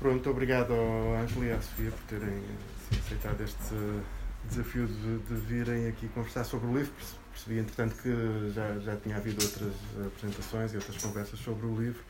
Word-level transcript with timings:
Pronto, 0.00 0.30
obrigado 0.30 0.72
ao 0.72 1.14
Ângelo 1.14 1.44
e 1.44 1.52
à 1.52 1.60
Sofia 1.60 1.90
por 1.90 2.00
terem 2.04 2.38
assim, 2.38 2.98
aceitado 3.04 3.42
este 3.42 3.74
desafio 4.48 4.86
de, 4.86 5.18
de, 5.18 5.34
virem 5.34 5.88
aqui 5.88 6.08
conversar 6.08 6.42
sobre 6.44 6.68
o 6.68 6.74
livro. 6.74 6.90
Percebi, 7.30 7.58
entretanto, 7.58 7.96
que 7.96 8.50
já, 8.54 8.78
já 8.78 8.96
tinha 8.96 9.18
havido 9.18 9.44
outras 9.44 9.74
apresentações 10.06 10.72
e 10.72 10.76
outras 10.76 10.96
conversas 10.96 11.38
sobre 11.38 11.66
o 11.66 11.78
livro, 11.78 12.02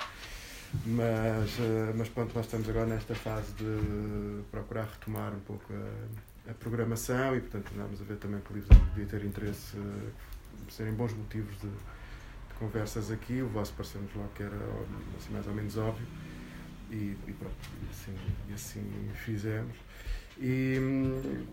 mas, 0.87 1.59
eh, 1.59 1.93
mas 1.97 2.09
pronto, 2.09 2.33
nós 2.33 2.45
estamos 2.45 2.69
agora 2.69 2.87
nesta 2.87 3.13
fase 3.17 3.53
de 3.55 4.43
procurar 4.53 4.85
retomar 4.85 5.35
um 5.35 5.41
pouco 5.41 5.65
a, 5.73 6.51
a 6.53 6.55
programação 6.55 7.37
e, 7.37 7.41
portanto, 7.41 7.73
andamos 7.75 8.01
a 8.01 8.05
ver 8.05 8.19
também 8.19 8.41
que 8.41 8.53
o 8.53 8.55
livro 8.55 8.69
podia 8.95 9.07
ter 9.07 9.25
interesse, 9.25 9.77
eh, 9.77 10.11
serem 10.69 10.93
bons 10.93 11.13
motivos 11.13 11.57
de, 11.61 11.69
de 11.69 12.55
conversas 12.57 13.11
aqui. 13.11 13.43
O 13.43 13.49
vosso 13.49 13.73
pareceu-nos 13.73 14.15
logo 14.15 14.29
que 14.37 14.45
era 14.45 14.57
assim, 15.19 15.33
mais 15.33 15.49
ou 15.49 15.55
menos 15.55 15.77
óbvio 15.77 16.07
e, 16.91 17.17
e 17.27 17.33
pronto, 17.33 17.55
e 17.83 17.91
assim, 17.91 18.17
e 18.49 18.53
assim 18.55 19.11
fizemos. 19.25 19.77
E 20.39 20.77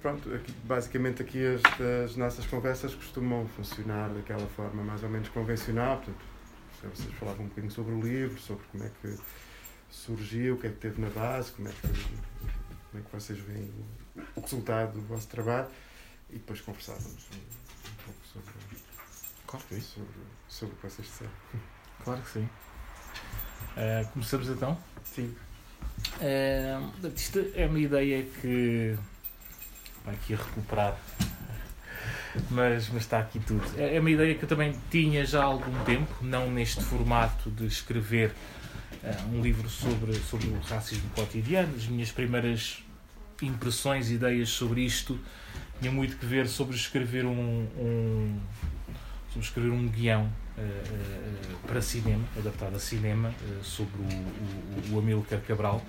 pronto, 0.02 0.34
aqui, 0.34 0.52
basicamente 0.64 1.22
aqui 1.22 1.44
as, 1.46 1.62
as, 2.06 2.16
nossas 2.16 2.46
conversas 2.46 2.96
costumam 2.96 3.48
funcionar 3.50 4.10
daquela 4.10 4.48
forma 4.48 4.84
mais 4.84 5.04
ou 5.04 5.10
menos 5.10 5.28
convencional, 5.30 5.98
portanto, 5.98 6.96
vocês 6.96 7.14
falavam 7.16 7.46
um 7.46 7.48
bocadinho 7.50 7.72
sobre 7.72 7.94
o 7.94 8.02
livro, 8.02 8.40
sobre 8.40 8.64
como 8.72 8.84
é 8.84 8.92
que 9.02 9.18
surgiu, 9.90 10.56
o 10.56 10.58
que 10.58 10.68
é 10.68 10.70
que 10.70 10.78
teve 10.78 11.02
na 11.02 11.10
base, 11.10 11.52
como 11.52 11.68
é 11.68 11.72
que, 11.72 11.82
como 11.82 12.96
é 12.96 13.02
que 13.02 13.12
vocês 13.12 13.40
veem 13.40 13.72
o 14.36 14.42
resultado 14.42 14.94
do 14.94 15.02
vosso 15.02 15.28
trabalho 15.28 15.68
e 16.30 16.34
depois 16.34 16.62
conversávamos 16.62 17.28
um, 17.34 17.36
um 17.36 17.96
pouco 18.06 18.26
sobre, 18.26 18.54
claro 19.46 19.66
que 19.68 19.82
sobre, 19.82 20.08
sobre 20.48 20.76
o 20.76 20.78
que 20.78 20.90
vocês 20.90 21.08
disseram. 21.08 21.32
Claro 22.04 22.22
que 22.22 22.30
sim. 22.30 22.50
Uh, 23.76 24.08
começamos 24.14 24.48
então? 24.48 24.78
Sim. 25.18 25.34
Uh, 26.22 27.08
isto 27.16 27.44
é 27.56 27.66
uma 27.66 27.80
ideia 27.80 28.24
que 28.40 28.96
vai 30.06 30.14
aqui 30.14 30.36
a 30.36 30.38
recuperar, 30.38 30.96
mas, 32.52 32.88
mas 32.90 33.02
está 33.02 33.18
aqui 33.18 33.40
tudo. 33.40 33.64
É, 33.80 33.96
é 33.96 34.00
uma 34.00 34.12
ideia 34.12 34.36
que 34.36 34.44
eu 34.44 34.48
também 34.48 34.76
tinha 34.92 35.26
já 35.26 35.42
há 35.42 35.46
algum 35.46 35.84
tempo, 35.86 36.14
não 36.22 36.52
neste 36.52 36.84
formato 36.84 37.50
de 37.50 37.66
escrever 37.66 38.32
uh, 39.04 39.36
um 39.36 39.42
livro 39.42 39.68
sobre, 39.68 40.14
sobre 40.20 40.50
o 40.50 40.60
racismo 40.60 41.10
cotidiano. 41.16 41.76
As 41.76 41.88
minhas 41.88 42.12
primeiras 42.12 42.84
impressões, 43.42 44.12
ideias 44.12 44.50
sobre 44.50 44.82
isto 44.82 45.20
tinha 45.80 45.92
muito 45.92 46.16
que 46.18 46.28
ver 46.28 46.48
sobre 46.48 46.76
escrever 46.76 47.26
um, 47.26 47.68
um 47.76 48.40
sobre 49.30 49.48
escrever 49.48 49.72
um 49.72 49.88
guião 49.88 50.32
para 51.66 51.82
cinema, 51.82 52.24
adaptado 52.38 52.76
a 52.76 52.80
cinema, 52.80 53.30
uh, 53.30 53.64
sobre 53.64 54.02
o, 54.02 54.92
o, 54.92 54.96
o 54.96 55.00
Amílcar 55.00 55.42
Cabral. 55.42 55.84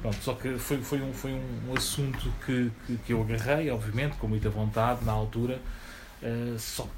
Pronto, 0.00 0.16
só 0.22 0.34
que 0.34 0.58
foi, 0.58 0.78
foi, 0.78 1.00
um, 1.02 1.12
foi 1.12 1.32
um 1.32 1.74
assunto 1.76 2.32
que, 2.44 2.70
que, 2.86 2.96
que 2.98 3.12
eu 3.12 3.22
agarrei, 3.22 3.70
obviamente, 3.70 4.16
com 4.16 4.28
muita 4.28 4.48
vontade 4.48 5.04
na 5.04 5.10
altura, 5.10 5.60
só 6.56 6.88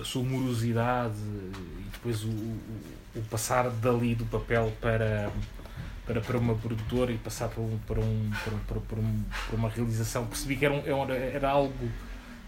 a 0.00 0.04
sua, 0.04 0.22
morosidade 0.22 1.14
e 1.16 1.88
depois 1.92 2.24
o, 2.24 2.28
o, 2.28 2.60
o, 3.14 3.22
passar 3.30 3.70
dali 3.70 4.14
do 4.14 4.24
papel 4.24 4.72
para, 4.80 5.30
para, 6.06 6.20
para 6.20 6.38
uma 6.38 6.54
produtora 6.54 7.12
e 7.12 7.18
passar 7.18 7.48
para, 7.48 7.62
um, 7.62 7.78
para, 7.86 8.00
um, 8.00 8.30
para, 8.42 8.78
para, 8.78 9.00
para 9.46 9.56
uma 9.56 9.68
realização, 9.68 10.26
percebi 10.26 10.56
que 10.56 10.64
era, 10.64 10.74
um, 10.74 11.10
era 11.10 11.50
algo 11.50 11.90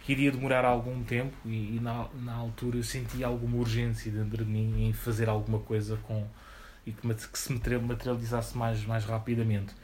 que 0.08 0.12
iria 0.12 0.32
demorar 0.32 0.64
algum 0.64 1.04
tempo 1.04 1.36
e, 1.44 1.76
e, 1.76 1.80
na, 1.82 2.06
na 2.22 2.32
altura 2.32 2.78
eu 2.78 2.82
senti 2.82 3.22
alguma 3.22 3.58
urgência 3.58 4.10
dentro 4.10 4.42
de 4.42 4.50
mim 4.50 4.88
em 4.88 4.92
fazer 4.94 5.28
alguma 5.28 5.58
coisa 5.58 5.98
com 5.98 6.26
e 6.86 6.92
que, 6.92 7.06
que 7.14 7.38
se 7.38 7.52
materializasse 7.52 8.56
mais, 8.56 8.82
mais 8.86 9.04
rapidamente. 9.04 9.74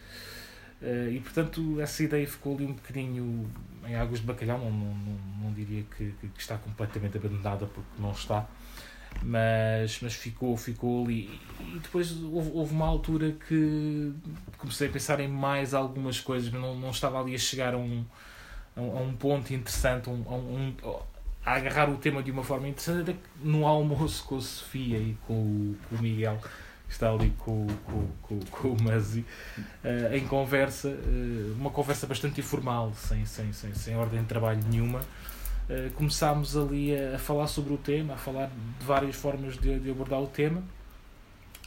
Uh, 0.81 1.11
e 1.13 1.21
portanto 1.21 1.79
essa 1.79 2.03
ideia 2.03 2.27
ficou 2.27 2.55
ali 2.55 2.65
um 2.65 2.73
bocadinho 2.73 3.51
em 3.87 3.97
águas 3.97 4.21
de 4.21 4.27
bacalhau, 4.27 4.57
não, 4.59 4.71
não, 4.71 4.95
não, 4.95 5.19
não 5.43 5.53
diria 5.53 5.85
que, 5.95 6.15
que, 6.19 6.41
está 6.41 6.57
completamente 6.57 7.19
abandonada 7.19 7.67
porque 7.67 8.01
não 8.01 8.13
está, 8.13 8.49
mas, 9.23 10.01
mas 10.01 10.15
ficou, 10.15 10.57
ficou 10.57 11.05
ali. 11.05 11.39
E 11.61 11.79
depois 11.81 12.11
houve, 12.23 12.51
houve 12.55 12.73
uma 12.73 12.87
altura 12.87 13.33
que 13.47 14.15
comecei 14.57 14.89
a 14.89 14.91
pensar 14.91 15.21
em 15.21 15.29
mais 15.29 15.75
algumas 15.75 16.19
coisas, 16.19 16.49
mas 16.51 16.63
não, 16.63 16.75
não 16.75 16.89
estava 16.89 17.21
ali 17.21 17.35
a 17.35 17.39
chegar 17.39 17.75
a 17.75 17.77
um, 17.77 18.07
a 18.77 18.81
um 18.81 19.15
ponto 19.15 19.53
interessante, 19.53 20.11
um, 20.11 20.25
a, 20.27 20.35
um, 20.35 20.75
a 21.45 21.53
agarrar 21.55 21.91
o 21.91 21.97
tema 21.97 22.23
de 22.23 22.31
uma 22.31 22.43
forma 22.43 22.69
interessante, 22.69 23.11
até 23.11 23.21
no 23.43 23.67
almoço 23.67 24.25
com 24.25 24.37
a 24.37 24.41
Sofia 24.41 24.99
e 24.99 25.17
com 25.27 25.35
o, 25.35 25.77
com 25.89 25.97
o 25.97 26.03
Miguel, 26.03 26.39
que 26.87 26.93
está 26.93 27.11
ali 27.11 27.33
com, 27.39 27.67
com, 27.85 28.09
com, 28.23 28.41
com 28.41 28.69
o 28.69 28.83
Mazi, 28.83 29.25
uh, 29.59 30.15
em 30.15 30.27
conversa, 30.27 30.89
uh, 30.89 31.55
uma 31.59 31.71
conversa 31.71 32.07
bastante 32.07 32.41
informal, 32.41 32.93
sem, 32.95 33.25
sem, 33.27 33.53
sem, 33.53 33.75
sem 33.75 33.97
ordem 33.97 34.21
de 34.21 34.27
trabalho 34.27 34.61
nenhuma. 34.71 35.01
Uh, 35.69 35.91
começámos 35.95 36.57
ali 36.57 36.95
a, 36.97 37.17
a, 37.17 37.19
falar 37.19 37.47
sobre 37.47 37.73
o 37.73 37.79
tema, 37.79 38.15
a 38.15 38.19
falar 38.19 38.51
de 38.79 38.85
várias 38.85 39.17
formas 39.17 39.57
de, 39.57 39.79
de 39.79 39.91
abordar 39.91 40.21
o 40.21 40.27
tema 40.27 40.63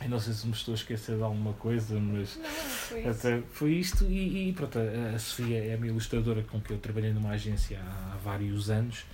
eu 0.02 0.09
não 0.09 0.19
sei 0.19 0.34
se 0.34 0.46
me 0.46 0.53
estou 0.53 0.74
a 0.74 0.75
esquecer 0.75 1.18
de 1.18 1.24
alguma 1.24 1.53
coisa, 1.53 2.00
mas 2.00 2.38
não, 2.38 2.50
foi, 2.50 3.08
até 3.08 3.41
foi 3.52 3.74
isto. 3.74 4.06
E, 4.06 4.50
e 4.50 4.53
pronto, 4.53 4.78
a, 4.78 5.16
a 5.16 5.19
Sofia 5.19 5.63
é 5.63 5.74
a 5.74 5.78
minha 5.78 5.91
ilustradora 5.91 6.44
com 6.44 6.62
que 6.62 6.72
eu 6.72 6.78
trabalhei 6.78 7.12
numa 7.12 7.31
agência 7.31 7.80
há, 7.80 8.13
há 8.13 8.18
vários 8.18 8.69
anos. 8.69 9.06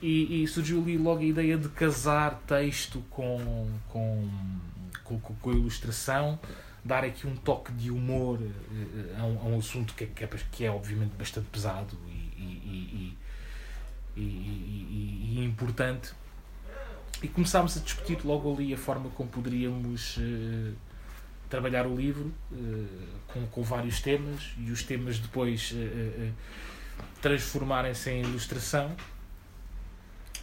E, 0.00 0.42
e, 0.42 0.48
surgiu 0.48 0.80
ali 0.80 0.96
logo 0.96 1.20
a 1.20 1.24
ideia 1.24 1.56
de 1.56 1.68
casar 1.68 2.40
texto 2.46 3.02
com, 3.10 3.68
com, 3.88 4.28
com, 5.04 5.18
com 5.20 5.50
a 5.50 5.54
ilustração, 5.54 6.38
dar 6.84 7.04
aqui 7.04 7.26
um 7.26 7.36
toque 7.36 7.72
de 7.72 7.90
humor 7.90 8.40
uh, 8.40 9.20
a, 9.20 9.24
um, 9.24 9.38
a 9.38 9.44
um 9.44 9.58
assunto 9.58 9.94
que 9.94 10.04
é, 10.04 10.06
que 10.08 10.24
é, 10.24 10.28
que 10.50 10.64
é 10.64 10.70
obviamente 10.70 11.12
bastante 11.16 11.46
pesado 11.48 11.96
e, 12.08 13.16
e, 14.16 15.36
e 15.36 15.44
importante 15.44 16.12
e 17.22 17.28
começámos 17.28 17.76
a 17.76 17.80
discutir 17.80 18.18
logo 18.24 18.52
ali 18.52 18.74
a 18.74 18.76
forma 18.76 19.08
como 19.10 19.28
poderíamos 19.28 20.16
uh, 20.16 20.74
trabalhar 21.48 21.86
o 21.86 21.94
livro 21.94 22.32
uh, 22.50 22.86
com, 23.28 23.46
com 23.46 23.62
vários 23.62 24.00
temas 24.00 24.52
e 24.58 24.70
os 24.70 24.82
temas 24.82 25.18
depois 25.18 25.72
uh, 25.72 26.32
transformarem-se 27.20 28.10
em 28.10 28.22
ilustração 28.22 28.94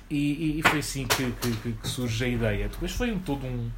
e, 0.10 0.60
e, 0.60 0.64
foi 0.64 0.80
assim 0.80 1.06
que, 1.06 1.32
que, 1.34 1.74
que, 1.74 1.88
surge 1.88 2.26
a 2.26 2.28
ideia. 2.28 2.68
Depois 2.68 2.92
foi 2.92 3.12
um, 3.12 3.20
todo 3.20 3.46
um, 3.46 3.70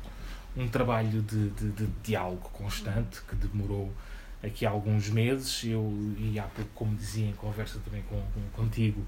um 0.56 0.68
trabalho 0.68 1.22
de, 1.22 1.50
de, 1.50 1.72
de, 1.72 1.88
diálogo 2.02 2.50
constante 2.54 3.22
que 3.28 3.36
demorou 3.36 3.94
aqui 4.42 4.66
alguns 4.66 5.10
meses. 5.10 5.62
Eu, 5.66 5.94
e 6.18 6.40
há 6.40 6.44
pouco, 6.44 6.72
como 6.74 6.96
dizia 6.96 7.28
em 7.28 7.34
conversa 7.34 7.80
também 7.84 8.02
com, 8.04 8.16
com 8.16 8.64
contigo, 8.64 9.06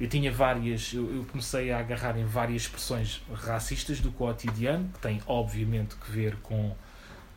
eu 0.00 0.08
tinha 0.08 0.30
várias, 0.30 0.92
eu, 0.92 1.12
eu, 1.12 1.24
comecei 1.24 1.72
a 1.72 1.78
agarrar 1.80 2.16
em 2.16 2.24
várias 2.24 2.62
expressões 2.62 3.20
racistas 3.32 4.00
do 4.00 4.12
cotidiano, 4.12 4.88
que 4.94 5.00
têm 5.00 5.20
obviamente 5.26 5.96
que 5.96 6.10
ver 6.10 6.36
com 6.36 6.74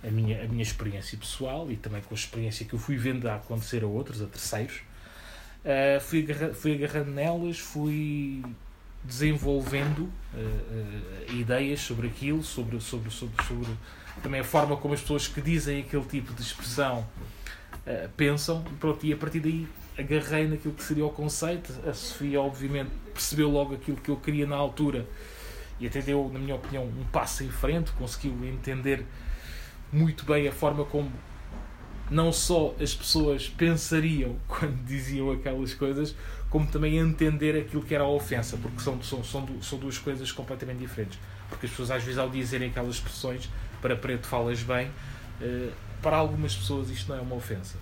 a 0.03 0.11
minha, 0.11 0.43
a 0.43 0.47
minha 0.47 0.61
experiência 0.61 1.17
pessoal 1.17 1.71
e 1.71 1.75
também 1.75 2.01
com 2.01 2.13
a 2.13 2.17
experiência 2.17 2.65
que 2.65 2.73
eu 2.73 2.79
fui 2.79 2.97
vendo 2.97 3.27
a 3.27 3.35
acontecer 3.35 3.83
a 3.83 3.87
outros, 3.87 4.21
a 4.21 4.27
terceiros. 4.27 4.81
Uh, 5.63 5.99
fui, 6.01 6.23
agarra, 6.23 6.53
fui 6.53 6.73
agarrando 6.73 7.11
nelas, 7.11 7.57
fui 7.57 8.43
desenvolvendo 9.03 10.01
uh, 10.01 10.11
uh, 10.37 11.33
ideias 11.33 11.79
sobre 11.79 12.07
aquilo, 12.07 12.43
sobre, 12.43 12.79
sobre, 12.79 13.09
sobre, 13.09 13.43
sobre 13.43 13.69
também 14.21 14.41
a 14.41 14.43
forma 14.43 14.77
como 14.77 14.93
as 14.93 15.01
pessoas 15.01 15.27
que 15.27 15.41
dizem 15.41 15.81
aquele 15.81 16.05
tipo 16.05 16.33
de 16.33 16.41
expressão 16.41 17.07
pensam, 18.15 18.63
pronto, 18.79 19.03
e 19.05 19.11
a 19.11 19.17
partir 19.17 19.39
daí 19.39 19.67
agarrei 20.01 20.47
naquilo 20.47 20.73
que 20.73 20.83
seria 20.83 21.05
o 21.05 21.09
conceito. 21.09 21.73
A 21.87 21.93
Sofia, 21.93 22.41
obviamente, 22.41 22.91
percebeu 23.13 23.49
logo 23.49 23.75
aquilo 23.75 23.97
que 23.97 24.09
eu 24.09 24.17
queria 24.17 24.45
na 24.45 24.55
altura 24.55 25.07
e 25.79 25.87
até 25.87 25.99
deu, 25.99 26.29
na 26.31 26.37
minha 26.37 26.55
opinião, 26.55 26.83
um 26.83 27.03
passo 27.11 27.43
em 27.43 27.49
frente, 27.49 27.91
conseguiu 27.93 28.33
entender 28.45 29.03
muito 29.91 30.23
bem 30.25 30.47
a 30.47 30.51
forma 30.51 30.85
como 30.85 31.11
não 32.09 32.31
só 32.31 32.75
as 32.79 32.93
pessoas 32.93 33.49
pensariam 33.49 34.35
quando 34.47 34.75
diziam 34.85 35.31
aquelas 35.31 35.73
coisas, 35.73 36.13
como 36.51 36.67
também 36.67 36.97
entender 36.97 37.57
aquilo 37.59 37.81
que 37.81 37.95
era 37.95 38.03
a 38.03 38.07
ofensa, 38.07 38.57
porque 38.57 38.79
são, 38.79 39.01
são, 39.01 39.23
são, 39.23 39.47
são 39.61 39.79
duas 39.79 39.97
coisas 39.97 40.31
completamente 40.31 40.79
diferentes. 40.79 41.17
Porque 41.49 41.65
as 41.65 41.71
pessoas, 41.71 41.91
às 41.91 42.03
vezes, 42.03 42.19
ao 42.19 42.29
dizerem 42.29 42.69
aquelas 42.69 42.95
expressões, 42.95 43.49
para 43.81 43.95
preto 43.95 44.27
falas 44.27 44.61
bem, 44.61 44.91
eh, 45.41 45.69
para 46.01 46.17
algumas 46.17 46.55
pessoas 46.55 46.89
isto 46.89 47.09
não 47.09 47.17
é 47.17 47.21
uma 47.21 47.35
ofensa. 47.35 47.77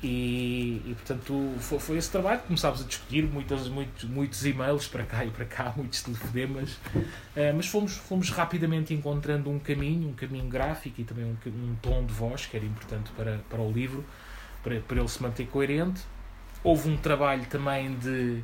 E, 0.00 0.80
e, 0.86 0.94
portanto 0.94 1.54
foi, 1.58 1.78
foi, 1.80 1.96
esse 1.96 2.08
trabalho 2.08 2.40
começámos 2.42 2.80
a 2.80 2.84
discutir 2.84 3.24
muitos, 3.24 3.68
muitos, 3.68 4.04
muitos 4.04 4.46
e-mails 4.46 4.86
para 4.86 5.04
cá 5.04 5.24
e 5.24 5.30
para 5.30 5.44
cá, 5.44 5.72
muitos 5.76 6.02
telefonemas, 6.02 6.74
uh, 6.74 7.52
mas 7.56 7.66
fomos, 7.66 7.96
fomos 7.96 8.30
rapidamente 8.30 8.94
encontrando 8.94 9.50
um 9.50 9.58
caminho, 9.58 10.10
um 10.10 10.12
caminho 10.12 10.48
gráfico 10.48 11.00
e 11.00 11.04
também 11.04 11.24
um, 11.24 11.36
um 11.46 11.74
tom 11.82 12.06
de 12.06 12.12
voz 12.12 12.46
que 12.46 12.56
era 12.56 12.64
importante 12.64 13.10
para, 13.16 13.38
para 13.50 13.60
o 13.60 13.72
livro, 13.72 14.04
para, 14.62 14.78
para 14.80 14.98
ele 14.98 15.08
se 15.08 15.20
manter 15.20 15.48
coerente. 15.48 16.00
Houve 16.62 16.90
um 16.90 16.96
trabalho 16.96 17.44
também 17.46 17.96
de 17.96 18.40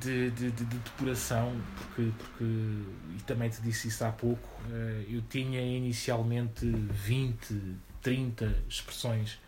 de, 0.00 0.30
de, 0.32 0.50
de, 0.50 0.64
de 0.64 0.76
depuração, 0.78 1.54
porque, 1.76 2.10
porque, 2.18 2.44
e 2.44 3.22
também 3.24 3.48
te 3.48 3.62
disse 3.62 3.86
isso 3.88 4.04
há 4.04 4.10
pouco, 4.10 4.48
uh, 4.68 5.04
eu 5.08 5.22
tinha 5.30 5.60
inicialmente 5.60 6.66
20, 6.66 7.76
30 8.02 8.64
expressões 8.68 9.38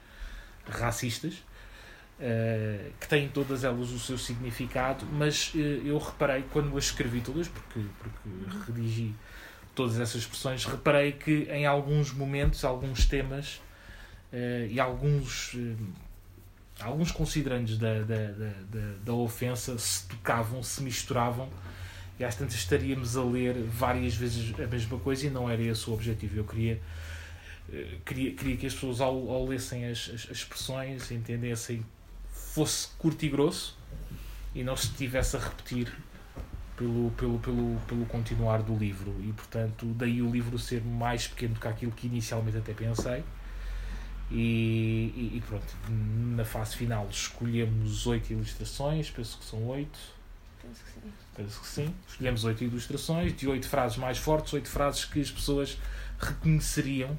racistas, 0.71 1.35
uh, 1.35 2.93
que 3.01 3.09
têm 3.09 3.29
todas 3.29 3.65
elas 3.65 3.91
o 3.91 3.99
seu 3.99 4.19
significado, 4.19 5.07
mas 5.13 5.53
uh, 5.55 5.59
eu 5.59 5.99
reparei, 5.99 6.45
quando 6.53 6.77
as 6.77 6.85
escrevi 6.85 7.21
todas, 7.21 7.49
porque, 7.49 7.81
porque 7.99 8.29
redigi 8.67 9.15
todas 9.75 9.99
essas 10.01 10.23
expressões, 10.23 10.65
reparei 10.65 11.13
que 11.13 11.49
em 11.51 11.67
alguns 11.67 12.13
momentos, 12.13 12.65
alguns 12.65 13.07
temas 13.07 13.61
e 14.69 14.79
alguns 14.79 15.57
alguns 16.81 17.11
considerantes 17.11 17.79
da, 17.79 18.01
da, 18.01 18.27
da, 18.33 18.95
da, 19.05 19.13
ofensa 19.13 19.77
se 19.79 20.07
tocavam, 20.07 20.63
se 20.63 20.83
misturavam 20.83 21.49
e 22.19 22.25
às 22.25 22.35
tantas 22.35 22.55
estaríamos 22.55 23.17
a 23.17 23.23
ler 23.23 23.55
várias 23.65 24.15
vezes 24.15 24.55
a 24.59 24.67
mesma 24.67 24.99
coisa 24.99 25.27
e 25.27 25.31
não 25.31 25.49
era 25.49 25.63
esse 25.63 25.89
o 25.89 25.93
objetivo. 25.93 26.37
Eu 26.37 26.45
queria, 26.45 26.75
eh, 26.75 26.81
queria, 28.05 28.35
queria 28.35 28.57
que 28.57 28.67
as 28.67 28.75
pessoas, 28.75 29.01
ao, 29.01 29.31
ao 29.31 29.47
lessem 29.47 29.87
as, 29.87 30.11
as, 30.15 30.31
as 30.31 30.39
expressões, 30.39 31.11
entendessem, 31.11 31.85
fosse 32.31 32.89
curto 32.99 33.25
e 33.25 33.29
grosso 33.29 33.77
e 34.55 34.63
não 34.63 34.77
se 34.77 34.87
estivesse 34.87 35.37
a 35.37 35.41
repetir 35.41 35.93
pelo, 36.77 37.11
pelo, 37.13 37.39
pelo, 37.39 37.81
pelo 37.87 38.07
continuar 38.07 38.63
do 38.63 38.77
livro. 38.77 39.15
E 39.21 39.33
portanto, 39.33 39.87
daí 39.95 40.23
o 40.23 40.31
livro 40.31 40.59
ser 40.59 40.83
mais 40.83 41.27
pequeno 41.27 41.55
do 41.55 41.61
que 41.61 41.69
aquilo 41.69 41.93
que 41.93 42.07
inicialmente 42.07 42.57
até 42.57 42.73
pensei 42.73 43.23
e, 44.31 45.13
e, 45.17 45.37
e, 45.37 45.43
pronto, 45.47 45.65
na 45.89 46.45
fase 46.45 46.77
final 46.77 47.09
escolhemos 47.11 48.07
oito 48.07 48.33
ilustrações, 48.33 49.11
penso 49.11 49.39
que 49.39 49.45
são 49.45 49.67
oito. 49.69 49.99
Penso 50.63 50.83
que 50.85 50.91
sim. 50.91 51.13
Penso 51.35 51.61
que 51.61 51.67
sim. 51.67 51.95
Escolhemos 52.07 52.45
oito 52.45 52.63
ilustrações 52.63 53.35
de 53.35 53.49
oito 53.49 53.67
frases 53.67 53.97
mais 53.97 54.19
fortes, 54.19 54.53
oito 54.53 54.69
frases 54.69 55.05
que 55.07 55.21
as 55.21 55.31
pessoas 55.31 55.79
reconheceriam 56.19 57.19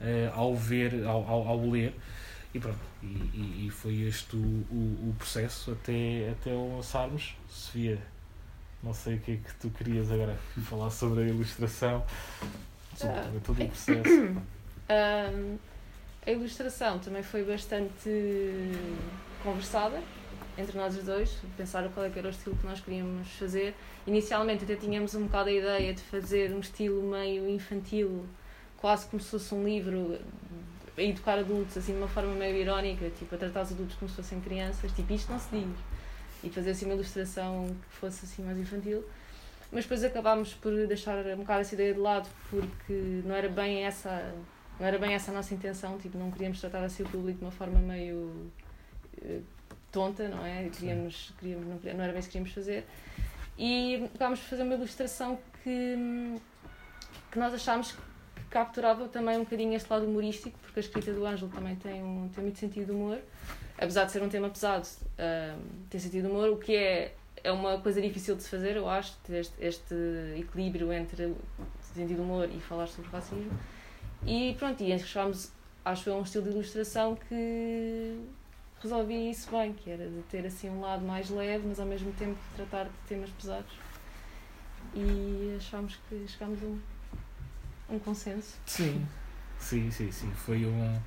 uh, 0.00 0.32
ao 0.34 0.54
ver, 0.54 1.04
ao, 1.04 1.26
ao, 1.28 1.48
ao, 1.48 1.70
ler. 1.70 1.94
E 2.54 2.58
pronto, 2.58 2.78
e, 3.02 3.66
e 3.66 3.70
foi 3.70 4.02
este 4.02 4.36
o, 4.36 4.38
o, 4.38 5.10
o, 5.10 5.14
processo 5.18 5.72
até, 5.72 6.30
até 6.30 6.50
o 6.50 6.76
lançarmos. 6.76 7.36
Sofia, 7.48 7.98
não 8.82 8.94
sei 8.94 9.16
o 9.16 9.20
que 9.20 9.32
é 9.32 9.36
que 9.36 9.54
tu 9.60 9.70
querias 9.70 10.10
agora 10.10 10.36
falar 10.64 10.90
sobre 10.90 11.24
a 11.24 11.26
ilustração, 11.26 12.04
sobre 12.96 13.36
uh, 13.36 13.40
todo 13.44 13.62
o 13.62 13.68
processo. 13.68 14.58
Um, 14.90 15.58
A 16.26 16.30
ilustração 16.30 16.98
também 16.98 17.22
foi 17.22 17.44
bastante 17.44 18.08
conversada 19.42 20.02
entre 20.58 20.76
nós 20.76 20.96
os 20.96 21.04
dois, 21.04 21.38
pensar 21.56 21.88
qual 21.90 22.04
é 22.04 22.12
era 22.14 22.26
o 22.26 22.30
estilo 22.30 22.56
que 22.56 22.66
nós 22.66 22.80
queríamos 22.80 23.28
fazer. 23.34 23.74
Inicialmente 24.06 24.64
até 24.64 24.74
tínhamos 24.74 25.14
um 25.14 25.24
bocado 25.24 25.48
a 25.50 25.52
ideia 25.52 25.94
de 25.94 26.02
fazer 26.02 26.52
um 26.52 26.58
estilo 26.58 27.00
meio 27.08 27.48
infantil, 27.48 28.26
quase 28.80 29.06
como 29.06 29.22
se 29.22 29.30
fosse 29.30 29.54
um 29.54 29.64
livro 29.64 30.18
a 30.96 31.02
educar 31.02 31.38
adultos, 31.38 31.76
assim 31.76 31.92
de 31.92 31.98
uma 31.98 32.08
forma 32.08 32.34
meio 32.34 32.56
irónica, 32.56 33.10
tipo 33.10 33.34
a 33.34 33.38
tratar 33.38 33.62
os 33.62 33.72
adultos 33.72 33.96
como 33.96 34.08
se 34.08 34.16
fossem 34.16 34.40
crianças, 34.40 34.90
tipo 34.92 35.12
isto 35.12 35.30
não 35.30 35.38
se 35.38 35.48
diz. 35.50 35.78
E 36.42 36.50
fazer 36.50 36.70
assim 36.70 36.86
uma 36.86 36.94
ilustração 36.94 37.66
que 37.66 37.96
fosse 37.96 38.24
assim 38.24 38.42
mais 38.42 38.58
infantil. 38.58 39.04
Mas 39.70 39.84
depois 39.84 40.02
acabámos 40.02 40.54
por 40.54 40.72
deixar 40.86 41.18
um 41.26 41.38
bocado 41.38 41.60
essa 41.60 41.74
ideia 41.74 41.92
de 41.92 42.00
lado, 42.00 42.28
porque 42.48 43.22
não 43.24 43.34
era 43.34 43.48
bem 43.48 43.84
essa 43.84 44.34
não 44.78 44.86
era 44.86 44.98
bem 44.98 45.12
essa 45.14 45.30
a 45.30 45.34
nossa 45.34 45.52
intenção, 45.52 45.98
tipo, 45.98 46.16
não 46.16 46.30
queríamos 46.30 46.60
tratar 46.60 46.84
assim 46.84 47.02
o 47.02 47.08
público 47.08 47.38
de 47.38 47.44
uma 47.44 47.50
forma 47.50 47.80
meio 47.80 48.50
uh, 49.22 49.42
tonta, 49.90 50.28
não 50.28 50.46
é? 50.46 50.68
Queríamos, 50.68 51.32
queríamos, 51.38 51.66
não, 51.66 51.94
não 51.94 52.04
era 52.04 52.12
bem 52.12 52.20
isso 52.20 52.28
que 52.28 52.32
queríamos 52.32 52.52
fazer. 52.52 52.86
E 53.58 54.04
acabámos 54.04 54.38
por 54.38 54.50
fazer 54.50 54.62
uma 54.62 54.74
ilustração 54.74 55.38
que, 55.64 56.36
que 57.32 57.38
nós 57.38 57.52
achámos 57.52 57.90
que 57.90 58.00
capturava 58.58 59.06
também 59.06 59.36
um 59.36 59.44
bocadinho 59.44 59.74
este 59.74 59.88
lado 59.88 60.04
humorístico, 60.04 60.58
porque 60.58 60.80
a 60.80 60.82
escrita 60.82 61.12
do 61.12 61.24
Ângelo 61.24 61.48
também 61.48 61.76
tem, 61.76 62.02
um, 62.02 62.28
tem 62.28 62.42
muito 62.42 62.58
sentido 62.58 62.86
de 62.86 62.92
humor. 62.92 63.20
Apesar 63.76 64.04
de 64.04 64.10
ser 64.10 64.20
um 64.20 64.28
tema 64.28 64.50
pesado, 64.50 64.84
uh, 64.84 65.62
tem 65.88 66.00
sentido 66.00 66.26
de 66.26 66.30
humor, 66.32 66.48
o 66.48 66.56
que 66.56 66.74
é, 66.74 67.14
é 67.44 67.52
uma 67.52 67.78
coisa 67.78 68.02
difícil 68.02 68.34
de 68.34 68.42
se 68.42 68.48
fazer, 68.48 68.74
eu 68.74 68.88
acho, 68.88 69.16
este, 69.30 69.54
este 69.60 69.94
equilíbrio 70.36 70.92
entre 70.92 71.36
sentido 71.80 72.16
de 72.16 72.20
humor 72.20 72.48
e 72.52 72.58
falar 72.58 72.88
sobre 72.88 73.08
racismo. 73.10 73.52
E 74.26 74.56
pronto, 74.58 74.82
e 74.82 74.92
achámos, 74.92 75.52
acho 75.84 76.10
eu, 76.10 76.16
um 76.16 76.22
estilo 76.22 76.42
de 76.42 76.50
ilustração 76.50 77.14
que 77.14 78.18
resolvia 78.80 79.30
isso 79.30 79.48
bem, 79.52 79.72
que 79.72 79.88
era 79.88 80.08
de 80.08 80.20
ter 80.22 80.44
assim 80.44 80.68
um 80.68 80.80
lado 80.80 81.04
mais 81.04 81.30
leve, 81.30 81.64
mas 81.68 81.78
ao 81.78 81.86
mesmo 81.86 82.12
tempo 82.14 82.36
tratar 82.56 82.86
de 82.86 82.98
temas 83.06 83.30
pesados. 83.30 83.70
E 84.96 85.54
achámos 85.56 85.96
que 86.08 86.26
chegámos 86.26 86.60
a 86.60 86.66
um, 86.66 86.80
um 87.88 87.98
consenso. 87.98 88.56
Sim, 88.66 89.06
sim, 89.58 89.90
sim, 89.90 90.10
sim. 90.10 90.30
Foi 90.32 90.64
um. 90.66 90.98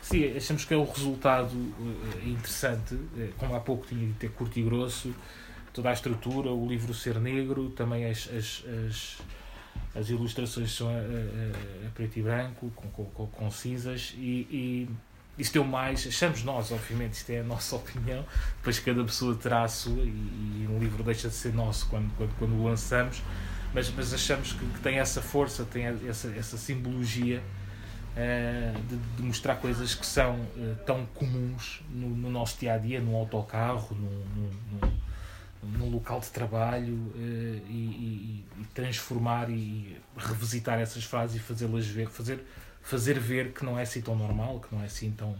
Sim, 0.00 0.36
achamos 0.36 0.64
que 0.64 0.72
é 0.72 0.76
o 0.76 0.84
resultado 0.84 1.54
uh, 1.54 2.28
interessante, 2.28 2.94
uh, 2.94 3.32
como 3.36 3.54
há 3.54 3.60
pouco 3.60 3.86
tinha 3.86 4.06
de 4.06 4.12
ter 4.14 4.30
curto 4.30 4.58
e 4.58 4.62
grosso, 4.62 5.12
toda 5.72 5.90
a 5.90 5.92
estrutura, 5.92 6.50
o 6.50 6.66
livro 6.68 6.94
ser 6.94 7.18
negro, 7.18 7.70
também 7.70 8.04
as, 8.04 8.28
as, 8.32 8.64
as 8.86 9.18
as 9.94 10.08
ilustrações 10.10 10.72
são 10.72 10.88
a, 10.88 10.92
a, 10.92 11.86
a 11.86 11.90
preto 11.94 12.18
e 12.18 12.22
branco, 12.22 12.70
com, 12.74 12.88
com, 13.04 13.26
com 13.26 13.50
cinzas, 13.50 14.14
e, 14.16 14.46
e 14.50 14.90
isto 15.38 15.52
deu 15.52 15.64
mais, 15.64 16.06
achamos 16.06 16.42
nós, 16.42 16.72
obviamente, 16.72 17.14
isto 17.14 17.30
é 17.30 17.40
a 17.40 17.44
nossa 17.44 17.76
opinião, 17.76 18.24
depois 18.56 18.78
cada 18.78 19.04
pessoa 19.04 19.34
terá 19.34 19.62
a 19.62 19.68
sua, 19.68 20.02
e, 20.02 20.08
e 20.08 20.66
um 20.68 20.78
livro 20.78 21.02
deixa 21.02 21.28
de 21.28 21.34
ser 21.34 21.54
nosso 21.54 21.86
quando, 21.88 22.10
quando, 22.16 22.38
quando 22.38 22.54
o 22.54 22.64
lançamos, 22.64 23.22
mas, 23.72 23.90
mas 23.90 24.12
achamos 24.12 24.52
que, 24.52 24.64
que, 24.64 24.80
tem 24.80 24.98
essa 24.98 25.20
força, 25.22 25.64
tem 25.64 25.84
essa, 26.08 26.28
essa 26.36 26.56
simbologia 26.56 27.42
uh, 28.16 28.82
de, 28.82 28.96
de, 28.96 29.22
mostrar 29.22 29.56
coisas 29.56 29.94
que 29.94 30.06
são 30.06 30.36
uh, 30.40 30.76
tão 30.86 31.06
comuns 31.06 31.82
no, 31.90 32.08
no, 32.08 32.30
nosso 32.30 32.58
dia 32.58 32.74
a 32.74 32.78
dia, 32.78 33.00
no 33.00 33.14
autocarro, 33.14 33.94
no, 33.94 34.10
no, 34.10 34.98
num 35.62 35.90
local 35.90 36.20
de 36.20 36.30
trabalho 36.30 36.94
uh, 36.94 37.62
e, 37.68 37.72
e, 37.72 38.44
e, 38.58 38.64
transformar 38.74 39.50
e 39.50 39.96
revisitar 40.16 40.78
essas 40.78 41.04
frases 41.04 41.36
e 41.36 41.38
fazê-las 41.38 41.86
ver, 41.86 42.08
fazer, 42.08 42.44
fazer 42.88 43.18
ver 43.18 43.52
que 43.52 43.62
não 43.66 43.78
é 43.78 43.82
assim 43.82 44.00
tão 44.00 44.16
normal, 44.16 44.60
que 44.60 44.74
não 44.74 44.82
é 44.82 44.86
assim 44.86 45.10
tão, 45.10 45.36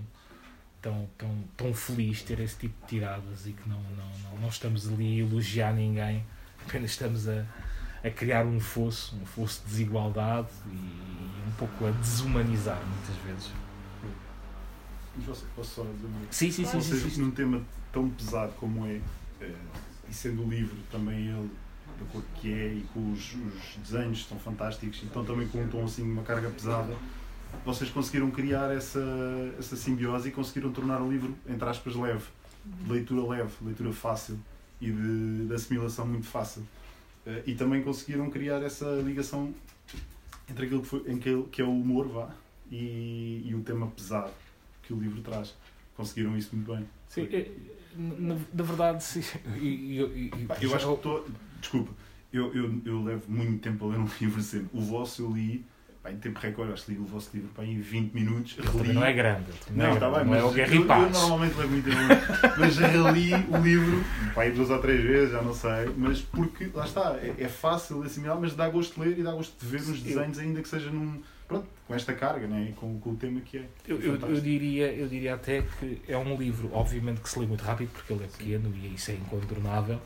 tão, 0.82 1.08
tão, 1.16 1.44
tão 1.56 1.72
feliz 1.72 2.22
ter 2.22 2.38
esse 2.40 2.58
tipo 2.58 2.74
de 2.82 2.86
tiradas 2.88 3.46
e 3.46 3.52
que 3.54 3.66
não, 3.66 3.80
não, 3.80 4.30
não, 4.30 4.38
não 4.42 4.48
estamos 4.48 4.86
ali 4.86 5.22
a 5.22 5.24
elogiar 5.24 5.72
ninguém, 5.72 6.22
apenas 6.68 6.90
estamos 6.90 7.26
a, 7.26 7.46
a 8.04 8.10
criar 8.10 8.44
um 8.44 8.60
fosso, 8.60 9.16
um 9.16 9.24
fosso 9.24 9.62
de 9.62 9.70
desigualdade 9.70 10.48
e, 10.66 11.48
um 11.48 11.52
pouco 11.52 11.86
a 11.86 11.90
desumanizar 11.90 12.78
muitas 12.84 13.16
vezes. 13.24 13.50
Mas 15.16 15.24
você, 15.24 15.46
posso 15.56 15.74
só 15.76 15.82
dizer 15.84 16.06
uma 16.06 16.20
Sim, 16.30 16.50
sim, 16.50 16.66
sim. 16.66 16.80
sim, 16.82 17.10
sim, 17.10 17.22
num 17.22 17.30
tema 17.30 17.62
tão 17.90 18.10
pesado 18.10 18.52
como 18.52 18.86
é, 18.86 19.00
é 19.40 19.54
e 20.06 20.12
sendo 20.12 20.44
o 20.44 20.50
livro 20.50 20.76
também 20.92 21.28
ele 21.28 21.50
da 21.98 22.04
cor 22.12 22.22
que 22.34 22.52
é 22.52 22.66
e 22.74 22.86
com 22.92 23.10
os, 23.10 23.34
os 23.34 23.76
desenhos 23.82 24.18
estão 24.18 24.38
fantásticos, 24.38 25.02
então 25.02 25.24
também 25.24 25.48
com 25.48 25.62
um 25.62 25.68
tom 25.68 25.84
assim, 25.84 26.02
uma 26.02 26.22
carga 26.22 26.50
pesada, 26.50 26.94
vocês 27.64 27.90
conseguiram 27.90 28.30
criar 28.30 28.70
essa, 28.70 29.02
essa 29.58 29.76
simbiose 29.76 30.28
e 30.28 30.32
conseguiram 30.32 30.72
tornar 30.72 31.00
o 31.02 31.10
livro, 31.10 31.36
entre 31.46 31.68
aspas, 31.68 31.94
leve, 31.94 32.24
de 32.64 32.90
leitura 32.90 33.26
leve, 33.26 33.52
leitura 33.62 33.92
fácil 33.92 34.38
e 34.80 34.90
de, 34.90 35.46
de 35.46 35.54
assimilação 35.54 36.06
muito 36.06 36.26
fácil. 36.26 36.62
Uh, 37.26 37.42
e 37.46 37.54
também 37.54 37.82
conseguiram 37.82 38.30
criar 38.30 38.62
essa 38.62 38.86
ligação 39.04 39.52
entre 40.48 40.66
aquilo 40.66 40.82
que, 40.82 40.88
foi, 40.88 41.10
em 41.10 41.18
que, 41.18 41.42
que 41.52 41.60
é 41.60 41.64
o 41.64 41.70
humor 41.70 42.08
vá, 42.08 42.30
e, 42.70 43.42
e 43.44 43.54
o 43.54 43.60
tema 43.60 43.86
pesado 43.88 44.32
que 44.82 44.92
o 44.92 44.98
livro 44.98 45.20
traz. 45.20 45.54
Conseguiram 45.96 46.36
isso 46.36 46.54
muito 46.54 46.72
bem. 46.72 46.88
Sim, 47.08 47.28
na, 47.96 48.36
na 48.54 48.62
verdade, 48.62 49.02
sim. 49.02 49.20
E, 49.60 49.96
eu, 49.96 50.10
eu 50.62 50.74
acho 50.74 50.86
que 50.86 50.94
estou. 50.94 51.26
Desculpa, 51.60 51.92
eu, 52.32 52.54
eu, 52.54 52.80
eu 52.84 53.02
levo 53.02 53.30
muito 53.30 53.60
tempo 53.60 53.84
a 53.84 53.88
ler 53.88 53.98
um 53.98 54.08
livro 54.20 54.40
sempre. 54.40 54.68
O 54.72 54.80
vosso 54.80 55.22
eu 55.22 55.32
li 55.32 55.64
pá, 56.02 56.10
em 56.10 56.16
tempo 56.16 56.38
recorde, 56.38 56.72
acho 56.72 56.86
que 56.86 56.92
li 56.92 56.98
o 56.98 57.04
vosso 57.04 57.30
livro 57.34 57.50
pá, 57.54 57.64
em 57.64 57.78
20 57.78 58.12
minutos. 58.12 58.56
Reli... 58.56 58.92
Não 58.92 59.04
é 59.04 59.12
grande. 59.12 59.50
Não, 59.70 59.94
está 59.94 60.10
bem, 60.10 60.18
não 60.20 60.26
mas 60.26 60.40
é 60.40 60.44
o 60.44 60.50
Guerra 60.50 60.74
eu, 60.74 60.86
Paz. 60.86 61.02
eu 61.02 61.20
normalmente 61.20 61.56
levo 61.56 61.70
muito 61.70 61.84
tempo. 61.84 62.54
mas 62.58 62.76
reli 62.76 63.34
o 63.34 63.56
livro, 63.58 64.04
pá, 64.34 64.48
duas 64.48 64.70
ou 64.70 64.78
três 64.78 65.02
vezes, 65.02 65.32
já 65.32 65.42
não 65.42 65.54
sei. 65.54 65.92
Mas 65.96 66.20
porque, 66.20 66.70
lá 66.74 66.84
está, 66.84 67.16
é, 67.16 67.34
é 67.38 67.48
fácil 67.48 68.02
assimilar, 68.02 68.38
mas 68.40 68.54
dá 68.54 68.68
gosto 68.68 68.94
de 68.94 69.08
ler 69.08 69.18
e 69.18 69.22
dá 69.22 69.32
gosto 69.32 69.58
de 69.58 69.66
ver 69.66 69.80
os 69.80 70.00
desenhos, 70.00 70.38
ainda 70.38 70.62
que 70.62 70.68
seja 70.68 70.90
num 70.90 71.22
pronto, 71.48 71.66
com 71.86 71.94
esta 71.94 72.12
carga, 72.12 72.46
né? 72.46 72.74
com, 72.76 73.00
com 73.00 73.10
o 73.10 73.16
tema 73.16 73.40
que 73.40 73.56
é. 73.56 73.64
Eu, 73.86 74.00
eu, 74.00 74.16
eu, 74.16 74.40
diria, 74.40 74.92
eu 74.92 75.08
diria 75.08 75.34
até 75.34 75.62
que 75.62 76.02
é 76.06 76.16
um 76.16 76.36
livro, 76.36 76.70
obviamente 76.72 77.22
que 77.22 77.28
se 77.28 77.38
lê 77.38 77.46
muito 77.46 77.64
rápido, 77.64 77.90
porque 77.90 78.12
ele 78.12 78.24
é 78.24 78.26
pequeno 78.26 78.70
Sim. 78.70 78.80
e 78.82 78.94
isso 78.94 79.10
é 79.10 79.14
incontornável. 79.14 80.00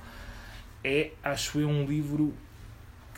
É, 0.85 1.11
acho 1.23 1.61
eu, 1.61 1.69
um 1.69 1.85
livro 1.85 2.33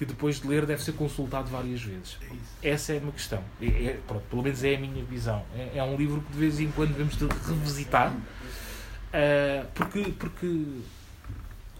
que 0.04 0.12
depois 0.12 0.40
de 0.40 0.46
ler 0.46 0.66
deve 0.66 0.82
ser 0.82 0.92
consultado 0.92 1.50
várias 1.50 1.82
vezes. 1.82 2.18
É 2.62 2.70
Essa 2.70 2.92
é 2.92 2.98
uma 2.98 3.12
questão. 3.12 3.42
É, 3.60 3.66
é, 3.66 4.00
pronto, 4.06 4.24
pelo 4.28 4.42
menos 4.42 4.62
é 4.62 4.74
a 4.74 4.78
minha 4.78 5.04
visão. 5.04 5.44
É, 5.56 5.78
é, 5.78 5.82
um 5.82 5.96
livro 5.96 6.20
que 6.20 6.32
de 6.32 6.38
vez 6.38 6.60
em 6.60 6.70
quando 6.70 6.92
devemos 6.92 7.16
de 7.16 7.26
revisitar. 7.26 8.12
Uh, 8.12 9.66
porque, 9.74 10.12
porque 10.18 10.66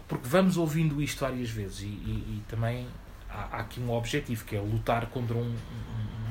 porque 0.07 0.27
vamos 0.27 0.57
ouvindo 0.57 1.01
isto 1.01 1.21
várias 1.21 1.49
vezes 1.49 1.81
e, 1.81 1.85
e, 1.85 2.37
e 2.37 2.43
também 2.47 2.87
há, 3.29 3.57
há, 3.57 3.59
aqui 3.61 3.79
um 3.79 3.91
objetivo 3.91 4.45
que 4.45 4.55
é 4.55 4.59
lutar 4.59 5.07
contra 5.07 5.35
um, 5.35 5.55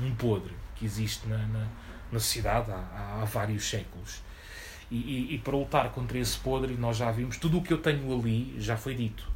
um, 0.01 0.07
um 0.07 0.15
podre 0.15 0.53
que 0.75 0.85
existe 0.85 1.27
na, 1.27 1.37
na, 1.37 1.67
na 2.11 2.19
sociedade 2.19 2.71
há, 2.71 3.19
há, 3.21 3.25
vários 3.25 3.69
séculos. 3.69 4.21
E, 4.89 4.95
e, 4.95 5.35
e, 5.35 5.37
para 5.39 5.55
lutar 5.55 5.91
contra 5.91 6.17
esse 6.17 6.37
podre, 6.37 6.75
nós 6.75 6.97
já 6.97 7.11
vimos, 7.11 7.37
tudo 7.37 7.57
o 7.57 7.61
que 7.61 7.73
eu 7.73 7.79
tenho 7.79 8.17
ali 8.17 8.55
já 8.59 8.77
foi 8.77 8.93
dito. 8.93 9.27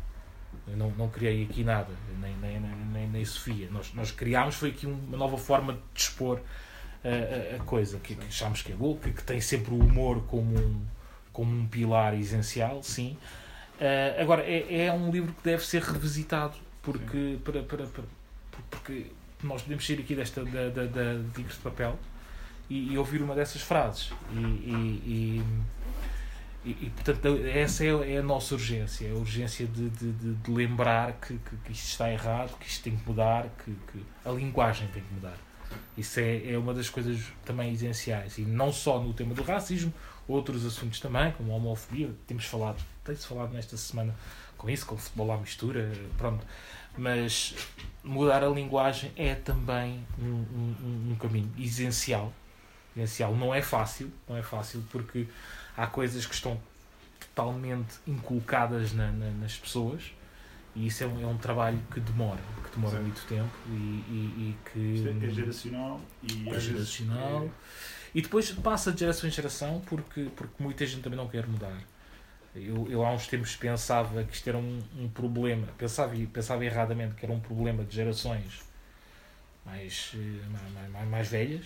Eu 0.72 0.78
não, 0.78 0.92
não 0.92 1.10
criei 1.10 1.44
aqui 1.44 1.64
nada, 1.64 1.90
nem, 2.22 2.36
nem, 2.38 2.60
nem, 2.60 3.08
nem 3.08 3.26
Sofia. 3.26 3.68
Nós, 3.72 3.94
nós 3.94 4.12
criámos 4.12 4.56
foi 4.56 4.70
aqui 4.70 4.86
uma 4.86 5.18
nova 5.18 5.38
forma 5.38 5.74
de 5.94 6.02
expor 6.02 6.40
a, 7.04 7.54
a, 7.54 7.56
a 7.58 7.60
coisa, 7.64 7.98
que, 8.00 8.16
que 8.16 8.28
achamos 8.28 8.62
que 8.62 8.72
é 8.72 8.76
boa, 8.76 8.98
que, 8.98 9.12
que 9.12 9.24
tem 9.24 9.40
sempre 9.42 9.74
o 9.74 9.80
humor 9.80 10.24
como 10.28 10.58
um, 10.58 10.82
como 11.32 11.56
um 11.56 11.68
pilar 11.68 12.14
essencial, 12.14 12.84
sim. 12.84 13.18
Uh, 13.80 14.22
agora, 14.22 14.44
é, 14.44 14.86
é 14.86 14.94
um 14.94 15.10
livro 15.10 15.34
que 15.34 15.44
deve 15.44 15.66
ser 15.66 15.82
revisitado, 15.82 16.56
porque, 16.82 17.38
para, 17.44 17.64
para, 17.64 17.86
para, 17.86 18.04
porque 18.70 19.06
nós 19.42 19.62
podemos 19.62 19.86
sair 19.86 20.00
aqui 20.00 20.16
desta 20.16 20.44
da, 20.44 20.70
da, 20.70 20.86
da 20.86 21.24
Tigres 21.34 21.56
de 21.56 21.62
Papel 21.62 21.98
e, 22.70 22.92
e, 22.92 22.98
ouvir 22.98 23.22
uma 23.22 23.34
dessas 23.34 23.62
frases. 23.62 24.12
E, 24.34 24.38
e, 24.38 25.04
e, 25.06 25.44
e 26.66 26.90
portanto, 26.90 27.40
essa 27.46 27.86
é, 27.86 28.16
é, 28.16 28.18
a 28.18 28.24
nossa 28.24 28.54
urgência, 28.54 29.08
é 29.08 29.12
a 29.12 29.16
urgência 29.16 29.66
de, 29.66 29.90
de, 29.90 30.12
de, 30.12 30.34
de 30.36 30.52
lembrar 30.52 31.14
que, 31.14 31.38
que, 31.38 31.58
que, 31.58 31.72
isto 31.72 31.88
está 31.88 32.12
errado, 32.12 32.58
que 32.60 32.68
isto 32.68 32.84
tem 32.84 32.98
que 32.98 33.08
mudar, 33.08 33.48
que, 33.64 33.72
que 33.72 34.06
a 34.26 34.32
linguagem 34.32 34.88
tem 34.90 35.02
que 35.02 35.14
mudar. 35.14 35.38
Isso 35.98 36.20
é, 36.20 36.52
é 36.52 36.58
uma 36.58 36.74
das 36.74 36.90
coisas 36.90 37.22
também 37.46 37.74
essenciais. 37.74 38.38
E 38.38 38.42
não 38.42 38.74
só 38.74 39.00
no 39.00 39.14
tema 39.14 39.34
do 39.34 39.44
racismo, 39.44 39.94
outros 40.28 40.66
assuntos 40.66 41.00
também, 41.00 41.32
como 41.32 41.52
a 41.52 41.56
homofobia, 41.56 42.10
temos 42.28 42.46
falado, 42.46 42.84
tem-se 43.04 43.26
falado 43.26 43.54
nesta 43.54 43.78
semana 43.78 44.14
com 44.58 44.70
isso, 44.70 44.86
com 44.86 44.96
o 44.96 44.98
futebol 44.98 45.32
à 45.32 45.38
mistura, 45.38 45.92
pronto. 46.18 46.46
Mas 46.98 47.56
mudar 48.04 48.44
a 48.44 48.50
linguagem 48.50 49.12
é 49.16 49.34
também 49.34 50.06
um, 50.20 50.26
um, 50.26 51.12
um 51.12 51.16
caminho 51.16 51.50
essencial. 51.58 52.34
essencial. 52.96 53.34
Não 53.36 53.56
é 53.56 53.62
fácil, 53.62 54.12
não 54.28 54.36
é 54.36 54.44
fácil 54.44 54.84
porque 54.92 55.28
há 55.76 55.88
coisas 55.88 56.26
que 56.26 56.34
estão 56.34 56.60
totalmente 57.20 57.96
inculcadas 58.08 58.94
na, 58.94 59.12
na, 59.12 59.30
nas 59.32 59.58
pessoas 59.58 60.12
e 60.76 60.88
isso 60.88 61.04
é 61.04 61.08
um, 61.08 61.22
é 61.22 61.28
um 61.28 61.38
trabalho 61.38 61.80
que 61.92 62.00
demora, 62.00 62.40
que 62.64 62.76
demora 62.76 62.98
Sim. 62.98 63.04
muito 63.04 63.26
tempo 63.28 63.52
e, 63.68 63.72
e, 63.72 64.50
e 64.50 64.56
que 64.72 65.08
é, 65.08 65.28
é 65.28 65.30
geracional 65.30 66.02
e 66.24 66.50
é 66.50 66.60
geracional 66.60 67.46
é... 67.46 67.50
e 68.14 68.22
depois 68.22 68.52
passa 68.52 68.92
de 68.92 69.00
geração 69.00 69.28
em 69.28 69.32
geração 69.32 69.82
porque, 69.86 70.28
porque 70.36 70.62
muita 70.62 70.86
gente 70.86 71.02
também 71.02 71.18
não 71.18 71.28
quer 71.28 71.48
mudar. 71.48 71.82
Eu, 72.56 72.88
eu 72.90 73.06
há 73.06 73.12
uns 73.12 73.28
tempos 73.28 73.56
pensava 73.56 74.24
que 74.24 74.34
isto 74.34 74.48
era 74.48 74.58
um, 74.58 74.80
um 74.98 75.08
problema, 75.08 75.68
pensava, 75.78 76.16
pensava 76.34 76.66
erradamente 76.66 77.14
que 77.16 77.24
era 77.24 77.34
um 77.34 77.40
problema 77.40 77.84
de 77.84 77.96
gerações 77.96 78.68
mais, 79.66 80.14
eh, 80.16 80.50
mais, 80.50 80.92
mais, 80.92 81.10
mais 81.10 81.28
velhas 81.28 81.66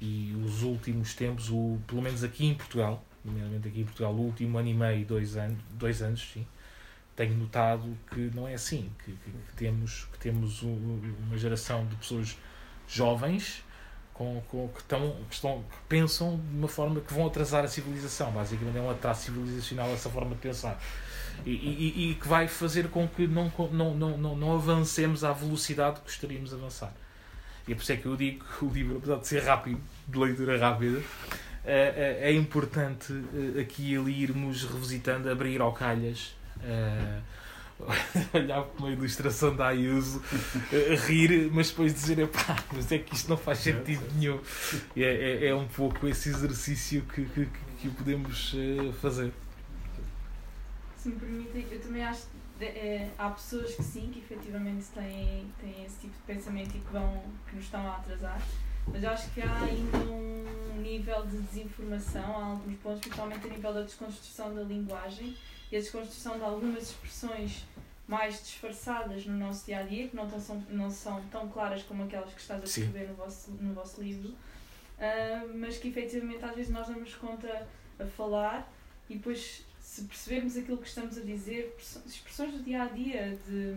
e 0.00 0.34
os 0.44 0.62
últimos 0.62 1.14
tempos, 1.14 1.48
o, 1.48 1.78
pelo 1.86 2.02
menos 2.02 2.22
aqui 2.22 2.46
em 2.46 2.54
Portugal, 2.54 3.04
nomeadamente 3.24 3.68
aqui 3.68 3.80
em 3.80 3.84
Portugal, 3.84 4.12
o 4.12 4.20
último 4.20 4.58
ano 4.58 4.68
e 4.68 4.74
meio, 4.74 5.06
dois 5.06 5.36
anos, 5.36 5.58
dois 5.72 6.02
anos 6.02 6.30
sim, 6.32 6.46
tenho 7.14 7.34
notado 7.34 7.96
que 8.12 8.30
não 8.34 8.48
é 8.48 8.54
assim, 8.54 8.90
que, 9.04 9.12
que, 9.12 9.30
que 9.30 9.56
temos, 9.56 10.06
que 10.12 10.18
temos 10.18 10.62
uma 10.62 11.36
geração 11.36 11.86
de 11.86 11.96
pessoas 11.96 12.36
jovens 12.88 13.62
com, 14.12 14.42
com, 14.48 14.68
que, 14.68 14.80
estão, 14.80 15.16
que, 15.28 15.34
estão, 15.34 15.62
que 15.62 15.76
pensam 15.88 16.36
de 16.36 16.58
uma 16.58 16.68
forma 16.68 17.00
que 17.00 17.12
vão 17.12 17.26
atrasar 17.26 17.64
a 17.64 17.68
civilização. 17.68 18.30
Basicamente 18.32 18.76
é 18.76 18.80
um 18.80 18.90
atraso 18.90 19.22
civilizacional 19.22 19.88
essa 19.90 20.10
forma 20.10 20.34
de 20.34 20.40
pensar. 20.40 20.80
E, 21.44 21.50
e, 21.50 22.10
e, 22.10 22.14
que 22.14 22.28
vai 22.28 22.46
fazer 22.46 22.88
com 22.88 23.08
que 23.08 23.26
não, 23.26 23.50
não, 23.72 23.94
não, 23.94 24.18
não, 24.18 24.36
não 24.36 24.54
avancemos 24.54 25.24
à 25.24 25.32
velocidade 25.32 26.00
que 26.00 26.06
gostaríamos 26.06 26.50
de 26.50 26.56
avançar. 26.56 26.92
E 27.66 27.72
é 27.72 27.74
por 27.74 27.82
isso 27.82 27.92
é 27.92 27.96
que 27.96 28.06
eu 28.06 28.16
digo 28.16 28.44
que 28.44 28.64
o 28.64 28.68
livro, 28.68 28.98
apesar 28.98 29.16
de 29.16 29.26
ser 29.26 29.42
rápido, 29.42 29.80
de 30.06 30.18
leitura 30.18 30.58
rápida, 30.58 31.02
é, 31.64 32.20
é, 32.24 32.30
é 32.30 32.32
importante 32.32 33.12
eh, 33.12 33.60
aqui 33.60 33.92
e 33.92 33.96
ali 33.96 34.22
irmos 34.22 34.64
revisitando, 34.64 35.30
abrir 35.30 35.60
ao 35.60 35.72
calhas 35.72 36.34
Uh, 36.62 37.22
olhar 38.32 38.62
para 38.62 38.78
uma 38.78 38.90
ilustração 38.90 39.56
da 39.56 39.68
Ayuso, 39.68 40.18
uh, 40.20 41.06
rir, 41.06 41.50
mas 41.52 41.70
depois 41.70 41.92
dizer, 41.92 42.28
pá, 42.28 42.62
mas 42.72 42.92
é 42.92 42.98
que 42.98 43.14
isto 43.14 43.28
não 43.28 43.36
faz 43.36 43.58
sentido 43.58 44.04
nenhum. 44.14 44.38
É, 44.96 45.02
é, 45.02 45.46
é 45.48 45.54
um 45.54 45.66
pouco 45.66 46.06
esse 46.06 46.28
exercício 46.28 47.02
que, 47.02 47.24
que, 47.24 47.48
que 47.80 47.88
podemos 47.90 48.54
fazer. 49.00 49.32
Se 50.96 51.08
me 51.08 51.16
permitem, 51.16 51.66
eu 51.72 51.80
também 51.80 52.04
acho 52.04 52.26
que 52.58 52.64
é, 52.64 53.10
há 53.18 53.30
pessoas 53.30 53.74
que 53.74 53.82
sim, 53.82 54.10
que 54.12 54.20
efetivamente 54.20 54.86
têm, 54.94 55.52
têm 55.60 55.84
esse 55.84 55.98
tipo 56.00 56.14
de 56.14 56.22
pensamento 56.34 56.76
e 56.76 56.80
que, 56.80 56.92
vão, 56.92 57.24
que 57.48 57.56
nos 57.56 57.64
estão 57.64 57.84
a 57.88 57.96
atrasar, 57.96 58.40
mas 58.86 59.02
eu 59.02 59.10
acho 59.10 59.30
que 59.30 59.40
há 59.40 59.58
ainda 59.62 59.98
um 59.98 60.80
nível 60.80 61.24
de 61.26 61.38
desinformação, 61.38 62.36
há 62.36 62.44
alguns 62.44 62.76
pontos, 62.78 63.00
principalmente 63.00 63.46
a 63.46 63.50
nível 63.50 63.74
da 63.74 63.82
desconstrução 63.82 64.54
da 64.54 64.62
linguagem 64.62 65.36
e 65.70 65.76
a 65.76 65.80
desconstrução 65.80 66.36
de 66.36 66.44
algumas 66.44 66.90
expressões 66.90 67.64
mais 68.06 68.42
disfarçadas 68.42 69.24
no 69.26 69.38
nosso 69.38 69.64
dia 69.64 69.78
a 69.78 69.82
dia, 69.82 70.08
que 70.08 70.16
não, 70.16 70.28
tão, 70.28 70.40
são, 70.40 70.66
não 70.68 70.90
são 70.90 71.22
tão 71.30 71.48
claras 71.48 71.82
como 71.82 72.04
aquelas 72.04 72.34
que 72.34 72.40
estás 72.40 72.60
a 72.60 72.64
escrever 72.64 73.08
no 73.08 73.14
vosso, 73.14 73.50
no 73.52 73.72
vosso 73.72 74.02
livro, 74.02 74.28
uh, 74.28 75.58
mas 75.58 75.78
que 75.78 75.88
efetivamente 75.88 76.44
às 76.44 76.54
vezes 76.54 76.70
nós 76.70 76.88
damos 76.88 77.14
conta 77.14 77.66
a 77.98 78.04
falar 78.04 78.70
e 79.08 79.16
depois, 79.16 79.64
se 79.80 80.02
percebermos 80.04 80.56
aquilo 80.56 80.78
que 80.78 80.88
estamos 80.88 81.16
a 81.18 81.20
dizer, 81.20 81.74
expressões 82.06 82.52
do 82.52 82.62
dia 82.62 82.82
a 82.82 82.86
dia, 82.86 83.38
de. 83.46 83.76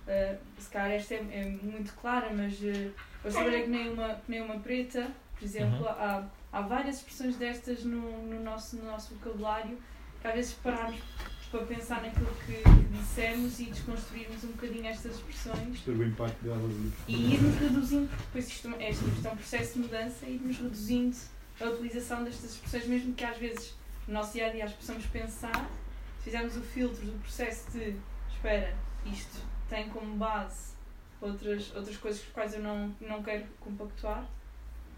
Uh, 0.00 0.38
se 0.58 0.68
calhar 0.70 0.92
esta 0.92 1.14
é, 1.14 1.18
é 1.18 1.44
muito 1.44 1.92
clara, 1.94 2.32
mas 2.32 2.54
uh, 2.60 2.92
eu 3.24 3.30
saberei 3.30 3.62
que 3.62 3.70
nem 3.70 3.92
uma, 3.92 4.14
que 4.14 4.30
nem 4.30 4.42
uma 4.42 4.58
preta, 4.58 5.10
por 5.38 5.44
exemplo, 5.44 5.80
uhum. 5.80 5.88
há, 5.88 6.24
há 6.52 6.60
várias 6.62 6.96
expressões 6.96 7.36
destas 7.36 7.84
no, 7.84 8.26
no, 8.26 8.42
nosso, 8.42 8.76
no 8.76 8.84
nosso 8.84 9.14
vocabulário 9.14 9.78
que 10.20 10.26
às 10.26 10.34
vezes 10.34 10.52
pararmos 10.54 11.00
para 11.50 11.64
pensar 11.64 12.02
naquilo 12.02 12.30
que, 12.46 12.62
que 12.62 12.98
dissemos 12.98 13.58
e 13.58 13.64
desconstruirmos 13.64 14.44
um 14.44 14.48
bocadinho 14.52 14.86
estas 14.86 15.16
expressões. 15.16 15.84
o 15.86 16.04
impacto 16.04 16.44
delas. 16.44 16.72
E 17.08 17.34
irmos 17.34 17.56
reduzindo, 17.56 18.08
porque 18.08 18.22
depois 18.22 18.48
isto, 18.48 18.68
é, 18.78 18.90
isto 18.90 19.26
é 19.26 19.30
um 19.30 19.36
processo 19.36 19.72
de 19.74 19.78
mudança, 19.80 20.26
e 20.26 20.34
irmos 20.34 20.58
reduzindo 20.58 21.16
a 21.60 21.64
utilização 21.64 22.22
destas 22.22 22.52
expressões, 22.52 22.86
mesmo 22.86 23.14
que 23.14 23.24
às 23.24 23.36
vezes 23.36 23.74
no 24.06 24.14
nosso 24.14 24.32
dia 24.32 24.46
a 24.46 24.50
dia 24.50 24.64
as 24.64 24.72
possamos 24.72 25.04
pensar, 25.06 25.68
se 26.18 26.24
fizermos 26.24 26.56
o 26.56 26.60
filtro 26.60 27.04
do 27.04 27.18
processo 27.20 27.70
de 27.72 27.96
espera, 28.30 28.74
isto 29.06 29.38
tem 29.68 29.88
como 29.88 30.16
base 30.16 30.70
outras, 31.20 31.74
outras 31.74 31.96
coisas 31.96 32.22
as 32.22 32.32
quais 32.32 32.54
eu 32.54 32.60
não, 32.60 32.94
não 33.00 33.22
quero 33.22 33.44
compactuar. 33.60 34.24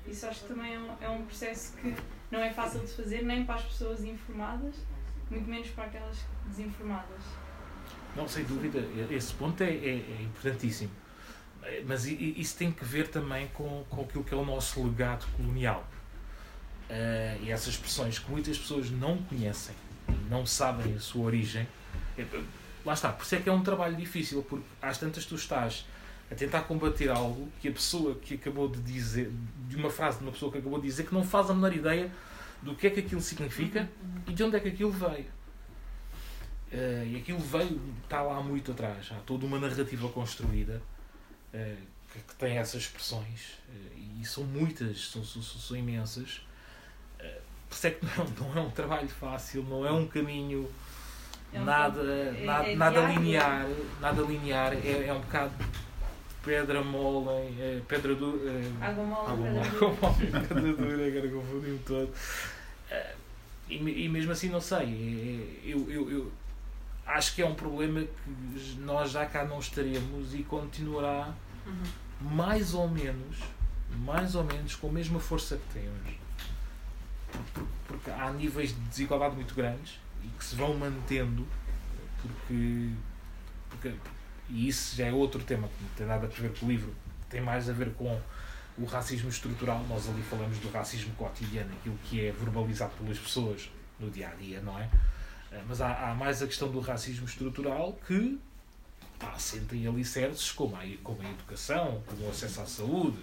Isso 0.06 0.26
acho 0.26 0.40
que 0.40 0.48
também 0.48 0.74
é 0.74 0.78
um, 0.78 0.96
é 1.00 1.08
um 1.08 1.24
processo 1.24 1.76
que 1.76 1.94
não 2.30 2.40
é 2.40 2.52
fácil 2.52 2.80
de 2.80 2.88
fazer, 2.88 3.22
nem 3.22 3.44
para 3.44 3.56
as 3.56 3.62
pessoas 3.62 4.04
informadas, 4.04 4.74
muito 5.30 5.48
menos 5.48 5.68
para 5.68 5.84
aquelas 5.84 6.18
desinformadas. 6.46 7.22
Não, 8.16 8.28
sem 8.28 8.44
dúvida, 8.44 8.80
esse 9.10 9.32
ponto 9.34 9.62
é, 9.62 9.70
é, 9.70 9.96
é 9.96 10.22
importantíssimo. 10.22 10.90
Mas 11.86 12.04
isso 12.06 12.56
tem 12.56 12.72
que 12.72 12.84
ver 12.84 13.08
também 13.08 13.48
com, 13.48 13.84
com 13.88 14.02
aquilo 14.02 14.24
que 14.24 14.34
é 14.34 14.36
o 14.36 14.44
nosso 14.44 14.82
legado 14.84 15.24
colonial. 15.36 15.86
Uh, 16.90 17.42
e 17.42 17.50
essas 17.50 17.68
expressões 17.68 18.18
que 18.18 18.30
muitas 18.30 18.58
pessoas 18.58 18.90
não 18.90 19.16
conhecem, 19.22 19.74
não 20.28 20.44
sabem 20.44 20.94
a 20.94 21.00
sua 21.00 21.24
origem. 21.24 21.66
É, 22.18 22.26
lá 22.84 22.92
está, 22.92 23.10
por 23.12 23.22
isso 23.22 23.34
é 23.36 23.40
que 23.40 23.48
é 23.48 23.52
um 23.52 23.62
trabalho 23.62 23.96
difícil, 23.96 24.42
porque 24.42 24.66
às 24.82 24.98
tantas 24.98 25.24
tu 25.24 25.36
estás 25.36 25.86
a 26.32 26.34
tentar 26.34 26.62
combater 26.62 27.10
algo 27.10 27.46
que 27.60 27.68
a 27.68 27.72
pessoa 27.72 28.14
que 28.14 28.34
acabou 28.34 28.66
de 28.66 28.80
dizer, 28.80 29.30
de 29.68 29.76
uma 29.76 29.90
frase 29.90 30.16
de 30.18 30.24
uma 30.24 30.32
pessoa 30.32 30.50
que 30.50 30.58
acabou 30.58 30.80
de 30.80 30.86
dizer, 30.86 31.04
que 31.04 31.12
não 31.12 31.22
faz 31.22 31.50
a 31.50 31.54
menor 31.54 31.74
ideia 31.74 32.10
do 32.62 32.74
que 32.74 32.86
é 32.86 32.90
que 32.90 33.00
aquilo 33.00 33.20
significa 33.20 33.80
uhum. 33.80 34.22
e 34.28 34.32
de 34.32 34.42
onde 34.42 34.56
é 34.56 34.60
que 34.60 34.68
aquilo 34.68 34.90
veio. 34.90 35.26
Uh, 36.72 37.06
e 37.06 37.16
aquilo 37.18 37.38
veio, 37.38 37.78
está 38.02 38.22
lá 38.22 38.42
muito 38.42 38.72
atrás. 38.72 39.10
Há 39.12 39.16
toda 39.26 39.44
uma 39.44 39.60
narrativa 39.60 40.08
construída 40.08 40.82
uh, 41.52 41.76
que, 42.10 42.18
que, 42.18 42.34
tem 42.36 42.56
essas 42.56 42.82
expressões 42.82 43.58
uh, 43.68 44.20
e 44.20 44.24
são 44.24 44.44
muitas, 44.44 45.10
são, 45.10 45.22
são, 45.22 45.42
são 45.42 45.76
imensas. 45.76 46.40
por 47.68 47.74
isso 47.74 47.86
é 47.88 47.90
que 47.90 48.06
não, 48.06 48.24
não, 48.48 48.58
é 48.58 48.60
um 48.62 48.70
trabalho 48.70 49.08
fácil, 49.08 49.62
não 49.64 49.84
é 49.84 49.92
um 49.92 50.06
caminho 50.06 50.66
é 51.52 51.58
nada, 51.58 52.00
é, 52.00 52.44
nada, 52.46 52.70
é 52.70 52.76
nada 52.76 53.00
linear. 53.02 53.66
Nada 54.00 54.22
linear, 54.22 54.72
é, 54.72 55.08
é 55.08 55.12
um 55.12 55.20
bocado 55.20 55.52
pedra 56.44 56.82
mole, 56.82 57.54
é, 57.58 57.80
pedra 57.86 58.14
dura. 58.14 58.50
É, 58.50 58.84
água 58.84 59.04
mole, 59.04 59.32
água 59.32 59.50
mole, 59.50 59.68
água 59.68 59.88
mole, 60.00 60.26
pedra 60.26 60.72
dura, 60.74 61.06
agora 61.06 61.28
confundi-me 61.28 61.78
todo. 61.80 62.12
É, 62.90 63.14
e, 63.68 63.76
e, 63.76 64.08
mesmo 64.08 64.32
assim, 64.32 64.48
não 64.48 64.60
sei. 64.60 65.60
Eu, 65.64 65.90
eu, 65.90 66.10
eu, 66.10 66.32
acho 67.06 67.34
que 67.34 67.42
é 67.42 67.46
um 67.46 67.54
problema 67.54 68.02
que 68.02 68.76
nós 68.80 69.10
já 69.10 69.26
cá 69.26 69.44
não 69.44 69.58
estaremos 69.58 70.34
e 70.34 70.42
continuará 70.42 71.34
uhum. 71.66 72.28
mais 72.30 72.74
ou 72.74 72.88
menos, 72.88 73.38
mais 73.98 74.34
ou 74.34 74.44
menos 74.44 74.74
com 74.74 74.88
a 74.88 74.92
mesma 74.92 75.20
força 75.20 75.56
que 75.56 75.80
temos. 75.80 76.22
Porque, 77.30 77.70
porque 77.86 78.10
há 78.10 78.30
níveis 78.30 78.70
de 78.74 78.80
desigualdade 78.82 79.34
muito 79.34 79.54
grandes 79.54 79.98
e 80.22 80.28
que 80.28 80.44
se 80.44 80.54
vão 80.54 80.74
mantendo 80.74 81.46
porque, 82.22 82.90
porque. 83.68 83.94
E 84.50 84.68
isso 84.68 84.96
já 84.96 85.06
é 85.06 85.12
outro 85.12 85.42
tema 85.42 85.68
que 85.68 85.82
não 85.82 85.90
tem 85.90 86.06
nada 86.06 86.26
a 86.26 86.28
ver 86.28 86.52
com 86.58 86.66
o 86.66 86.68
livro, 86.68 86.94
tem 87.30 87.40
mais 87.40 87.68
a 87.70 87.72
ver 87.72 87.92
com 87.94 88.20
o 88.78 88.84
racismo 88.84 89.28
estrutural. 89.30 89.82
Nós 89.88 90.08
ali 90.08 90.22
falamos 90.22 90.58
do 90.58 90.70
racismo 90.70 91.14
cotidiano, 91.14 91.72
aquilo 91.80 91.98
que 92.04 92.26
é 92.26 92.32
verbalizado 92.32 92.92
pelas 92.98 93.18
pessoas 93.18 93.70
no 93.98 94.10
dia 94.10 94.28
a 94.28 94.34
dia, 94.34 94.60
não 94.60 94.78
é? 94.78 94.88
Eh, 95.52 95.62
Mas 95.68 95.80
há, 95.80 96.10
há 96.10 96.14
mais 96.14 96.42
a 96.42 96.46
questão 96.46 96.70
do 96.70 96.80
racismo 96.80 97.24
estrutural 97.26 97.98
que 98.06 98.38
está 99.14 99.28
assente 99.30 99.76
em 99.76 99.86
alicerces 99.86 100.50
como 100.50 100.74
a, 100.76 100.80
como 101.02 101.22
a 101.22 101.30
educação, 101.30 102.02
como 102.06 102.26
o 102.26 102.30
acesso 102.30 102.60
à 102.60 102.66
saúde, 102.66 103.18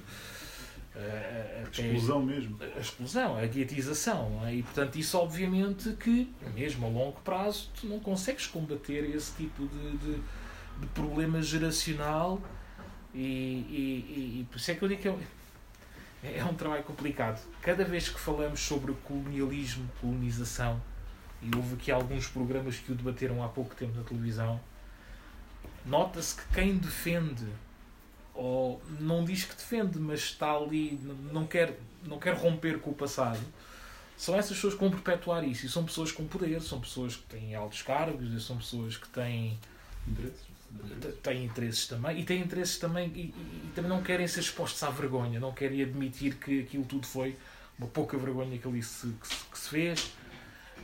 eh, 0.96 1.64
até- 1.68 1.82
Exclusão 1.84 2.24
mesmo. 2.24 2.58
a 2.76 2.80
exclusão, 2.80 3.38
a 3.38 3.46
guietização. 3.46 4.30
não 4.32 4.46
é? 4.48 4.56
E 4.56 4.64
portanto, 4.64 4.96
isso 4.98 5.18
obviamente 5.18 5.92
que, 5.94 6.32
mesmo 6.54 6.86
a 6.86 6.90
longo 6.90 7.20
prazo, 7.22 7.70
tu 7.80 7.88
não 7.88 8.00
consegues 8.00 8.48
combater 8.48 9.14
esse 9.16 9.34
tipo 9.36 9.68
de, 9.68 9.98
de, 9.98 10.22
de 10.80 10.88
problema 10.88 11.42
geracional 11.42 12.42
e, 13.14 13.20
e, 13.20 13.24
e, 13.24 14.40
e 14.42 14.48
por 14.50 14.58
isso 14.58 14.72
é 14.72 14.76
que 14.76 14.84
eu 14.84 14.88
digo 14.88 15.02
que 15.02 15.08
é, 15.08 16.38
é 16.38 16.46
um 16.46 16.54
trabalho 16.54 16.84
complicado. 16.84 17.42
Cada 17.62 17.84
vez 17.84 18.10
que 18.10 18.20
falamos 18.20 18.60
sobre 18.60 18.94
colonialismo, 19.04 19.90
colonização, 20.00 20.82
e 21.42 21.56
houve 21.56 21.76
aqui 21.76 21.92
alguns 21.92 22.28
programas 22.28 22.78
que 22.78 22.92
o 22.92 22.96
debateram 22.96 23.44
há 23.44 23.48
pouco 23.48 23.76
tempo 23.76 23.98
na 23.98 24.04
televisão, 24.04 24.60
nota-se 25.86 26.36
que 26.36 26.54
quem 26.54 26.78
defende 26.78 27.48
ou 28.34 28.82
não 29.00 29.26
diz 29.26 29.44
que 29.44 29.56
defende, 29.56 30.00
mas 30.00 30.20
está 30.20 30.52
ali, 30.52 31.00
não 31.32 31.46
quer, 31.46 31.78
não 32.04 32.20
quer 32.20 32.36
romper 32.36 32.80
com 32.80 32.92
o 32.92 32.94
passado, 32.94 33.40
são 34.16 34.36
essas 34.36 34.52
pessoas 34.56 34.74
que 34.74 34.80
vão 34.80 34.92
perpetuar 34.92 35.44
isso. 35.46 35.66
E 35.66 35.70
são 35.70 35.84
pessoas 35.84 36.12
com 36.12 36.26
poder, 36.26 36.62
são 36.62 36.80
pessoas 36.80 37.16
que 37.16 37.24
têm 37.24 37.56
altos 37.56 37.82
cargos, 37.82 38.46
são 38.46 38.58
pessoas 38.58 38.98
que 38.98 39.08
têm, 39.10 39.58
Interesses. 40.08 40.49
Têm 41.24 41.46
interesses 41.46 41.88
também, 41.88 42.20
e 42.20 42.24
têm 42.24 42.42
interesses 42.42 42.78
também, 42.78 43.08
e, 43.16 43.20
e- 43.30 43.72
também 43.76 43.90
não 43.90 44.02
querem 44.04 44.28
ser 44.28 44.40
expostos 44.42 44.82
à 44.84 44.90
vergonha, 44.90 45.40
não 45.40 45.52
querem 45.52 45.82
admitir 45.82 46.36
que 46.36 46.62
aquilo 46.62 46.86
tudo 46.86 47.06
foi 47.08 47.36
uma 47.78 47.88
pouca 47.88 48.18
vergonha 48.18 48.58
que 48.58 48.68
ali 48.68 48.84
se, 48.84 49.08
que 49.22 49.28
se, 49.28 49.36
que 49.52 49.60
se 49.60 49.70
fez. 49.70 50.12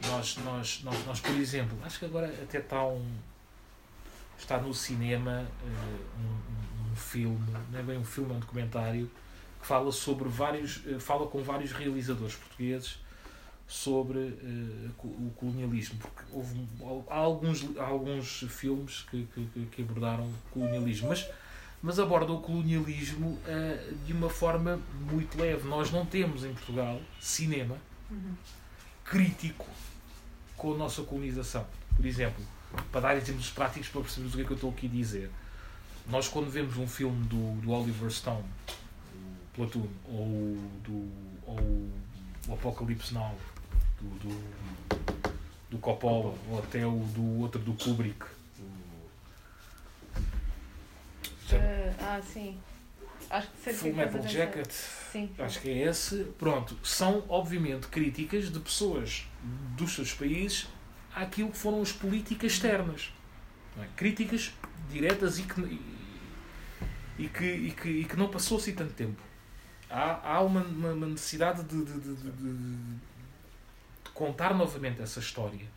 Nós, 0.07 0.37
nós, 0.37 0.81
nós, 0.83 1.05
nós, 1.05 1.19
por 1.19 1.35
exemplo, 1.35 1.77
acho 1.83 1.99
que 1.99 2.05
agora 2.05 2.27
até 2.27 2.59
está 2.59 2.85
um. 2.85 3.05
Está 4.37 4.57
no 4.59 4.73
cinema 4.73 5.47
eh, 5.63 6.19
um, 6.19 6.89
um- 6.89 6.91
um 6.91 6.95
filme, 6.95 7.39
não 7.71 7.79
é 7.79 7.83
bem 7.83 7.97
um 7.97 8.03
filme, 8.03 8.31
é 8.33 8.35
um 8.35 8.39
documentário, 8.39 9.09
que 9.61 9.65
fala 9.67 9.91
sobre 9.91 10.27
vários. 10.27 10.81
eh, 10.87 10.99
fala 10.99 11.25
com 11.27 11.41
vários 11.41 11.71
realizadores 11.71 12.35
portugueses 12.35 12.99
sobre 13.67 14.19
co- 14.97 15.07
o 15.07 15.33
colonialismo. 15.37 15.97
Porque 15.99 16.21
houve 16.31 16.55
há 17.09 17.15
alguns, 17.15 17.65
há 17.77 17.83
alguns 17.85 18.43
filmes 18.49 19.01
que, 19.09 19.27
que, 19.33 19.65
que- 19.71 19.81
abordaram 19.81 20.23
o 20.25 20.33
colonialismo, 20.51 21.09
mas, 21.09 21.27
mas 21.81 21.99
abordam 21.99 22.35
o 22.35 22.41
colonialismo 22.41 23.39
eh, 23.47 23.91
de 24.05 24.13
uma 24.13 24.29
forma 24.29 24.79
muito 25.11 25.37
leve. 25.39 25.67
Nós 25.67 25.91
não 25.91 26.05
temos 26.05 26.43
em 26.45 26.53
Portugal 26.53 27.01
cinema 27.19 27.77
crítico 29.03 29.65
com 30.57 30.73
a 30.73 30.77
nossa 30.77 31.01
colonização. 31.03 31.65
Por 31.95 32.05
exemplo, 32.05 32.43
para 32.91 33.01
dar 33.01 33.17
exemplos 33.17 33.49
práticos 33.49 33.89
para 33.89 34.01
percebermos 34.01 34.33
o 34.33 34.37
que 34.37 34.43
é 34.43 34.45
que 34.45 34.51
eu 34.51 34.55
estou 34.55 34.69
aqui 34.71 34.87
a 34.87 34.89
dizer. 34.89 35.29
Nós 36.07 36.27
quando 36.27 36.49
vemos 36.49 36.77
um 36.77 36.87
filme 36.87 37.25
do, 37.27 37.59
do 37.61 37.71
Oliver 37.71 38.09
Stone, 38.11 38.43
o 38.43 39.55
Platoon, 39.55 39.87
ou 40.07 40.57
do 40.83 41.09
ou 41.47 41.59
o 42.47 42.53
Apocalipse 42.53 43.13
Now, 43.13 43.35
do, 44.01 44.09
do, 44.19 44.55
do 45.71 45.77
Coppola, 45.79 46.35
ou 46.49 46.59
até 46.59 46.85
o 46.85 46.99
do 46.99 47.39
outro 47.41 47.61
do 47.61 47.73
Kubrick, 47.73 48.25
Eh, 51.51 51.93
ah, 51.99 52.19
sim. 52.21 52.57
Acho 53.29 53.47
que 53.63 53.73
Full 53.73 53.93
Metal. 53.93 54.21
Jacket, 54.27 54.71
Sim. 54.71 55.29
acho 55.37 55.59
que 55.61 55.69
é 55.69 55.87
esse. 55.87 56.23
Pronto, 56.39 56.77
são 56.83 57.23
obviamente 57.29 57.87
críticas 57.87 58.51
de 58.51 58.59
pessoas 58.59 59.25
dos 59.77 59.93
seus 59.93 60.13
países 60.13 60.67
àquilo 61.13 61.49
que 61.51 61.57
foram 61.57 61.81
as 61.81 61.91
políticas 61.91 62.53
externas. 62.53 63.11
é? 63.79 63.85
Críticas 63.95 64.53
diretas 64.91 65.39
e 65.39 65.43
que, 65.43 65.79
e, 67.19 67.27
que, 67.27 67.45
e, 67.45 67.71
que, 67.71 67.89
e 67.89 68.05
que 68.05 68.15
não 68.15 68.27
passou 68.29 68.57
assim 68.57 68.73
tanto 68.73 68.93
tempo. 68.93 69.21
Há, 69.89 70.33
há 70.35 70.41
uma, 70.41 70.61
uma- 70.61 71.07
necessidade 71.07 71.63
de, 71.63 71.83
de- 71.85 71.99
de- 71.99 72.15
de- 72.15 72.31
de- 72.31 72.53
de 72.57 72.77
contar 74.15 74.55
novamente 74.55 74.99
essa 75.01 75.19
história. 75.19 75.67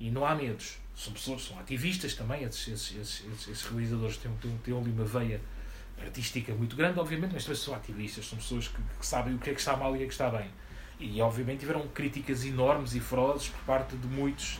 E 0.00 0.10
não 0.10 0.24
há 0.24 0.34
medos. 0.34 0.78
São 0.96 1.12
pessoas, 1.12 1.42
são 1.44 1.58
ativistas 1.58 2.14
também, 2.14 2.42
esses, 2.44 2.66
esses, 2.68 2.96
esses, 2.96 3.48
esses- 3.48 3.62
realizadores 3.66 4.16
têm, 4.16 4.32
têm, 4.40 4.56
têm 4.64 4.76
ali 4.78 4.90
uma 4.90 5.04
veia 5.04 5.40
artística 6.00 6.52
muito 6.54 6.74
grande, 6.74 6.98
obviamente, 6.98 7.32
mas 7.34 7.44
também 7.44 7.58
são 7.60 7.74
ativistas, 7.74 8.26
são 8.26 8.38
pessoas 8.38 8.68
que, 8.68 8.80
que 8.98 9.06
sabem 9.06 9.34
o 9.34 9.38
que 9.38 9.50
é 9.50 9.54
que 9.54 9.60
está 9.60 9.76
mal 9.76 9.92
e 9.92 9.94
o 9.94 9.98
que 9.98 10.04
é 10.04 10.06
que 10.06 10.12
está 10.12 10.30
bem. 10.30 10.50
E 10.98 11.20
obviamente 11.20 11.60
tiveram 11.60 11.86
críticas 11.88 12.44
enormes 12.44 12.94
e 12.94 13.00
ferozes 13.00 13.48
por 13.48 13.60
parte 13.64 13.96
de 13.96 14.06
muitos, 14.06 14.58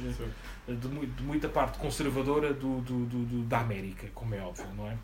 eh, 0.69 0.73
de, 0.75 1.07
de 1.07 1.23
muita 1.23 1.49
parte 1.49 1.79
conservadora 1.79 2.53
do, 2.55 2.81
do, 2.81 3.05
do- 3.07 3.43
da 3.45 3.61
América, 3.61 4.09
como 4.15 4.35
é 4.35 4.41
óbvio, 4.41 4.67
não 4.75 4.91
é? 4.91 4.97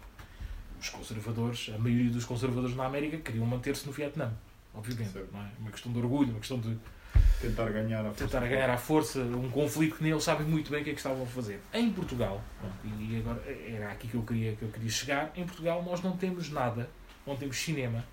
Os 0.81 0.89
conservadores, 0.89 1.71
a 1.75 1.79
maioria 1.79 2.11
dos 2.11 2.25
conservadores 2.25 2.75
na 2.77 2.87
América 2.87 3.19
queriam 3.19 3.45
manter-se 3.47 3.85
no 3.87 3.93
Vietnã, 3.93 4.33
obviamente, 4.75 5.13
Certo. 5.13 5.33
não 5.33 5.41
é? 5.41 5.51
Uma 5.59 5.71
questão 5.71 5.93
de 5.93 5.99
orgulho, 5.99 6.31
uma 6.31 6.39
questão 6.39 6.59
de 6.61 6.77
Tentar 7.41 7.71
ganhar 7.71 8.01
a 8.01 8.05
força. 8.05 8.25
tentar 8.25 8.47
ganhar 8.47 8.71
à 8.71 8.77
força 8.77 9.21
um 9.21 9.51
conflito 9.51 9.97
que 9.97 10.03
nem 10.03 10.13
eles 10.13 10.25
sabem 10.25 10.47
muito 10.47 10.71
bem 10.71 10.81
o 10.81 10.85
que 10.85 10.91
é 10.91 10.93
que 10.93 10.99
estavam 10.99 11.23
a 11.23 11.27
fazer. 11.27 11.61
Em 11.73 11.91
Portugal, 11.91 12.43
pronto, 12.61 12.77
e 13.01 13.19
agora 13.19 13.43
era 13.69 13.93
aqui 13.93 14.09
que 14.09 14.15
eu 14.15 14.23
queria, 14.23 14.55
que 14.57 14.63
eu 14.63 14.69
queria 14.69 14.91
chegar, 14.91 15.33
em 15.37 15.45
Portugal 15.45 15.83
nós 15.83 16.03
não 16.03 16.17
temos 16.17 16.51
nada, 16.51 16.89
não 17.27 17.37
temos 17.37 17.57
cinema 17.57 18.05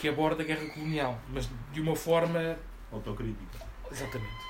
que 0.00 0.08
aborda 0.08 0.42
a 0.42 0.46
guerra 0.46 0.66
colonial, 0.70 1.18
mas 1.28 1.48
de 1.72 1.80
uma 1.80 1.96
forma. 1.96 2.56
Autocrítica. 2.92 3.58
Exatamente. 3.90 4.44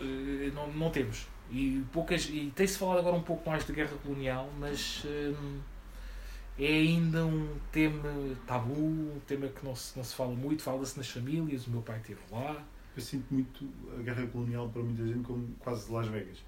Eh, 0.00 0.50
não, 0.54 0.68
não 0.72 0.90
temos. 0.90 1.26
E, 1.50 1.84
poucas, 1.92 2.28
e 2.30 2.52
tem-se 2.54 2.78
falado 2.78 2.98
agora 2.98 3.16
um 3.16 3.22
pouco 3.22 3.48
mais 3.48 3.64
de 3.66 3.72
guerra 3.72 3.96
colonial, 4.02 4.50
mas 4.58 5.04
hum, 5.04 5.58
é 6.58 6.66
ainda 6.66 7.24
um 7.24 7.48
tema 7.70 8.10
tabu, 8.46 8.74
um 8.80 9.20
tema 9.26 9.46
que 9.48 9.64
não 9.64 9.74
se, 9.76 9.96
não 9.96 10.04
se 10.04 10.14
fala 10.14 10.32
muito, 10.34 10.62
fala-se 10.62 10.96
nas 10.96 11.08
famílias, 11.08 11.66
o 11.66 11.70
meu 11.70 11.82
pai 11.82 11.98
esteve 11.98 12.20
lá. 12.32 12.64
Eu 12.96 13.02
sinto 13.02 13.26
muito 13.32 13.64
a 13.96 14.02
guerra 14.02 14.26
colonial 14.26 14.68
para 14.68 14.82
muita 14.82 15.06
gente 15.06 15.20
como 15.24 15.48
quase 15.60 15.90
Las 15.92 16.08
Vegas. 16.08 16.38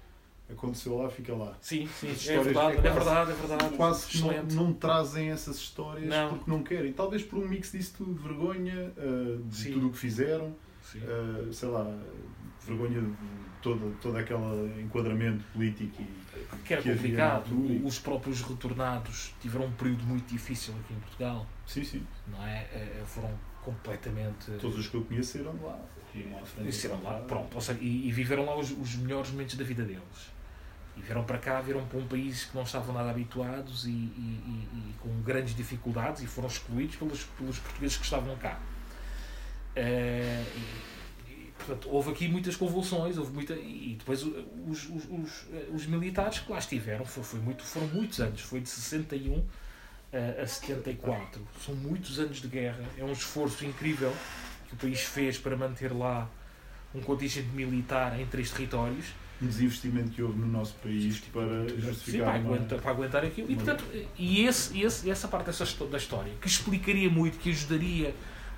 Aconteceu 0.49 0.97
lá, 0.97 1.09
fica 1.09 1.33
lá. 1.33 1.57
Sim, 1.61 1.87
sim, 1.87 2.09
é 2.09 2.43
verdade, 2.43 2.75
é 2.75 2.79
é, 2.79 2.81
quase- 2.81 2.81
verdade, 2.81 3.31
é 3.31 3.33
verdade. 3.35 3.75
Quase 3.77 4.07
que 4.07 4.19
não, 4.19 4.43
não 4.65 4.73
trazem 4.73 5.29
essas 5.31 5.55
histórias 5.55 6.09
Não. 6.09 6.29
porque 6.29 6.51
não 6.51 6.61
querem. 6.61 6.91
Talvez 6.91 7.23
por 7.23 7.39
um 7.39 7.47
mix 7.47 7.71
disso 7.71 7.93
tudo, 7.99 8.21
vergonha 8.21 8.91
uh, 8.97 9.41
de 9.43 9.55
Sim. 9.55 9.71
tudo 9.71 9.87
o 9.87 9.91
que 9.91 9.97
fizeram, 9.97 10.53
Sim. 10.83 10.99
uh, 10.99 11.53
sei 11.53 11.69
lá, 11.69 11.85
vergonha 12.65 13.01
de 13.01 13.13
todo, 13.61 13.95
todo 14.01 14.17
aquele 14.17 14.81
enquadramento 14.81 15.43
político 15.53 16.01
e 16.01 16.57
que 16.65 16.73
era 16.73 16.81
que 16.81 16.89
havia 16.89 16.95
complicado. 17.01 17.53
altura. 17.53 17.79
Os 17.87 17.99
próprios 17.99 18.41
retornados 18.41 19.33
tiveram 19.41 19.65
um 19.65 19.71
período 19.71 20.03
muito 20.03 20.27
difícil 20.27 20.73
aqui 20.83 20.93
em 20.93 20.99
Portugal, 20.99 21.45
sim, 21.65 21.83
sim. 21.83 22.05
não 22.27 22.43
é? 22.45 22.61
Eh, 22.73 23.03
Foram 23.05 23.31
completamente. 23.63 24.51
Todos 24.59 24.77
os 24.79 24.87
que 24.87 24.95
eu 24.95 25.03
conheço 25.03 25.37
eram 25.37 25.53
lá. 25.63 25.79
E 26.13 26.23
lá, 27.03 27.19
pronto, 27.27 27.55
ou 27.55 27.61
seja, 27.61 27.79
e, 27.81 28.07
e 28.07 28.11
viveram 28.11 28.45
lá 28.45 28.57
os, 28.57 28.69
os 28.71 28.95
melhores 28.95 29.31
momentos 29.31 29.55
da 29.55 29.63
vida 29.63 29.83
deles. 29.83 30.29
E 30.97 31.01
vieram 31.01 31.23
para 31.23 31.37
cá, 31.37 31.61
vieram 31.61 31.85
para 31.85 31.97
um 31.99 32.05
país 32.05 32.43
que 32.43 32.53
não 32.55 32.63
estavam 32.63 32.93
nada 32.93 33.09
habituados 33.11 33.85
e, 33.85 33.89
e- 33.91 33.93
e- 33.93 34.77
e 34.77 34.93
com 34.99 35.21
grandes 35.21 35.55
dificuldades 35.55 36.21
e 36.21 36.27
foram 36.27 36.49
excluídos 36.49 36.97
pelos, 36.97 37.23
pelos 37.23 37.59
portugueses 37.59 37.95
que 37.95 38.03
estavam 38.03 38.35
cá. 38.35 38.59
E, 39.77 40.43
portanto, 41.65 41.89
houve 41.89 42.11
aqui 42.11 42.27
muitas 42.27 42.55
convulsões, 42.55 43.17
houve 43.17 43.31
muita, 43.33 43.53
e 43.53 43.95
depois 43.97 44.23
os, 44.23 44.33
os, 44.67 45.05
os, 45.09 45.45
eh, 45.53 45.67
os 45.73 45.85
militares 45.85 46.39
que 46.39 46.51
lá 46.51 46.59
estiveram, 46.59 47.05
foi, 47.05 47.23
foi 47.23 47.39
muito, 47.39 47.63
foram 47.63 47.87
muitos 47.87 48.19
anos, 48.19 48.41
foi 48.41 48.59
de 48.61 48.69
61 48.69 49.43
a, 50.13 50.41
a 50.41 50.47
74. 50.47 51.41
São 51.65 51.75
muitos 51.75 52.19
anos 52.19 52.41
de 52.41 52.47
guerra, 52.47 52.83
é 52.97 53.03
um 53.03 53.11
esforço 53.11 53.65
incrível 53.65 54.13
que 54.67 54.73
o 54.73 54.77
país 54.77 55.01
fez 55.01 55.37
para 55.37 55.55
manter 55.55 55.91
lá 55.93 56.29
um 56.93 56.99
contingente 57.01 57.47
militar 57.49 58.19
em 58.19 58.25
três 58.25 58.51
territórios 58.51 59.05
Um 59.41 59.47
desinvestimento 59.47 60.11
que 60.11 60.21
houve 60.21 60.37
no 60.39 60.47
nosso 60.47 60.73
país 60.83 61.19
para 61.31 61.69
Sim, 61.69 61.79
justificar 61.79 62.25
para, 62.31 62.39
uma- 62.39 62.55
aguentar, 62.55 62.79
para 62.81 62.91
aguentar 62.91 63.23
aquilo. 63.25 63.49
E, 63.49 63.55
portanto, 63.55 63.83
e 64.17 64.45
esse, 64.45 64.79
esse, 64.81 65.09
essa 65.09 65.27
parte 65.27 65.45
dessa, 65.45 65.65
da 65.85 65.97
história, 65.97 66.31
que 66.41 66.47
explicaria 66.47 67.09
muito, 67.09 67.37
que 67.39 67.49
ajudaria 67.49 68.13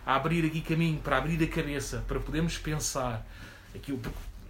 a 0.05 0.15
abrir 0.15 0.45
aqui 0.45 0.61
caminho, 0.61 0.99
para 0.99 1.17
abrir 1.17 1.41
a 1.43 1.47
cabeça, 1.47 2.03
para 2.07 2.19
podermos 2.19 2.57
pensar 2.57 3.25
aquilo, 3.75 4.01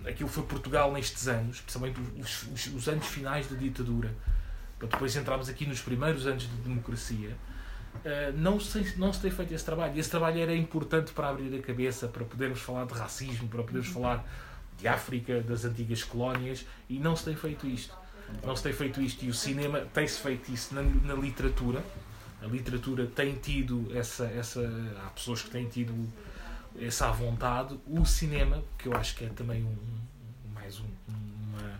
aquilo 0.01 0.29
que 0.29 0.35
foi 0.35 0.43
Portugal 0.43 0.91
nestes 0.91 1.27
anos, 1.27 1.57
especialmente 1.57 1.99
os, 2.19 2.43
os, 2.43 2.67
os 2.67 2.87
anos 2.87 3.07
finais 3.07 3.47
da 3.47 3.55
ditadura, 3.55 4.13
para 4.79 4.87
depois 4.87 5.15
entrarmos 5.15 5.49
aqui 5.49 5.65
nos 5.65 5.81
primeiros 5.81 6.25
anos 6.25 6.43
de 6.43 6.55
democracia. 6.57 7.35
eh, 8.03 8.33
não, 8.35 8.59
se, 8.59 8.97
não 8.97 9.13
se 9.13 9.21
tem 9.21 9.31
feito 9.31 9.53
esse 9.53 9.63
trabalho. 9.63 9.97
Esse 9.97 10.09
trabalho 10.09 10.39
era 10.39 10.55
importante 10.55 11.11
para 11.11 11.29
abrir 11.29 11.57
a 11.57 11.61
cabeça, 11.61 12.07
para 12.07 12.25
podermos 12.25 12.59
falar 12.59 12.85
de 12.85 12.93
racismo, 12.93 13.47
para 13.47 13.63
podermos 13.63 13.89
falar 13.89 14.25
de 14.77 14.87
África, 14.87 15.41
das 15.41 15.65
antigas 15.65 16.03
colónias, 16.03 16.65
e 16.89 16.99
não 16.99 17.15
se 17.15 17.25
tem 17.25 17.35
feito 17.35 17.67
isto. 17.67 17.95
Não 18.43 18.55
se 18.55 18.63
tem 18.63 18.73
feito 18.73 19.01
isto 19.01 19.23
e 19.25 19.29
o 19.29 19.33
cinema 19.33 19.81
tem-se 19.93 20.19
feito 20.19 20.51
isso 20.51 20.73
na, 20.73 20.81
na 20.81 21.13
literatura. 21.13 21.83
A 22.43 22.47
literatura 22.47 23.06
tem 23.08 23.36
tido 23.36 23.88
essa, 23.97 24.25
essa. 24.25 24.62
Há 25.06 25.10
pessoas 25.12 25.41
que 25.41 25.49
têm 25.49 25.67
tido 25.69 25.93
essa 26.79 27.10
vontade. 27.12 27.79
O 27.88 28.06
cinema, 28.06 28.62
que 28.77 28.88
eu 28.88 28.93
acho 28.95 29.15
que 29.15 29.23
é 29.25 29.29
também 29.29 29.63
um, 29.63 29.75
mais 30.53 30.79
um, 30.79 30.86
uma, 31.08 31.79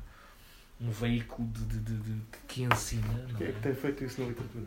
um 0.80 0.90
veículo 0.90 1.48
de, 1.50 1.66
de, 1.66 1.80
de, 1.80 1.98
de 1.98 2.22
que 2.48 2.64
ensina. 2.64 3.26
Quem 3.38 3.48
é 3.48 3.52
que 3.52 3.60
tem 3.60 3.76
feito 3.76 4.04
isso 4.06 4.22
na 4.22 4.28
literatura? 4.30 4.66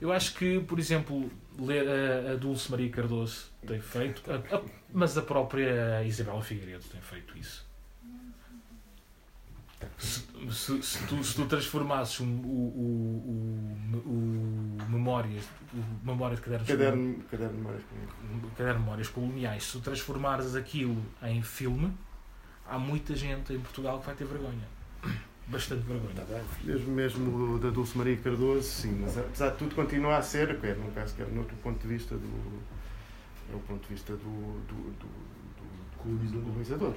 Eu 0.00 0.10
acho 0.12 0.34
que, 0.34 0.60
por 0.60 0.78
exemplo, 0.78 1.30
ler 1.58 1.86
a, 1.88 2.32
a 2.32 2.36
Dulce 2.36 2.70
Maria 2.70 2.88
Cardoso 2.90 3.50
tem 3.66 3.80
feito, 3.80 4.22
a- 4.30 4.56
a- 4.56 4.62
mas 4.92 5.18
a 5.18 5.22
própria 5.22 6.02
Isabela 6.04 6.40
Figueiredo 6.42 6.84
tem 6.84 7.00
feito 7.00 7.36
isso. 7.36 7.68
Se, 9.98 10.20
se- 10.52 10.82
se 10.82 11.06
tu, 11.06 11.24
se 11.24 11.34
tu 11.34 11.46
transformasses 11.46 12.20
o, 12.20 12.24
o, 12.24 12.26
Memórias, 15.26 15.44
o 15.72 16.06
Memória 16.06 16.36
de 16.36 16.42
Cadernos, 16.42 16.68
Caderno, 16.68 17.14
caderno 17.30 17.52
de 17.52 17.58
memórias 17.58 17.84
comigo. 17.84 18.50
Caderno 18.56 18.74
de 18.74 18.84
Memórias 18.84 19.08
Coloniais, 19.08 19.62
se 19.64 19.72
tu 19.72 19.80
transformares 19.80 20.54
aquilo 20.54 20.96
em 21.22 21.42
filme, 21.42 21.92
há 22.66 22.78
muita 22.78 23.14
gente 23.14 23.52
em 23.52 23.60
Portugal 23.60 24.00
que 24.00 24.06
vai 24.06 24.14
ter 24.14 24.24
vergonha. 24.26 24.68
Bastante 25.46 25.82
vergonha. 25.82 26.44
Mesmo, 26.62 26.92
mesmo 26.92 27.54
o 27.54 27.58
da 27.58 27.70
Dulce 27.70 27.98
Maria 27.98 28.16
Cardoso, 28.16 28.62
sim, 28.62 29.00
mas 29.02 29.18
apesar 29.18 29.50
de 29.50 29.56
tudo 29.56 29.74
continua 29.74 30.16
a 30.16 30.22
ser, 30.22 30.60
quer 30.60 30.76
num 30.76 30.90
caso, 30.92 31.14
quer 31.16 31.26
no 31.26 31.40
outro 31.40 31.56
ponto 31.56 31.80
de 31.80 31.88
vista 31.88 32.14
do. 32.14 32.60
É 33.52 33.56
o 33.56 33.58
ponto 33.58 33.82
de 33.82 33.94
vista 33.94 34.12
do, 34.12 34.20
do, 34.20 34.74
do, 34.92 35.06
do 35.08 35.98
Colonizador. 35.98 36.42
colonizador. 36.44 36.94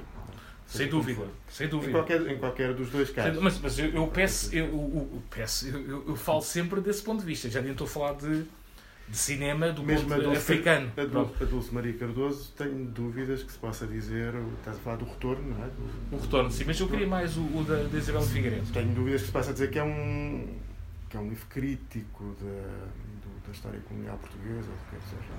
Sem 0.67 0.88
dúvida, 0.88 1.26
sem 1.49 1.67
Em 1.67 1.69
dúvida. 1.69 1.91
qualquer, 1.91 2.28
em 2.28 2.38
qualquer 2.38 2.73
dos 2.73 2.89
dois 2.89 3.10
casos. 3.12 3.39
Mas, 3.41 3.60
mas 3.60 3.78
eu, 3.78 3.89
eu 3.89 4.08
peço, 4.08 4.56
eu, 4.56 4.65
eu- 4.65 5.23
peço 5.30 5.67
eu, 5.67 6.04
eu- 6.08 6.15
falo 6.15 6.41
sempre 6.41 6.82
desse 6.82 7.04
ponto 7.04 7.19
de 7.19 7.26
vista. 7.26 7.49
Já 7.49 7.62
nem 7.62 7.71
estou 7.73 7.86
a 7.86 7.89
falar 7.89 8.13
de, 8.13 8.43
de 9.08 9.17
cinema 9.17 9.71
do 9.71 9.84
Mesmo 9.84 10.10
ponto 10.10 10.21
Dulce- 10.23 10.38
africano. 10.38 10.91
A. 10.97 11.06
Dulce, 11.06 11.43
a 11.43 11.45
Dulce 11.45 11.73
Maria 11.73 11.93
Cardoso, 11.93 12.52
tenho 12.58 12.86
dúvidas 12.86 13.43
que 13.43 13.52
se 13.52 13.58
possa 13.60 13.86
dizer. 13.86 14.34
Estás 14.60 14.78
a 14.78 14.80
falar 14.80 14.95
do 14.97 15.06
retorno, 15.06 15.49
não 15.56 15.63
é? 15.63 15.67
Do- 15.67 16.15
O 16.17 16.19
retorno, 16.19 16.49
sim, 16.49 16.63
mas 16.65 16.80
eu 16.80 16.88
queria 16.88 17.06
mais 17.08 17.38
o, 17.38 17.41
o 17.41 17.63
da, 17.67 17.84
da 17.84 17.97
Isabel 17.97 18.21
Figueiredo. 18.23 18.71
Tenho 18.71 18.95
dúvidas 18.95 19.21
que 19.21 19.28
se 19.28 19.34
possa 19.34 19.54
dizer 19.54 19.69
que 19.69 19.78
é 19.78 19.84
um, 19.84 20.47
que 21.10 21.17
é 21.17 21.19
um 21.19 21.30
livro 21.30 21.45
crítico 21.49 22.36
da, 22.39 22.45
do- 22.47 23.45
da 23.45 23.52
história 23.52 23.80
colonial 23.82 24.17
portuguesa, 24.17 24.67
ou 24.69 24.97
o 24.97 25.02
que 25.02 25.10
seja. 25.10 25.34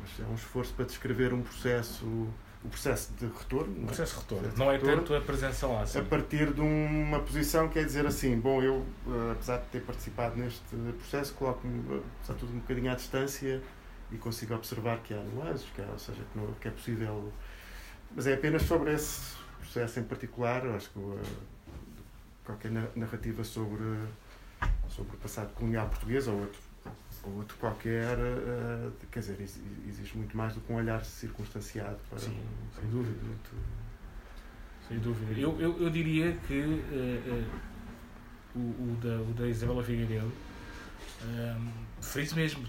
Mas 0.00 0.26
é 0.26 0.30
um 0.30 0.34
esforço 0.34 0.72
para 0.72 0.84
descrever 0.86 1.34
um 1.34 1.42
processo, 1.42 2.28
o 2.66 2.68
processo 2.68 3.12
de 3.14 3.26
retorno, 3.26 3.78
O 3.80 3.82
é? 3.84 3.86
processo 3.86 4.14
de 4.14 4.20
retorno. 4.34 4.52
Não 4.58 4.70
é 4.72 4.78
tanto 4.78 5.14
a 5.14 5.20
presença 5.20 5.66
lá. 5.66 5.82
A 5.84 6.02
partir 6.02 6.52
de 6.52 6.60
uma 6.60 7.20
posição 7.20 7.68
que 7.68 7.78
é 7.78 7.84
dizer 7.84 8.04
assim, 8.06 8.38
bom, 8.38 8.60
eu, 8.62 8.84
eh, 9.06 9.32
apesar 9.32 9.58
de 9.58 9.66
ter 9.66 9.82
participado 9.82 10.36
neste 10.36 10.60
processo, 10.98 11.32
coloco-me, 11.34 11.78
eh, 11.96 12.00
apesar 12.18 12.34
de 12.34 12.40
tudo, 12.40 12.52
um 12.54 12.58
bocadinho 12.58 12.90
à 12.90 12.94
distância 12.94 13.62
e 14.10 14.16
consigo 14.18 14.54
observar 14.54 14.98
que 14.98 15.14
há 15.14 15.18
nuances, 15.18 15.66
que 15.74 15.80
há, 15.80 15.86
ou 15.86 15.98
seja, 15.98 16.20
que, 16.32 16.38
não, 16.38 16.52
que 16.54 16.68
é 16.68 16.70
possível. 16.70 17.32
Mas 18.14 18.26
é 18.26 18.34
apenas 18.34 18.62
sobre 18.62 18.92
esse 18.92 19.36
processo 19.60 20.00
em 20.00 20.04
particular, 20.04 20.64
eu 20.64 20.74
acho 20.74 20.90
que 20.90 20.98
eh, 20.98 21.22
qualquer 22.44 22.70
na- 22.72 22.88
narrativa 22.96 23.44
sobre, 23.44 23.82
sobre 24.88 25.14
o 25.14 25.18
passado 25.18 25.52
colonial 25.54 25.88
português 25.88 26.26
ou 26.26 26.34
outro, 26.40 26.60
ou 27.26 27.36
outro 27.38 27.56
qualquer, 27.58 28.16
eh, 28.18 28.90
quer 29.10 29.20
dizer, 29.20 29.40
ex- 29.40 29.60
exige 29.88 30.16
muito 30.16 30.36
mais 30.36 30.54
do 30.54 30.60
que 30.60 30.72
um 30.72 30.76
olhar 30.76 31.04
circunstanciado 31.04 31.98
para 32.08 32.18
Sim, 32.18 32.30
um, 32.30 32.80
sem 32.80 32.90
dúvida. 32.90 33.18
muito, 33.24 33.50
Sem 34.88 34.98
dúvida. 34.98 35.40
Eu, 35.40 35.60
eu, 35.60 35.80
eu 35.82 35.90
diria 35.90 36.32
que 36.46 36.54
eh, 36.92 37.22
eh, 37.26 37.44
o, 38.54 38.58
o, 38.60 38.98
da, 39.02 39.20
o 39.22 39.34
da 39.34 39.46
Isabela 39.48 39.82
Figueiredo, 39.82 40.30
um, 41.24 41.72
friso 42.00 42.36
mesmo, 42.36 42.64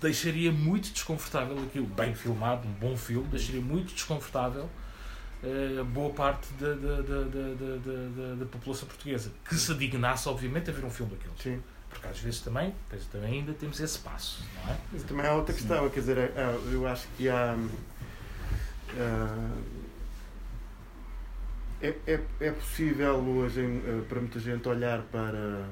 deixaria 0.00 0.50
muito 0.50 0.90
desconfortável 0.92 1.58
aquilo, 1.62 1.86
bem 1.86 2.14
filmado, 2.14 2.66
um 2.66 2.72
bom 2.72 2.96
filme, 2.96 3.28
deixaria 3.28 3.60
muito 3.60 3.92
desconfortável 3.94 4.68
boa 5.92 6.12
parte 6.14 6.52
da, 6.54 6.68
da, 6.72 6.96
da, 7.02 7.02
da, 7.02 7.24
da, 7.24 7.76
da- 7.76 8.08
da- 8.28 8.34
da 8.36 8.46
população 8.46 8.86
portuguesa, 8.86 9.32
que 9.44 9.56
se 9.56 9.74
dignasse, 9.74 10.28
obviamente, 10.28 10.70
a 10.70 10.72
ver 10.72 10.84
um 10.84 10.90
filme 10.90 11.10
daqueles. 11.16 11.40
Sim. 11.42 11.60
Porque 11.92 12.08
às 12.08 12.18
vezes 12.18 12.40
também, 12.40 12.74
também 13.10 13.40
ainda 13.40 13.52
temos 13.52 13.78
esse 13.80 13.98
passo, 13.98 14.44
não 14.56 14.72
é? 14.72 14.78
Mas 14.92 15.02
também 15.04 15.26
há 15.26 15.34
outra 15.34 15.54
Sim. 15.54 15.60
questão, 15.60 15.88
quer 15.90 16.00
dizer, 16.00 16.18
é- 16.18 16.32
é, 16.36 16.58
eu 16.72 16.86
acho 16.86 17.06
que 17.16 17.28
há. 17.28 17.56
é, 21.80 21.94
é, 22.06 22.20
é 22.40 22.50
possível 22.52 23.16
hoje, 23.16 23.60
em, 23.60 23.78
eh, 23.78 24.02
para 24.08 24.20
muita 24.20 24.38
gente, 24.38 24.68
olhar 24.68 25.02
para. 25.02 25.68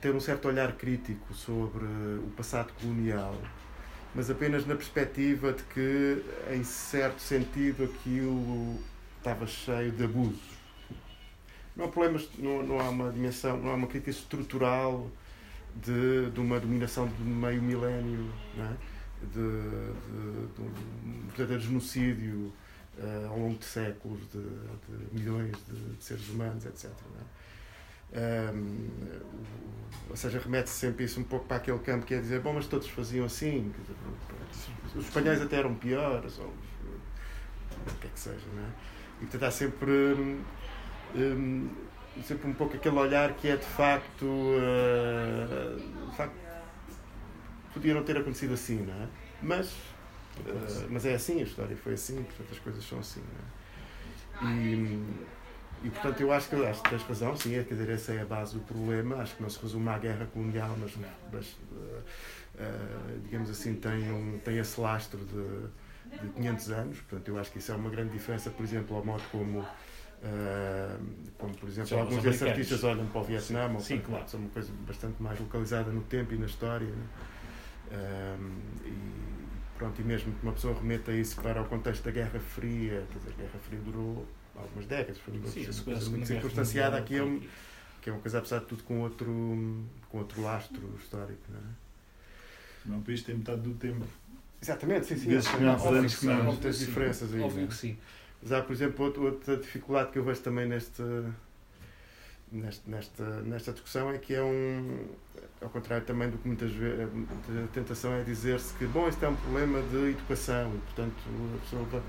ter 0.00 0.14
um 0.14 0.20
certo 0.20 0.46
olhar 0.48 0.72
crítico 0.72 1.32
sobre 1.34 1.84
o 1.84 2.30
passado 2.36 2.72
colonial, 2.80 3.36
mas 4.14 4.30
apenas 4.30 4.66
na 4.66 4.74
perspectiva 4.76 5.52
de 5.52 5.62
que, 5.64 6.22
em 6.52 6.62
certo 6.62 7.20
sentido, 7.20 7.84
aquilo 7.84 8.78
estava 9.18 9.46
cheio 9.46 9.90
de 9.90 10.04
abusos. 10.04 10.53
Não 11.76 11.86
há 11.86 11.88
problemas, 11.88 12.28
não, 12.38 12.62
não 12.62 12.80
há 12.80 12.88
uma 12.88 13.10
dimensão, 13.10 13.56
não 13.58 13.70
há 13.70 13.74
uma 13.74 13.86
crítica 13.86 14.10
estrutural 14.10 15.10
de, 15.76 16.30
de 16.30 16.40
uma 16.40 16.60
dominação 16.60 17.08
de 17.08 17.22
meio 17.22 17.62
milénio, 17.62 18.30
é? 18.58 18.76
de, 19.26 19.32
de, 19.32 20.54
de 20.54 20.62
um 20.62 21.28
verdadeiro 21.28 21.62
genocídio 21.62 22.52
eh, 22.98 23.26
ao 23.28 23.38
longo 23.38 23.58
de 23.58 23.64
séculos, 23.64 24.20
de, 24.32 24.40
de 24.42 25.14
milhões 25.14 25.56
de, 25.68 26.02
seres 26.04 26.28
humanos, 26.28 26.64
etc. 26.66 26.92
não 27.14 27.20
é? 27.20 27.24
Ahm, 28.16 28.88
o- 30.08 30.10
ou 30.10 30.16
seja, 30.16 30.38
remete-se 30.38 30.76
sempre 30.76 31.04
isso 31.04 31.20
um 31.20 31.24
pouco 31.24 31.46
para 31.46 31.56
aquele 31.58 31.78
campo 31.80 32.06
que 32.06 32.14
é 32.14 32.20
dizer, 32.20 32.40
bom, 32.40 32.52
mas 32.54 32.66
todos 32.66 32.88
faziam 32.88 33.26
assim, 33.26 33.72
os 34.96 35.04
espanhóis 35.04 35.40
até 35.42 35.56
eram 35.56 35.74
piores, 35.74 36.38
ou 36.38 36.46
o 36.46 37.94
que 38.00 38.06
é 38.06 38.10
que 38.10 38.20
seja, 38.20 38.46
não 38.54 38.62
é? 38.62 38.68
E 39.20 39.26
portanto 39.26 39.42
há 39.44 39.50
sempre. 39.50 40.38
Hum, 41.14 41.68
sempre 42.22 42.48
um 42.48 42.54
pouco 42.54 42.76
aquele 42.76 42.96
olhar 42.96 43.34
que 43.34 43.48
é 43.48 43.56
de 43.56 43.64
facto, 43.64 44.26
eh, 44.60 45.76
de 46.10 46.16
facto 46.16 46.34
podia 47.72 47.94
não 47.94 48.04
ter 48.04 48.16
acontecido 48.16 48.54
assim, 48.54 48.82
não 48.82 48.94
é? 48.94 49.08
Mas, 49.42 49.74
eh, 50.46 50.86
mas 50.90 51.04
é 51.04 51.14
assim, 51.14 51.40
a 51.40 51.44
história 51.44 51.76
foi 51.76 51.94
assim, 51.94 52.22
portanto 52.22 52.48
as 52.52 52.58
coisas 52.58 52.84
são 52.84 52.98
assim, 53.00 53.20
não 53.20 54.48
é? 54.48 54.52
E, 54.54 55.02
e 55.84 55.90
portanto 55.90 56.20
eu 56.20 56.32
acho 56.32 56.48
que, 56.48 56.56
acho 56.56 56.82
que 56.82 56.90
tens 56.90 57.02
razão, 57.02 57.36
sim, 57.36 57.56
é, 57.56 57.64
quer 57.64 57.74
dizer, 57.74 57.90
essa 57.90 58.12
é 58.12 58.22
a 58.22 58.24
base 58.24 58.54
do 58.54 58.60
problema, 58.60 59.16
acho 59.16 59.36
que 59.36 59.42
não 59.42 59.50
se 59.50 59.60
resume 59.60 59.88
à 59.88 59.98
guerra 59.98 60.26
colonial, 60.26 60.76
mas, 60.80 60.92
mas 61.32 61.56
eh, 61.76 62.00
eh, 62.58 63.18
digamos 63.24 63.50
assim, 63.50 63.74
tem, 63.74 64.10
um, 64.10 64.38
tem 64.44 64.58
esse 64.58 64.80
lastro 64.80 65.18
de, 65.18 66.18
de 66.20 66.28
500 66.34 66.70
anos, 66.70 67.00
portanto 67.00 67.28
eu 67.28 67.38
acho 67.38 67.50
que 67.50 67.58
isso 67.58 67.72
é 67.72 67.74
uma 67.74 67.90
grande 67.90 68.12
diferença, 68.12 68.50
por 68.50 68.62
exemplo, 68.64 68.96
ao 68.96 69.04
modo 69.04 69.22
como 69.30 69.60
Uh, 69.60 69.83
como 71.38 71.54
por 71.56 71.68
exemplo 71.68 71.88
São 71.88 71.98
alguns 72.00 72.22
desses 72.22 72.42
artistas 72.42 72.84
olham 72.84 73.06
para 73.06 73.20
o 73.20 73.24
Vietnã 73.24 73.70
ou 73.72 73.80
Sim, 73.80 73.98
para- 73.98 74.06
claro. 74.08 74.28
são 74.28 74.40
uma 74.40 74.48
coisa 74.50 74.72
bastante 74.86 75.22
mais 75.22 75.38
localizada 75.38 75.90
no 75.90 76.02
tempo 76.02 76.34
e 76.34 76.38
na 76.38 76.46
história 76.46 76.86
né? 76.88 77.06
Um, 77.92 78.86
e 78.86 78.94
pronto 79.78 80.00
e 80.00 80.04
mesmo 80.04 80.32
que 80.32 80.42
uma 80.42 80.52
pessoa 80.52 80.74
remeta 80.74 81.12
isso 81.12 81.40
para 81.40 81.60
o 81.60 81.66
contexto 81.66 82.02
da 82.04 82.10
Guerra 82.10 82.40
Fria 82.40 83.06
quer 83.12 83.18
dizer, 83.18 83.32
a 83.32 83.36
Guerra 83.42 83.58
Fria 83.68 83.80
durou 83.80 84.26
algumas 84.56 84.86
décadas 84.86 85.18
foi 85.18 85.36
uma, 85.36 85.46
Sim, 85.48 85.62
a 85.68 85.84
coisa 85.84 86.10
muito 86.10 86.26
circunstanciada 86.26 86.96
aqui 86.96 87.16
é, 87.16 87.22
um, 87.22 87.40
que 88.00 88.08
é 88.08 88.12
uma 88.12 88.20
coisa 88.22 88.38
apesar 88.38 88.60
de 88.60 88.66
tudo 88.66 88.82
com 88.84 89.00
outro 89.00 89.84
com 90.08 90.18
outro 90.18 90.40
lastro 90.42 90.94
histórico 90.98 91.40
não 91.50 91.58
é? 91.58 91.62
O 92.86 92.88
meu 92.90 93.00
país 93.00 93.22
tem 93.22 93.34
metade 93.36 93.60
do 93.62 93.74
tempo. 93.74 94.04
exatamente 94.62 95.06
sim 95.06 95.16
sim 95.16 95.28
Desses 95.28 95.48
há- 95.54 95.56
500 95.58 95.84
há- 95.84 95.88
anos 95.88 96.14
que 96.16 96.26
não. 96.26 96.52
Sim, 96.72 96.84
diferenças 96.86 97.34
aí 97.34 97.40
Óbvio 97.40 97.58
não 97.60 97.64
é? 97.64 97.68
que 97.68 97.74
sim. 97.74 97.96
Mas 98.44 98.52
há, 98.52 98.60
por 98.62 98.72
exemplo, 98.74 99.04
outra, 99.06 99.22
outra 99.22 99.56
dificuldade 99.56 100.10
que 100.12 100.18
eu 100.18 100.22
vejo 100.24 100.42
também 100.42 100.68
neste, 100.68 101.02
neste, 102.52 102.88
nesta, 102.88 103.24
nesta 103.40 103.72
discussão 103.72 104.10
é 104.10 104.18
que 104.18 104.34
é 104.34 104.42
um. 104.42 105.06
Ao 105.62 105.70
contrário 105.70 106.04
também 106.04 106.28
do 106.28 106.36
que 106.36 106.46
muitas 106.46 106.70
vezes. 106.72 107.00
A 107.00 107.66
tentação 107.72 108.12
é 108.12 108.22
dizer-se 108.22 108.74
que, 108.74 108.84
bom, 108.86 109.08
este 109.08 109.24
é 109.24 109.28
um 109.28 109.36
problema 109.36 109.80
de 109.80 110.10
educação 110.10 110.74
e, 110.74 110.78
portanto, 110.78 111.14
a 111.56 111.60
pessoa 111.62 112.02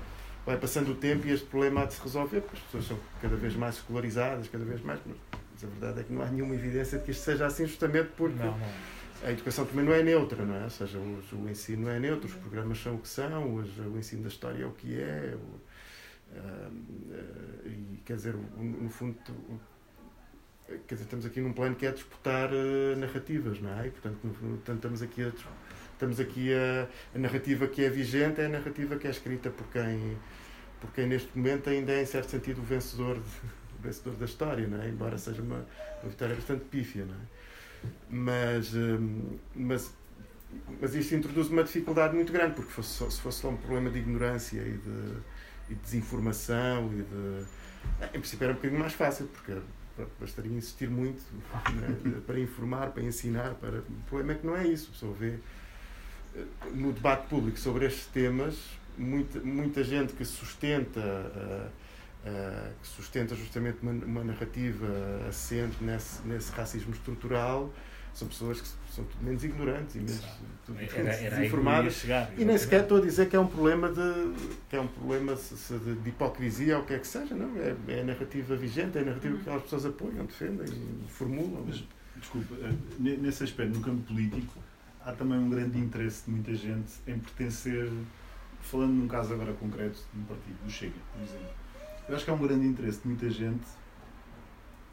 vai, 0.44 0.58
passando 0.58 0.90
o 0.92 0.94
tempo 0.94 1.26
e 1.26 1.32
este 1.32 1.46
problema 1.46 1.82
há 1.82 1.86
de 1.86 1.94
se 1.94 2.02
resolver, 2.02 2.42
porque 2.42 2.56
as 2.58 2.62
pessoas 2.64 2.84
são 2.84 2.98
cada 3.22 3.34
vez 3.34 3.56
mais 3.56 3.76
escolarizadas, 3.76 4.46
cada 4.48 4.64
vez 4.64 4.82
mais. 4.82 5.00
Mas 5.06 5.64
a 5.64 5.66
verdade 5.68 6.00
é 6.00 6.02
que 6.04 6.12
não 6.12 6.20
há 6.22 6.26
nenhuma 6.26 6.54
evidência 6.54 6.98
de 6.98 7.04
que 7.06 7.12
isto 7.12 7.22
seja 7.24 7.46
assim, 7.46 7.66
justamente 7.66 8.10
porque 8.14 8.36
Não, 8.36 8.58
não. 8.58 8.68
a 9.24 9.32
educação 9.32 9.64
também 9.64 9.86
não 9.86 9.94
é 9.94 10.02
neutra, 10.02 10.44
não 10.44 10.54
é? 10.54 10.64
Ou 10.64 10.70
seja, 10.70 10.98
o, 10.98 11.18
o 11.32 11.48
ensino 11.48 11.84
não 11.84 11.90
é 11.92 11.98
neutro, 11.98 12.28
os 12.28 12.34
programas 12.34 12.78
são 12.78 12.96
o 12.96 12.98
que 12.98 13.08
são, 13.08 13.54
hoje 13.54 13.80
o 13.80 13.96
ensino 13.96 14.20
da 14.24 14.28
história 14.28 14.62
é 14.62 14.66
o 14.66 14.72
que 14.72 15.00
é. 15.00 15.34
o- 15.34 15.75
e 17.64 18.00
quer 18.04 18.16
dizer, 18.16 18.34
no 18.34 18.88
fundo, 18.88 19.16
quer 20.86 20.94
dizer, 20.94 21.04
estamos 21.04 21.26
aqui 21.26 21.40
num 21.40 21.52
plano 21.52 21.76
que 21.76 21.86
é 21.86 21.92
disputar 21.92 22.50
ah, 22.52 22.96
narrativas, 22.96 23.60
não 23.60 23.78
é? 23.80 23.86
E, 23.86 23.90
portanto, 23.90 24.18
portanto, 24.22 24.76
estamos 24.76 25.02
aqui 25.02 25.22
a. 25.22 25.32
Estamos 25.92 26.20
aqui 26.20 26.52
a, 26.52 26.86
a 27.14 27.18
narrativa 27.18 27.66
que 27.66 27.82
é 27.82 27.88
vigente 27.88 28.38
é 28.42 28.44
a 28.44 28.48
narrativa 28.50 28.96
que 28.96 29.06
é 29.06 29.10
escrita 29.10 29.48
por 29.48 29.66
quem 29.68 30.18
por 30.80 30.92
quem 30.92 31.06
neste 31.06 31.36
momento 31.36 31.70
ainda 31.70 31.92
é, 31.92 32.02
em 32.02 32.06
certo 32.06 32.30
sentido, 32.30 32.60
o 32.60 32.64
vencedor, 32.64 33.16
o 33.16 33.82
vencedor 33.82 34.14
da 34.14 34.24
história, 34.24 34.66
não 34.66 34.82
é? 34.82 34.88
embora 34.88 35.18
seja 35.18 35.42
uma, 35.42 35.66
uma 36.02 36.10
vitória 36.10 36.34
bastante 36.34 36.64
pífia. 36.66 37.04
Não 37.04 37.14
é? 37.14 37.18
mas, 38.08 38.72
mas, 39.54 39.94
mas 40.80 40.94
isto 40.94 41.14
introduz 41.14 41.48
uma 41.48 41.64
dificuldade 41.64 42.14
muito 42.14 42.32
grande, 42.32 42.54
porque 42.54 42.70
fosse 42.70 43.10
se 43.10 43.20
fosse 43.20 43.40
só 43.40 43.48
um 43.48 43.56
problema 43.56 43.90
de 43.90 43.98
ignorância 43.98 44.60
e 44.60 44.78
de, 44.78 45.16
e 45.68 45.74
de 45.74 45.80
desinformação, 45.80 46.90
e 46.92 47.02
de, 47.02 47.44
em 48.16 48.20
princípio 48.20 48.44
era 48.44 48.52
um 48.52 48.56
bocadinho 48.56 48.80
mais 48.80 48.92
fácil, 48.92 49.26
porque 49.28 49.56
bastaria 50.20 50.52
insistir 50.52 50.88
muito 50.88 51.22
né, 51.74 52.20
para 52.26 52.38
informar, 52.38 52.90
para 52.90 53.02
ensinar. 53.02 53.54
Para... 53.54 53.78
O 53.78 54.08
problema 54.08 54.32
é 54.32 54.34
que 54.36 54.46
não 54.46 54.56
é 54.56 54.66
isso. 54.66 54.88
A 54.90 54.92
pessoa 54.92 55.14
vê 55.14 55.38
eh, 56.34 56.44
no 56.74 56.92
debate 56.92 57.28
público 57.28 57.58
sobre 57.58 57.86
estes 57.86 58.06
temas 58.06 58.56
muita, 58.98 59.40
muita 59.40 59.84
gente 59.84 60.12
que 60.12 60.24
sustenta. 60.24 61.00
Uh, 61.00 61.86
Uh, 62.26 62.72
que 62.82 62.88
sustenta 62.88 63.36
justamente 63.36 63.78
uma, 63.80 63.92
uma, 63.92 64.24
narrativa 64.24 64.84
assente 65.28 65.76
nesse, 65.80 66.26
nesse 66.26 66.50
racismo 66.50 66.92
estrutural, 66.92 67.72
são 68.18 68.28
pessoas 68.28 68.60
que 68.60 68.68
são 68.94 69.04
tudo 69.04 69.22
menos 69.22 69.44
ignorantes 69.44 69.94
e 69.94 69.98
menos 69.98 70.22
era, 70.94 71.10
era 71.12 71.36
desinformadas. 71.36 71.94
Chegar, 71.94 72.32
e 72.36 72.44
nem 72.44 72.56
sequer 72.56 72.82
estou 72.82 72.98
a 72.98 73.00
dizer 73.00 73.28
que 73.28 73.36
é 73.36 73.40
um 73.40 73.46
problema 73.46 73.88
de, 73.88 74.32
que 74.68 74.76
é 74.76 74.80
um 74.80 74.86
problema 74.86 75.34
de, 75.34 75.94
de 75.96 76.08
hipocrisia 76.08 76.78
ou 76.78 76.82
o 76.82 76.86
que 76.86 76.94
é 76.94 76.98
que 76.98 77.06
seja, 77.06 77.34
não. 77.34 77.56
É, 77.56 77.76
é 77.88 78.00
a 78.00 78.04
narrativa 78.04 78.56
vigente, 78.56 78.98
é 78.98 79.02
a 79.02 79.04
narrativa 79.04 79.34
que 79.34 79.40
aquelas 79.42 79.62
pessoas 79.62 79.86
apoiam, 79.86 80.24
defendem, 80.24 80.66
formulam. 81.08 81.64
Mas, 81.66 81.84
desculpa, 82.16 82.54
eh, 82.54 82.72
nesse 82.98 83.44
aspecto, 83.44 83.78
no 83.78 83.84
campo 83.84 84.02
político, 84.02 84.58
há 85.04 85.12
também 85.12 85.38
um 85.38 85.50
grande 85.50 85.78
interesse 85.78 86.24
de 86.24 86.30
muita 86.30 86.54
gente 86.54 86.92
em 87.06 87.18
pertencer, 87.18 87.90
falando 88.62 88.92
num 88.92 89.08
caso 89.08 89.34
agora 89.34 89.52
concreto, 89.52 90.00
de 90.12 90.20
um 90.20 90.24
partido, 90.24 90.56
do 90.64 90.70
Chega, 90.70 90.94
por 91.12 91.22
exemplo 91.22 91.66
eu 92.08 92.14
acho 92.14 92.24
que 92.24 92.30
há 92.30 92.34
um 92.34 92.38
grande 92.38 92.66
interesse 92.66 93.00
de 93.00 93.08
muita 93.08 93.28
gente 93.28 93.66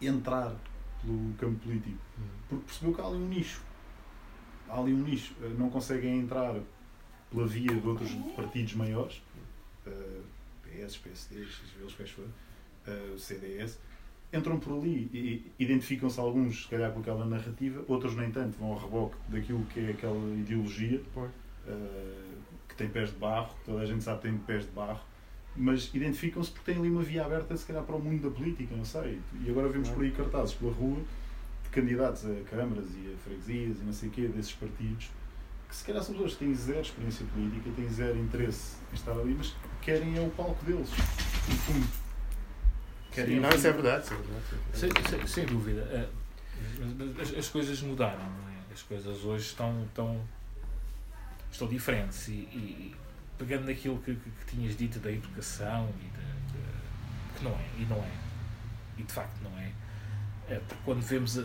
entrar 0.02 0.56
pelo 1.06 1.34
campo 1.34 1.60
político, 1.60 1.98
hum. 2.18 2.24
porque 2.50 2.66
percebeu 2.66 2.94
que 2.94 3.02
há 3.02 3.06
ali 3.06 3.18
um 3.18 3.28
nicho. 3.28 3.62
Há 4.70 4.80
ali 4.80 4.94
um 4.94 5.04
nicho. 5.04 5.36
Eh, 5.42 5.50
não 5.58 5.70
conseguem 5.70 6.20
entrar 6.20 6.56
pela 7.30 7.48
via 7.48 7.76
de 7.76 7.88
outros 7.88 8.12
partidos 8.36 8.76
maiores, 8.76 9.22
uh, 9.88 10.24
PS, 10.64 10.98
PSD, 10.98 11.46
quais 11.96 12.12
for, 12.12 12.26
uh, 12.26 13.18
CDS, 13.18 13.80
entram 14.32 14.60
por 14.60 14.78
ali 14.78 15.10
e 15.14 15.52
identificam-se 15.60 16.20
alguns, 16.20 16.64
se 16.64 16.68
calhar, 16.68 16.92
com 16.92 17.00
aquela 17.00 17.26
narrativa, 17.26 17.84
outros, 17.88 18.16
nem 18.16 18.32
tanto, 18.32 18.58
vão 18.58 18.74
ao 18.74 18.78
reboque 18.78 19.16
daquilo 19.30 19.64
que 19.66 19.80
é 19.80 19.90
aquela 19.92 20.36
ideologia, 20.36 21.02
uh, 21.18 22.34
que 22.68 22.76
tem 22.76 22.90
pés 22.90 23.12
de 23.12 23.18
barro, 23.18 23.56
toda 23.66 23.82
a 23.82 23.86
gente 23.86 24.04
sabe 24.04 24.22
que 24.22 24.28
tem 24.30 24.38
pés 24.38 24.66
de 24.66 24.72
barro, 24.72 25.02
mas 25.56 25.90
identificam-se 25.94 26.50
porque 26.52 26.72
têm 26.72 26.80
ali 26.80 26.90
uma 26.90 27.04
via 27.04 27.26
aberta, 27.26 27.56
se 27.56 27.66
calhar, 27.66 27.84
para 27.84 27.96
o 27.96 28.00
mundo 28.00 28.30
da 28.30 28.36
política, 28.36 28.76
não 28.76 28.86
sei. 28.86 29.20
E 29.42 29.50
agora 29.50 29.70
vemos 29.70 29.90
por 29.90 30.04
aí 30.04 30.12
cartazes 30.12 30.56
pela 30.56 30.72
rua 30.72 31.00
de 31.64 31.70
candidatos 31.70 32.26
a 32.26 32.34
câmaras 32.50 32.90
e 32.96 33.14
a 33.14 33.18
freguesias 33.18 33.80
e 33.80 33.84
não 33.84 33.94
sei 33.94 34.10
o 34.10 34.12
quê, 34.12 34.28
desses 34.28 34.54
partidos, 34.54 35.12
que 35.70 35.76
se 35.76 35.86
calhar 35.86 36.04
são 36.04 36.14
pessoas 36.14 36.34
que 36.34 36.40
têm 36.46 36.54
zero 36.56 36.82
experiência 36.82 37.26
política, 37.28 37.70
têm 37.76 37.90
zero 37.90 38.18
interesse 38.18 38.78
em 38.92 38.96
estar 38.96 39.12
ali, 39.12 39.36
mas 39.38 39.56
querem 39.82 40.18
é 40.18 40.22
o 40.22 40.30
palco 40.32 40.64
deles, 40.66 40.90
no 40.90 41.56
fundo. 41.56 41.88
Querem, 43.12 43.40
não, 43.40 43.50
isso 43.50 43.68
é 43.68 43.72
verdade. 43.72 44.06
Isso 44.06 44.14
é 44.14 44.18
verdade. 44.18 44.44
Sem, 44.74 44.90
sem, 45.20 45.28
sem 45.28 45.46
dúvida. 45.46 45.82
Eh, 45.82 46.10
as, 47.22 47.34
as, 47.38 47.50
coisas 47.50 47.82
mudaram, 47.82 48.22
é? 48.22 48.74
As 48.74 48.82
coisas 48.82 49.24
hoje 49.24 49.46
estão, 49.46 49.84
estão, 49.86 50.20
estão 51.52 51.68
diferentes 51.68 52.28
e, 52.28 52.32
e 52.32 52.96
pegando 53.38 53.66
naquilo 53.66 53.98
que, 54.00 54.16
que, 54.16 54.30
que, 54.30 54.46
tinhas 54.46 54.76
dito 54.76 55.00
da 55.00 55.12
educação 55.12 55.90
e 56.00 56.04
de, 56.04 56.54
de, 56.54 57.38
que 57.38 57.44
não 57.44 57.52
é, 57.52 57.70
e 57.78 57.86
não 57.86 57.98
é, 57.98 58.12
e 58.98 59.04
de 59.04 59.12
facto 59.12 59.40
não 59.44 59.58
é, 59.58 59.72
é 60.50 60.60
porque 60.60 60.84
quando 60.86 61.02
vemos 61.02 61.38
a, 61.40 61.44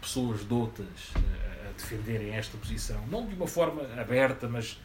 pessoas 0.00 0.44
doutas 0.44 1.12
a, 1.14 1.68
a, 1.68 1.72
defenderem 1.72 2.34
esta 2.34 2.56
posição, 2.58 3.06
não 3.08 3.26
de 3.26 3.34
uma 3.34 3.46
forma 3.46 3.82
aberta, 4.00 4.48
mas 4.48 4.80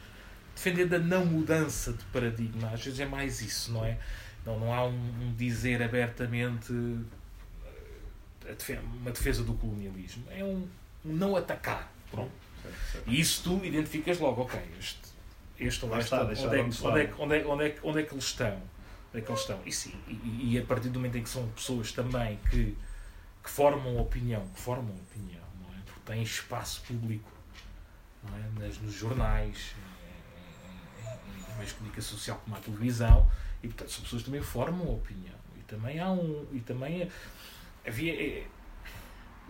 defendendo 0.56 0.96
a 0.96 1.00
não 1.00 1.26
mudança 1.26 1.94
de 1.94 2.04
paradigma, 2.06 2.70
às 2.72 2.84
vezes 2.84 3.00
é 3.00 3.06
mais 3.06 3.42
isso, 3.42 3.72
não 3.72 3.86
é? 3.86 3.98
Não, 4.46 4.60
não 4.60 4.74
há 4.74 4.86
um, 4.86 4.94
um 4.94 5.34
dizer 5.36 5.82
abertamente 5.82 6.74
defesa, 8.54 8.82
uma 8.82 9.12
defesa 9.12 9.44
do 9.44 9.54
colonialismo, 9.54 10.26
é 10.30 10.44
um, 10.44 10.68
um 11.06 11.14
não 11.14 11.36
atacar. 11.36 11.92
Pronto. 12.10 12.32
E 13.06 13.20
isso 13.20 13.44
tu 13.44 13.64
identificas 13.64 14.20
logo, 14.20 14.42
ok, 14.42 14.60
este 14.80 15.09
este 15.60 15.86
ou 15.86 15.96
esta, 15.96 16.24
onde, 16.24 16.42
é, 16.42 16.46
onde, 16.46 16.56
é, 16.56 16.62
onde, 16.62 17.00
é, 17.00 17.14
onde, 17.18 17.36
é, 17.36 17.46
onde, 17.48 17.64
é, 17.66 17.78
onde 17.84 18.00
é 18.00 18.04
que 18.04 18.14
eles 18.14 18.26
estão? 18.26 18.56
Onde 19.10 19.18
é 19.18 19.22
que 19.22 19.30
eles 19.30 19.42
estão? 19.42 19.60
E, 19.66 19.72
sim, 19.72 19.94
e, 20.08 20.54
e, 20.54 20.60
a 20.60 20.64
partir 20.64 20.90
do 20.90 21.00
momento 21.00 21.18
em 21.18 21.24
que 21.24 21.30
são 21.30 21.48
pessoas 21.50 21.92
também 21.92 22.40
que, 22.50 22.78
que 23.44 23.50
formam 23.50 23.98
opinião, 23.98 24.48
que 24.48 24.60
formam 24.60 24.96
opinião, 24.96 25.44
não 25.62 25.70
é? 25.76 25.82
Porque 25.86 26.02
têm 26.06 26.24
espaço 26.24 26.82
público 26.84 27.30
não 28.24 28.38
é? 28.38 28.66
Nas, 28.66 28.78
nos 28.80 28.94
jornais, 28.94 29.76
em, 31.02 31.08
em, 31.08 31.52
em 31.52 31.56
meios 31.56 31.70
de 31.70 31.76
comunicação 31.76 32.18
social 32.18 32.42
como 32.44 32.56
a 32.56 32.60
televisão, 32.60 33.30
e 33.64 33.68
portanto 33.68 33.92
são 33.92 34.04
pessoas 34.04 34.22
que 34.22 34.30
também 34.30 34.42
formam 34.42 34.94
opinião. 34.94 35.36
E 35.58 35.64
também 35.64 36.00
há 36.00 36.12
um. 36.12 36.46
E 36.52 36.60
também 36.60 37.10
havia. 37.86 38.44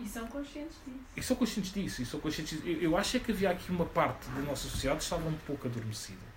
E 0.02 0.08
são 0.08 0.26
conscientes 0.26 0.76
disso. 0.86 1.04
E 1.16 1.22
são 1.22 1.36
conscientes 1.36 1.72
disso. 1.72 2.02
E 2.02 2.06
são 2.06 2.20
conscientes 2.20 2.58
disso. 2.58 2.68
Eu, 2.68 2.80
eu 2.82 2.96
acho 2.96 3.16
é 3.16 3.20
que 3.20 3.32
havia 3.32 3.50
aqui 3.50 3.70
uma 3.70 3.84
parte 3.84 4.28
da 4.30 4.40
nossa 4.40 4.68
sociedade 4.68 4.98
que 4.98 5.04
estava 5.04 5.28
um 5.28 5.36
pouco 5.46 5.68
adormecida. 5.68 6.30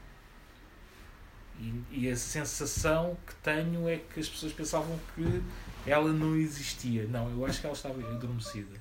E, 1.60 1.84
e, 1.91 2.10
a 2.10 2.15
sensação 2.15 3.15
que 3.26 3.36
tenho 3.36 3.88
é 3.88 3.97
que 3.97 4.19
as 4.19 4.28
pessoas 4.28 4.52
pensavam 4.52 4.99
que 5.15 5.43
ela 5.89 6.12
não 6.12 6.36
existia. 6.36 7.08
Não, 7.08 7.30
eu 7.30 7.45
acho 7.45 7.62
que 7.62 7.65
ela 7.65 7.76
estava 7.76 7.99
adormecida. 7.99 8.76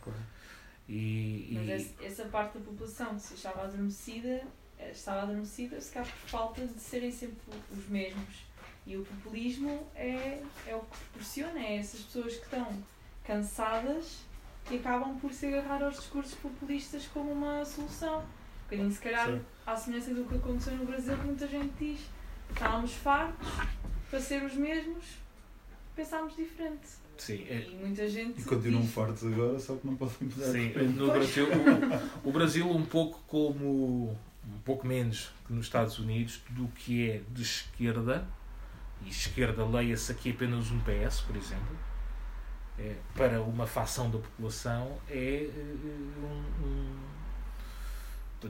E, 0.89 0.95
e... 1.51 1.65
Mas 1.67 1.95
essa 2.03 2.25
parte 2.25 2.59
da 2.59 2.65
população, 2.65 3.19
se 3.19 3.35
estava 3.35 3.65
adormecida, 3.65 4.43
eh, 4.79 4.91
estava 4.91 5.23
adormecida 5.23 5.81
se 5.81 5.93
calhar 5.93 6.11
por 6.11 6.29
falta 6.29 6.67
de 6.67 6.81
serem 6.81 7.13
sempre 7.13 7.39
os 7.71 7.89
mesmos. 7.89 8.47
E 8.85 8.97
o 8.97 9.05
populismo 9.05 9.87
é, 9.95 10.43
é 10.67 10.75
o 10.75 10.81
que 10.81 10.99
proporciona, 10.99 11.61
é 11.61 11.77
essas 11.77 12.01
pessoas 12.01 12.35
que 12.35 12.45
estão 12.45 12.83
cansadas 13.23 14.25
e 14.71 14.77
acabam 14.77 15.19
por 15.19 15.33
se 15.33 15.47
agarrar 15.47 15.83
aos 15.83 15.97
discursos 15.97 16.35
populistas 16.35 17.07
como 17.07 17.33
uma 17.33 17.65
solução. 17.65 18.21
Um 18.21 18.65
bocadinho, 18.65 18.91
se 18.91 19.01
calhar, 19.01 19.27
Sim. 19.29 19.41
à 19.67 19.77
semelhança 19.77 20.15
do 20.15 20.25
que 20.25 20.35
aconteceu 20.37 20.77
no 20.77 20.87
Brasil, 20.87 21.17
que 21.17 21.25
muita 21.25 21.47
gente 21.47 21.73
diz: 21.79 22.01
estávamos 22.51 22.95
fartos 22.95 23.49
para 24.09 24.21
ser 24.21 24.43
os 24.43 24.55
mesmos, 24.55 25.05
pensámos 25.95 26.37
diferente. 26.37 27.03
Sim, 27.19 27.45
é... 27.49 27.69
E 27.69 27.77
muita 27.77 28.09
gente. 28.09 28.41
E 28.41 28.45
continuam 28.45 28.87
fartos 28.87 29.25
agora, 29.25 29.59
só 29.59 29.77
que 29.77 29.87
não 29.87 29.97
podem 29.97 30.17
mudar. 30.23 30.53
Sim, 30.53 30.73
no 30.97 31.07
Brasil, 31.09 31.47
o, 32.25 32.29
o, 32.29 32.33
Brasil, 32.33 32.71
um 32.71 32.85
pouco 32.85 33.21
como. 33.27 34.17
um 34.47 34.59
pouco 34.65 34.87
menos 34.87 35.31
que 35.47 35.53
nos 35.53 35.67
Estados 35.67 35.99
Unidos, 35.99 36.41
do 36.51 36.67
que 36.69 37.11
é 37.11 37.23
de 37.29 37.43
esquerda, 37.43 38.27
e 39.05 39.11
esquerda 39.11 39.67
leia-se 39.67 40.11
aqui 40.11 40.31
apenas 40.31 40.71
um 40.71 40.81
PS, 40.81 41.21
por 41.21 41.37
exemplo 41.37 41.92
é, 42.79 42.95
para 43.15 43.41
uma 43.43 43.67
facção 43.67 44.11
da 44.11 44.19
população 44.19 44.99
é, 45.09 45.45
eh, 45.45 45.51
um, 46.23 46.67
um, 46.67 46.97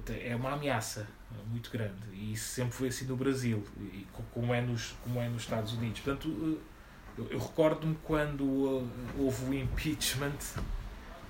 é 0.08 0.34
uma 0.36 0.52
ameaça 0.52 1.06
muito 1.50 1.70
grande. 1.70 1.94
E 2.12 2.32
isso 2.32 2.54
sempre 2.54 2.72
foi 2.72 2.88
assim 2.88 3.04
no 3.06 3.16
Brasil 3.16 3.62
e 3.78 4.06
como 4.32 4.54
é 4.54 4.60
nos 4.60 4.94
como 5.02 5.20
é 5.20 5.28
nos 5.28 5.42
Estados 5.42 5.72
Unidos. 5.74 6.00
Portanto 6.00 6.28
eh, 6.28 6.72
eu, 7.18 7.26
eu 7.30 7.38
recordo-me 7.38 7.96
quando 8.02 8.42
uh, 8.42 8.88
houve 9.18 9.44
o 9.44 9.54
impeachment 9.54 10.38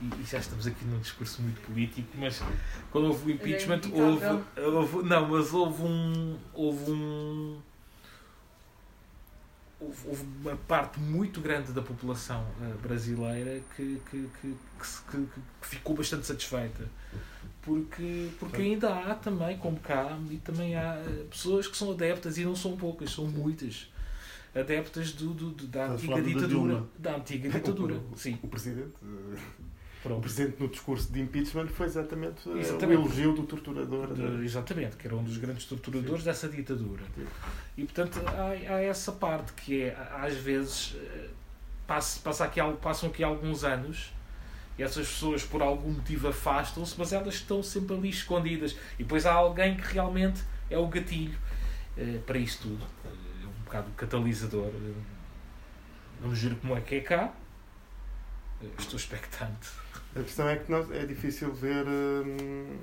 e, 0.00 0.05
e, 0.05 0.24
já 0.24 0.38
estamos 0.38 0.66
aqui 0.66 0.85
num 0.85 1.00
discurso 1.00 1.42
muito 1.42 1.61
político 1.61 2.09
mas 2.16 2.40
quando 2.90 3.09
houve 3.09 3.26
o 3.26 3.31
é 3.31 3.35
impeachment 3.35 3.81
houve, 3.92 4.24
houve 4.61 5.09
não 5.09 5.28
mas 5.28 5.52
houve 5.52 5.83
um 5.83 6.38
houve 6.52 6.90
um 6.90 7.61
houve 10.07 10.25
uma 10.40 10.57
parte 10.57 11.01
muito 11.01 11.40
grande 11.40 11.73
da 11.73 11.83
população 11.83 12.47
uh, 12.61 12.79
brasileira 12.79 13.61
que, 13.75 14.01
que, 14.11 14.29
que, 14.40 14.55
que, 15.11 15.27
ficou 15.62 15.97
bastante 15.97 16.27
satisfeita. 16.27 16.88
Porque, 17.62 18.29
porque 18.40 18.61
ainda 18.61 18.92
há 18.92 19.14
também, 19.14 19.57
como 19.57 19.79
cá, 19.79 20.18
e 20.31 20.37
também 20.38 20.75
há 20.75 20.97
eh, 20.97 21.25
pessoas 21.31 21.68
que 21.68 21.77
são 21.77 21.92
adeptas, 21.92 22.37
e 22.37 22.45
não 22.45 22.57
são 22.57 22.77
poucas, 22.77 23.12
são 23.12 23.25
muitas, 23.25 23.88
adeptas 24.53 25.12
do, 25.12 25.33
do, 25.33 25.51
do 25.51 25.66
da 25.68 25.92
antiga 25.92 26.21
ditadura. 26.21 26.85
Da 26.99 27.16
antiga 27.16 27.49
ditadura, 27.51 28.03
o, 28.11 28.16
sim. 28.16 28.37
O 28.42 28.49
presidente 28.49 28.95
eh, 29.05 29.38
Pronto. 30.03 30.19
O 30.19 30.21
Presidente, 30.21 30.61
no 30.61 30.69
discurso 30.69 31.12
de 31.12 31.21
impeachment, 31.21 31.69
foi 31.69 31.87
exatamente, 31.87 32.49
eh, 32.49 32.59
exatamente. 32.59 32.99
o 32.99 33.05
elogio 33.05 33.33
do 33.35 33.45
torturador. 33.45 34.12
De, 34.12 34.45
exatamente, 34.45 34.97
que 34.97 35.07
era 35.07 35.15
um 35.15 35.23
dos 35.23 35.37
grandes 35.37 35.65
torturadores 35.67 36.23
Sim. 36.23 36.25
dessa 36.25 36.49
ditadura. 36.49 37.05
Sim. 37.15 37.27
E, 37.77 37.85
portanto, 37.85 38.21
há, 38.27 38.75
há, 38.75 38.83
essa 38.83 39.12
parte 39.12 39.53
que 39.53 39.83
é, 39.83 39.97
às 40.12 40.35
vezes, 40.35 40.97
eh, 40.97 41.29
passa, 41.87 42.21
passa 42.21 42.45
aqui, 42.45 42.61
passam 42.81 43.11
aqui 43.11 43.23
alguns 43.23 43.62
anos 43.62 44.12
e 44.77 44.83
essas 44.83 45.07
pessoas, 45.07 45.45
por 45.45 45.62
algum 45.62 45.93
motivo, 45.93 46.29
afastam-se, 46.29 46.95
mas 46.99 47.12
elas 47.12 47.35
estão 47.35 47.62
sempre 47.62 47.95
ali 47.95 48.09
escondidas. 48.09 48.77
E 48.99 49.05
depois 49.05 49.25
há 49.25 49.33
alguém 49.33 49.77
que 49.77 49.95
realmente 49.95 50.43
é 50.69 50.77
o 50.77 50.88
gatilho 50.88 51.38
eh, 51.97 52.19
para 52.27 52.38
isto 52.38 52.62
tudo. 52.69 52.85
É 53.05 53.47
um 53.47 53.65
bocado 53.65 53.91
catalisador. 53.97 54.73
Vamos 56.21 56.38
ver 56.41 56.57
como 56.57 56.77
é 56.77 56.81
que 56.81 56.97
é 56.97 57.01
cá. 57.01 57.33
Estou 58.79 58.97
expectante. 58.97 59.82
A 60.14 60.22
questão 60.22 60.48
é 60.48 60.57
que 60.57 60.70
não, 60.70 60.92
é 60.92 61.07
difícil 61.07 61.53
ver 61.53 61.87
hum, 61.87 62.77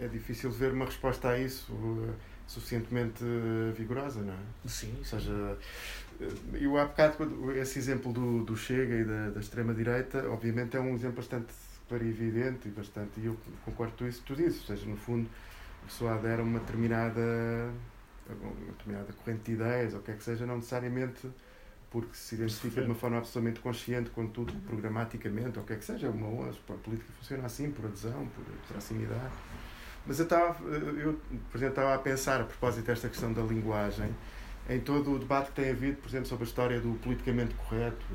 é 0.00 0.08
difícil 0.08 0.50
ver 0.50 0.72
uma 0.72 0.86
resposta 0.86 1.28
a 1.28 1.38
isso 1.38 1.72
uh, 1.72 2.14
suficientemente 2.46 3.22
uh, 3.22 3.72
vigorosa, 3.74 4.22
não 4.22 4.32
é? 4.32 4.38
Sim. 4.66 4.94
Ou 4.98 5.04
seja, 5.04 5.30
uh, 5.30 6.56
eu 6.56 6.76
há 6.78 6.86
bocado, 6.86 7.52
esse 7.52 7.78
exemplo 7.78 8.12
do, 8.12 8.42
do 8.42 8.56
Chega 8.56 8.94
e 8.94 9.04
da, 9.04 9.30
da 9.30 9.40
extrema-direita, 9.40 10.28
obviamente 10.30 10.76
é 10.76 10.80
um 10.80 10.94
exemplo 10.94 11.16
bastante 11.16 11.52
clarividente 11.86 12.68
e 12.68 12.70
bastante, 12.70 13.20
e 13.20 13.26
eu 13.26 13.36
concordo 13.64 13.92
com 13.98 14.06
isso 14.06 14.20
que 14.20 14.26
tu 14.26 14.36
dizes, 14.36 14.60
ou 14.60 14.66
seja, 14.76 14.88
no 14.88 14.96
fundo, 14.96 15.28
a 15.82 15.86
pessoa 15.86 16.14
adere 16.14 16.40
a 16.40 16.44
uma 16.44 16.60
determinada, 16.60 17.20
uma 18.40 18.72
determinada 18.72 19.12
corrente 19.12 19.42
de 19.42 19.52
ideias, 19.52 19.92
ou 19.92 20.00
o 20.00 20.02
que 20.02 20.12
é 20.12 20.14
que 20.14 20.22
seja, 20.22 20.46
não 20.46 20.56
necessariamente 20.56 21.28
porque 21.90 22.14
se 22.14 22.36
identifica 22.36 22.80
de 22.80 22.86
uma 22.86 22.94
forma 22.94 23.18
absolutamente 23.18 23.60
consciente 23.60 24.10
com 24.10 24.26
tudo 24.28 24.52
programaticamente, 24.66 25.58
ou 25.58 25.64
o 25.64 25.66
que 25.66 25.72
é 25.72 25.76
que 25.76 25.84
seja, 25.84 26.08
uma, 26.08 26.48
a 26.48 26.72
política 26.74 27.12
funciona 27.18 27.44
assim, 27.46 27.70
por 27.70 27.84
adesão, 27.86 28.28
por 28.28 28.44
proximidade. 28.68 29.32
Mas 30.06 30.18
eu 30.18 30.24
estava, 30.24 30.64
eu, 30.64 31.20
por 31.50 31.58
exemplo, 31.58 31.68
estava 31.68 31.94
a 31.94 31.98
pensar, 31.98 32.40
a 32.40 32.44
propósito 32.44 32.86
desta 32.86 33.08
questão 33.08 33.32
da 33.32 33.42
linguagem, 33.42 34.14
em 34.68 34.80
todo 34.80 35.14
o 35.14 35.18
debate 35.18 35.48
que 35.50 35.62
tem 35.62 35.70
havido, 35.70 35.96
por 35.96 36.08
exemplo, 36.08 36.26
sobre 36.26 36.44
a 36.44 36.46
história 36.46 36.80
do 36.80 36.94
politicamente 37.00 37.54
correto. 37.54 38.06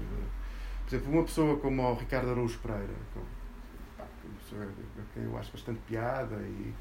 Por 0.85 0.95
exemplo, 0.95 1.11
uma 1.13 1.23
pessoa 1.23 1.57
como 1.57 1.81
o 1.83 1.95
Ricardo 1.95 2.31
Araújo 2.31 2.57
Pereira, 2.59 2.93
que, 3.13 3.19
que 3.19 4.01
é 4.01 4.05
uma 4.29 4.38
pessoa 4.39 4.67
quem 5.13 5.23
eu 5.23 5.38
acho 5.38 5.51
bastante 5.51 5.79
piada 5.88 6.35
e, 6.38 6.73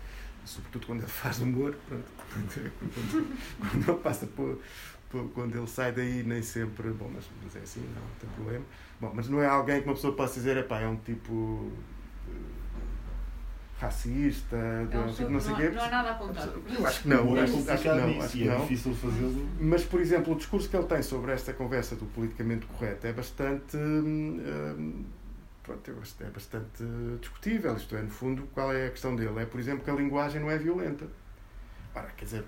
sobretudo 0.45 0.87
quando 0.87 1.01
ele 1.01 1.11
faz 1.11 1.41
humor, 1.41 1.75
pronto, 1.89 2.05
quando, 2.33 2.73
quando 3.59 3.89
ele 3.89 3.99
passa 4.01 4.27
por- 4.27 4.61
quando 5.35 5.57
ele 5.57 5.67
sai 5.67 5.93
daí 5.93 6.23
nem 6.23 6.43
sempre, 6.43 6.91
bom, 6.91 7.11
mas, 7.15 7.25
mas 7.43 7.57
é 7.57 7.61
assim, 7.61 7.81
não, 7.81 8.03
não 8.03 8.15
tem 8.21 8.31
problema. 8.31 8.65
Bom, 9.01 9.13
mas 9.15 9.29
não 9.29 9.43
é 9.43 9.47
alguém 9.47 9.81
que 9.83 9.89
uma 9.89 9.95
pessoa 9.95 10.15
possa 10.15 10.35
dizer, 10.35 10.57
epá, 10.57 10.81
é 10.81 10.89
um 10.89 10.97
tipo 10.97 11.71
eh, 12.29 12.33
racista, 13.79 14.57
É 14.57 14.99
um 14.99 15.13
tipo 15.13 15.31
não 15.31 15.39
que 15.39 15.45
sei 15.45 15.53
não, 15.53 15.61
quê. 15.61 15.71
não 15.71 15.83
há 15.85 15.89
nada 15.89 16.09
a 16.09 16.13
apontar. 16.13 16.49
Eu 16.49 16.87
acho 16.87 17.03
que 17.03 17.09
não, 17.09 17.37
é 17.37 17.41
acho, 17.43 17.71
acho 17.71 17.83
que 17.83 17.89
não, 17.89 18.21
acho 18.21 18.33
que 18.33 18.49
é 18.49 18.53
não. 18.53 18.61
difícil 18.61 18.95
fazê-lo. 18.95 19.49
Mas, 19.61 19.85
por 19.85 20.01
exemplo, 20.01 20.33
o 20.33 20.37
discurso 20.37 20.69
que 20.69 20.77
ele 20.77 20.87
tem 20.87 21.03
sobre 21.03 21.33
esta 21.33 21.53
conversa 21.53 21.97
do 21.97 22.07
politicamente 22.07 22.67
correto 22.67 23.07
é 23.07 23.13
bastante. 23.13 23.77
hum, 23.77 25.05
pronto, 25.63 25.91
é 25.91 26.25
é 26.25 26.31
bastante 26.31 26.85
discutível. 27.21 27.77
Isto 27.77 27.97
é, 27.97 28.03
no 28.03 28.11
fundo, 28.11 28.49
qual 28.55 28.73
é 28.73 28.87
a 28.87 28.91
questão 28.91 29.17
dele? 29.17 29.41
É, 29.41 29.47
por 29.47 29.59
exemplo, 29.59 29.85
que 29.85 29.91
a 29.91 29.95
linguagem 29.95 30.41
não 30.41 30.51
é 30.51 30.59
violenta. 30.59 31.07
Ora, 31.97 32.09
quer 32.17 32.25
dizer, 32.25 32.45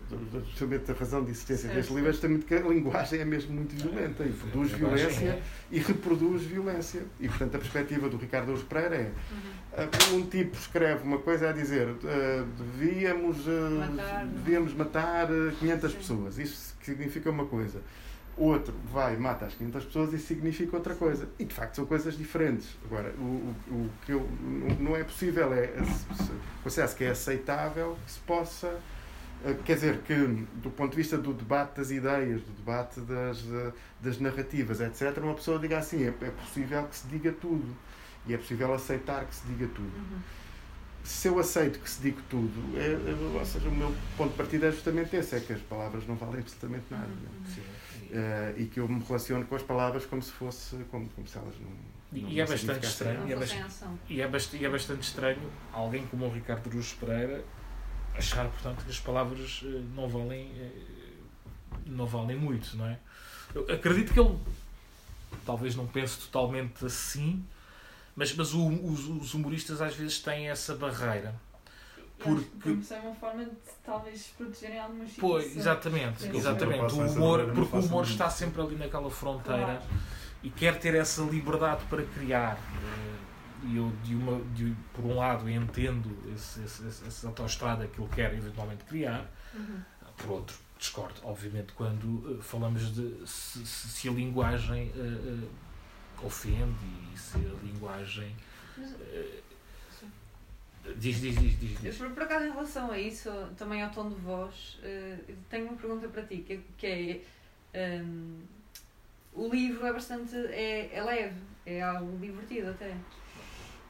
justamente 0.47 0.91
a 0.91 0.95
razão 0.95 1.23
de 1.25 1.31
existência 1.31 1.69
deste 1.71 1.93
livro 1.95 2.09
é 2.09 2.13
justamente 2.13 2.45
que 2.47 2.55
a 2.55 2.61
linguagem 2.61 3.21
é 3.21 3.25
mesmo 3.25 3.55
muito 3.55 3.77
violenta 3.77 4.25
e 4.25 4.33
produz 4.33 4.75
A 4.75 4.77
linguagem 4.77 5.07
violência 5.09 5.29
é- 5.29 5.43
e 5.71 5.79
reproduz 5.79 6.43
violência. 6.43 7.03
E, 7.21 7.29
portanto, 7.29 7.55
a 7.55 7.59
perspectiva 7.59 8.09
do 8.09 8.17
Ricardo 8.17 8.47
Araújo 8.49 8.65
Pereira 8.67 8.97
é 8.97 9.13
ah, 9.77 10.15
um 10.15 10.27
tipo 10.27 10.57
escreve 10.57 11.05
uma 11.05 11.19
coisa 11.19 11.51
a 11.51 11.53
dizer 11.53 11.87
ah, 12.05 12.45
devíamos, 12.59 13.37
Matar. 13.47 14.27
devíamos 14.27 14.75
matar 14.75 15.29
ah, 15.31 15.53
500 15.61 15.91
Sim. 15.93 15.97
pessoas. 15.99 16.39
Isso 16.39 16.75
significa 16.83 17.31
uma 17.31 17.47
coisa. 17.47 17.81
Outro 18.37 18.75
vai 18.93 19.15
e 19.15 19.17
mata 19.17 19.47
as 19.47 19.55
500 19.55 19.85
pessoas 19.85 20.13
e 20.13 20.19
significa 20.19 20.77
outra 20.77 20.95
coisa. 20.97 21.29
E 21.39 21.45
de 21.45 21.55
facto 21.55 21.77
são 21.77 21.87
coisas 21.87 22.19
diferentes. 22.19 22.77
Agora, 22.85 23.15
o, 23.17 23.23
o, 23.23 23.75
o 23.75 23.91
que 24.05 24.11
eu, 24.13 24.29
não- 24.81 24.97
é 24.97 25.05
possível, 25.05 25.55
é, 25.55 25.73
considero 26.65 26.95
que 26.97 27.05
é 27.05 27.11
aceitável 27.11 27.97
que 28.05 28.11
se 28.13 28.19
possa. 28.19 28.77
Ah, 29.45 29.55
Quer 29.65 29.75
dizer, 29.75 29.99
que 30.03 30.15
do 30.15 30.71
ponto 30.71 30.91
de 30.93 30.97
vista 30.97 31.19
do 31.19 31.33
debate 31.33 31.77
das 31.77 31.91
ideias, 31.91 32.41
do 32.43 32.53
debate 32.53 33.01
das, 33.01 33.45
das 34.01 34.19
narrativas, 34.19 34.81
etc., 34.81 35.17
uma 35.23 35.35
pessoa 35.35 35.59
diga 35.59 35.79
assim: 35.79 36.05
é, 36.05 36.09
é 36.09 36.31
possível 36.31 36.85
que 36.89 36.97
se 36.97 37.07
diga 37.09 37.33
tudo. 37.33 37.77
E 38.27 38.35
é 38.35 38.39
possível 38.39 38.73
aceitar 38.75 39.25
que 39.25 39.35
se 39.35 39.47
diga 39.47 39.67
tudo. 39.69 39.87
Uhum. 39.97 40.19
Se 41.05 41.29
eu 41.29 41.39
aceito 41.39 41.79
que 41.79 41.89
se 41.89 42.03
diga 42.03 42.21
tudo, 42.29 42.77
é, 42.77 42.89
é- 42.95 43.39
ou 43.39 43.47
seja, 43.47 43.69
o 43.69 43.73
meu 43.73 43.95
ponto 44.17 44.31
de 44.33 44.37
partida 44.37 44.67
é 44.67 44.73
justamente 44.73 45.15
esse: 45.15 45.37
é 45.37 45.41
que 45.41 45.53
as 45.53 45.61
palavras 45.63 46.05
não 46.09 46.17
valem 46.17 46.41
absolutamente 46.41 46.85
nada. 46.91 47.07
né? 47.07 47.29
Sim. 47.55 47.63
Eh, 48.11 48.55
e 48.59 48.65
que 48.67 48.79
eu 48.81 48.89
me 48.89 49.03
relaciono 49.03 49.45
com 49.47 49.55
as 49.57 49.63
palavras 49.63 50.05
como 50.07 50.23
se 50.23 50.31
fosse 50.33 50.77
como, 50.91 51.09
como 51.11 51.27
se 51.27 51.37
elas 51.39 51.55
não, 51.61 51.71
não 52.23 52.29
E 52.31 52.41
é 52.41 52.45
não 52.45 52.51
bastante 52.51 52.87
estranho. 52.87 53.29
E 53.29 53.33
é 53.33 53.37
bastante-. 53.37 53.85
E 54.09 54.21
é, 54.21 54.29
bast- 54.29 54.57
e 54.57 54.65
é 54.65 54.69
bastante 54.69 55.03
estranho 55.03 55.39
alguém 55.73 56.07
como 56.07 56.25
o 56.27 56.33
Ricardo 56.33 56.69
Araújo 56.69 56.95
Pereira 57.01 57.45
achar, 58.19 58.47
portanto, 58.49 58.85
que 58.85 58.91
as 58.91 58.99
palavras 58.99 59.61
eh, 59.65 59.83
não 59.95 60.09
valem, 60.09 60.51
eh, 60.59 60.71
não 61.87 62.07
valem 62.07 62.37
muito, 62.37 62.77
não 62.77 62.87
é? 62.87 62.99
Eu 63.55 63.63
acredito 63.73 64.13
que 64.13 64.21
ele 64.21 64.39
talvez 65.45 65.75
não 65.77 65.87
pense 65.87 66.19
totalmente 66.19 66.85
assim, 66.85 67.45
mas, 68.15 68.35
mas 68.35 68.53
o- 68.55 68.69
os, 68.69 69.07
os 69.07 69.35
humoristas 69.35 69.81
às 69.81 69.95
vezes 69.95 70.19
têm 70.21 70.49
essa 70.49 70.75
barreira. 70.75 71.35
Porque- 72.19 72.95
é 72.95 72.99
uma 73.01 73.15
forma 73.15 73.45
de 73.45 73.51
talvez 73.85 74.33
protegerem 74.39 74.79
algumas 74.79 75.11
Pois, 75.19 75.45
situações. 75.45 75.57
exatamente, 75.57 76.37
exatamente. 76.37 76.95
O 76.95 77.01
humor, 77.13 77.53
porque 77.55 77.77
o 77.77 77.81
humor 77.81 78.05
está 78.05 78.31
sempre 78.31 78.63
ali 78.63 78.75
naquela 78.75 79.11
fronteira 79.11 79.65
Claro. 79.65 79.83
e 80.43 80.49
quer 80.51 80.79
ter 80.79 80.95
essa 80.95 81.21
liberdade 81.23 81.85
para 81.91 82.03
criar. 82.05 82.59
E 83.67 83.77
eu, 83.77 83.91
de 84.05 84.15
uma, 84.15 84.39
de, 84.55 84.75
por 84.95 85.05
um 85.05 85.17
lado, 85.17 85.49
entendo 85.51 86.09
esse, 86.35 86.63
esse, 86.63 86.87
esse- 86.87 87.07
essa 87.07 87.27
autoestrada 87.29 87.87
que 87.89 88.01
ele 88.01 88.09
quer 88.15 88.33
eventualmente 88.35 88.85
criar, 88.85 89.29
Uhum. 89.55 89.81
por 90.17 90.31
outro, 90.31 90.57
discordo, 90.79 91.15
obviamente, 91.25 91.73
quando 91.73 92.39
eh, 92.39 92.43
falamos 92.43 92.95
de 92.95 93.27
se, 93.27 93.65
se- 93.67 94.09
a 94.09 94.13
linguagem 94.13 94.93
eh, 94.95 94.99
eh, 95.45 96.25
ofende 96.25 96.75
e 97.15 97.19
se 97.19 97.39
a 97.39 97.65
linguagem. 97.65 98.35
Diz, 100.99 101.21
diz, 101.21 101.37
diz, 101.37 101.59
diz. 101.59 101.81
Diz. 101.81 101.97
por, 101.97 102.11
por 102.11 102.23
acaso, 102.23 102.45
em 102.47 102.51
relação 102.53 102.91
a 102.93 102.99
isso, 102.99 103.29
também 103.59 103.83
ao 103.83 103.91
tom 103.91 104.09
de 104.09 104.15
voz, 104.17 104.79
tenho 105.51 105.67
uma 105.67 105.77
pergunta 105.77 106.07
para 106.09 106.23
ti, 106.23 106.45
que, 106.47 106.61
que 106.79 106.87
é. 106.87 107.21
ehm, 107.75 108.39
o 109.33 109.49
livro 109.49 109.85
é 109.85 109.93
bastante. 109.93 110.37
É, 110.37 110.91
é 110.95 111.03
leve, 111.03 111.41
é 111.67 111.83
algo 111.83 112.17
divertido 112.19 112.71
até. 112.71 112.95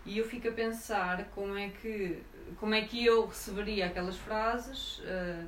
E 0.06 0.18
eu 0.18 0.24
fico 0.24 0.48
a 0.48 0.52
pensar 0.52 1.24
como 1.34 1.56
é 1.58 1.68
que, 1.68 2.22
como 2.60 2.74
é 2.74 2.82
que 2.82 3.04
eu 3.04 3.26
receberia 3.26 3.86
aquelas 3.86 4.16
frases. 4.16 5.00
eh, 5.04 5.44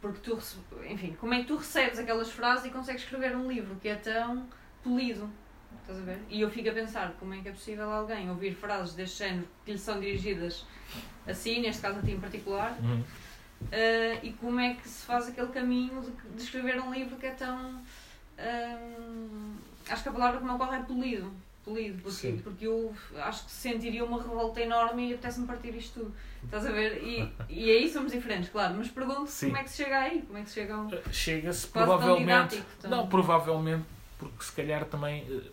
porque 0.00 0.20
tu, 0.20 0.38
enfim, 0.88 1.16
como 1.20 1.34
é 1.34 1.40
que 1.40 1.46
tu 1.46 1.56
recebes 1.56 1.98
aquelas 1.98 2.30
frases 2.30 2.66
e 2.66 2.70
consegues 2.70 3.02
escrever 3.02 3.36
um 3.36 3.50
livro 3.50 3.74
que 3.76 3.88
é 3.88 3.96
tão 3.96 4.46
polido? 4.82 5.28
Estás 5.82 5.98
a 5.98 6.02
ver? 6.02 6.18
E 6.28 6.40
eu 6.40 6.48
fico 6.50 6.68
a 6.70 6.72
pensar 6.72 7.12
como 7.18 7.34
é 7.34 7.40
que 7.42 7.48
é 7.48 7.52
possível 7.52 7.90
alguém 7.90 8.30
ouvir 8.30 8.54
frases 8.54 8.94
deste 8.94 9.18
género 9.18 9.48
que 9.64 9.72
lhe 9.72 9.78
são 9.78 9.98
dirigidas 10.00 10.64
assim, 11.26 11.60
neste 11.60 11.82
caso 11.82 11.98
a 11.98 12.02
ti 12.02 12.12
em 12.12 12.20
particular, 12.20 12.76
Uhum. 12.80 13.02
eh, 13.72 14.20
e 14.22 14.32
como 14.34 14.58
é 14.60 14.74
que 14.74 14.88
se 14.88 15.04
faz 15.04 15.28
aquele 15.28 15.48
caminho 15.48 16.00
de, 16.02 16.10
de 16.36 16.42
escrever 16.42 16.80
um 16.80 16.92
livro 16.92 17.16
que 17.16 17.26
é 17.26 17.32
tão. 17.32 17.82
hum, 18.38 19.56
acho 19.88 20.02
que 20.02 20.08
a 20.08 20.12
palavra 20.12 20.38
que 20.38 20.44
me 20.46 20.52
ocorre 20.52 20.76
é 20.78 20.82
polido. 20.82 21.32
Polido, 21.64 22.00
porque, 22.02 22.16
Sim. 22.16 22.40
porque 22.42 22.66
eu 22.66 22.94
acho 23.18 23.44
que 23.44 23.50
sentiria 23.50 24.02
uma 24.04 24.20
revolta 24.20 24.60
enorme 24.60 25.10
e 25.10 25.12
apetece-me 25.14 25.46
partir 25.46 25.74
isto 25.76 26.00
tudo. 26.00 26.14
Estás 26.44 26.64
a 26.66 26.70
ver? 26.72 27.02
E, 27.04 27.30
e 27.50 27.70
aí 27.70 27.92
somos 27.92 28.12
diferentes, 28.12 28.48
claro, 28.48 28.74
mas 28.78 28.88
pergunto 28.88 29.26
Sim. 29.30 29.48
como 29.48 29.58
é 29.58 29.64
que 29.64 29.70
se 29.70 29.76
chega 29.84 29.98
aí, 29.98 30.22
como 30.22 30.38
é 30.38 30.42
que 30.42 30.48
se 30.48 30.54
chega 30.54 30.74
a 30.74 30.80
um. 30.80 30.90
Chega-se 31.12 31.66
Quase 31.66 31.88
tão 31.88 31.98
provavelmente. 31.98 32.48
didático, 32.56 32.88
Não, 32.88 33.06
provavelmente, 33.08 33.84
porque 34.18 34.42
se 34.44 34.52
calhar 34.52 34.84
também. 34.86 35.24
eh, 35.30 35.50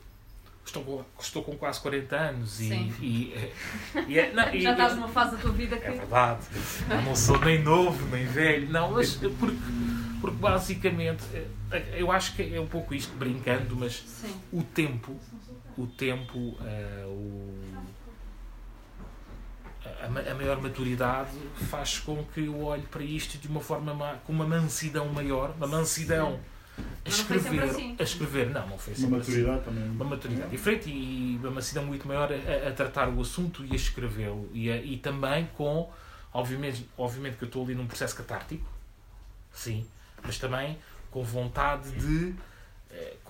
Estou 0.66 0.84
com, 0.84 1.06
estou 1.18 1.44
com 1.46 1.56
quase 1.58 1.80
40 1.80 2.14
anos 2.18 2.60
e. 2.60 2.68
Sim. 2.68 2.94
e, 3.02 3.34
eh, 3.34 3.54
e 4.06 4.20
é- 4.20 4.34
não, 4.34 4.44
e- 4.54 4.60
Já 4.62 4.72
estás 4.74 4.96
numa 4.96 5.08
fase 5.08 5.38
da 5.38 5.42
tua 5.42 5.52
vida 5.54 5.78
que. 5.78 5.88
É 5.88 5.92
verdade. 5.92 6.46
Eu 6.90 7.02
não 7.04 7.16
sou 7.16 7.40
nem 7.40 7.64
novo, 7.64 8.06
nem 8.14 8.26
velho. 8.26 8.70
Não, 8.70 8.92
mas 8.92 9.16
eh, 9.24 9.30
porque, 9.40 9.56
porque 10.20 10.36
basicamente. 10.36 11.24
eh, 11.34 11.96
Eu 11.98 12.12
acho 12.12 12.36
que 12.36 12.54
é 12.54 12.60
um 12.60 12.68
pouco 12.68 12.94
isto, 12.94 13.14
brincando, 13.16 13.78
mas 13.78 14.04
Sim. 14.06 14.36
o 14.52 14.62
tempo. 14.62 15.18
O 15.78 15.86
tempo. 15.88 16.58
eh, 16.62 17.06
o, 17.08 17.54
a, 20.04 20.08
ma- 20.10 20.20
a 20.22 20.34
maior 20.36 20.62
maturidade 20.62 21.32
faz 21.70 22.00
com 22.00 22.24
que 22.26 22.46
eu 22.46 22.64
olhe 22.64 22.84
para 22.84 23.04
isto 23.04 23.38
de 23.38 23.48
uma 23.48 23.62
forma 23.62 23.94
ma- 23.94 24.16
com 24.26 24.34
uma 24.34 24.46
mansidão 24.46 25.08
maior, 25.10 25.54
uma 25.58 25.68
mansidão 25.68 26.40
a 27.06 27.10
escrever, 27.10 27.64
assim. 27.64 27.96
a 28.00 28.04
escrever, 28.04 28.50
não, 28.50 28.68
não 28.68 28.78
foi 28.78 28.94
Uma 28.96 29.02
sempre 29.02 29.18
assim 29.22 29.32
maturidade 29.44 29.64
também. 29.66 29.90
uma 29.90 30.06
maturidade 30.06 30.50
diferente 30.52 30.90
e 30.90 31.38
uma 31.42 31.52
mansidão 31.52 31.86
muito 31.86 32.08
maior 32.08 32.30
a, 32.32 32.68
a 32.70 32.72
tratar 32.74 33.10
o 33.10 33.22
assunto 33.22 33.66
e 33.66 33.72
a 33.72 33.76
escrevê-lo. 33.76 34.50
E, 34.54 34.70
a- 34.72 34.78
e 34.82 34.98
também 34.98 35.48
com, 35.56 35.90
obviamente, 36.34 36.88
obviamente 36.98 37.38
que 37.38 37.44
eu 37.46 37.48
estou 37.48 37.64
ali 37.64 37.74
num 37.76 37.88
processo 37.88 38.16
catártico, 38.16 38.68
sim, 39.54 39.86
mas 40.24 40.38
também 40.38 40.78
com 41.10 41.24
vontade 41.24 41.90
de, 41.92 42.36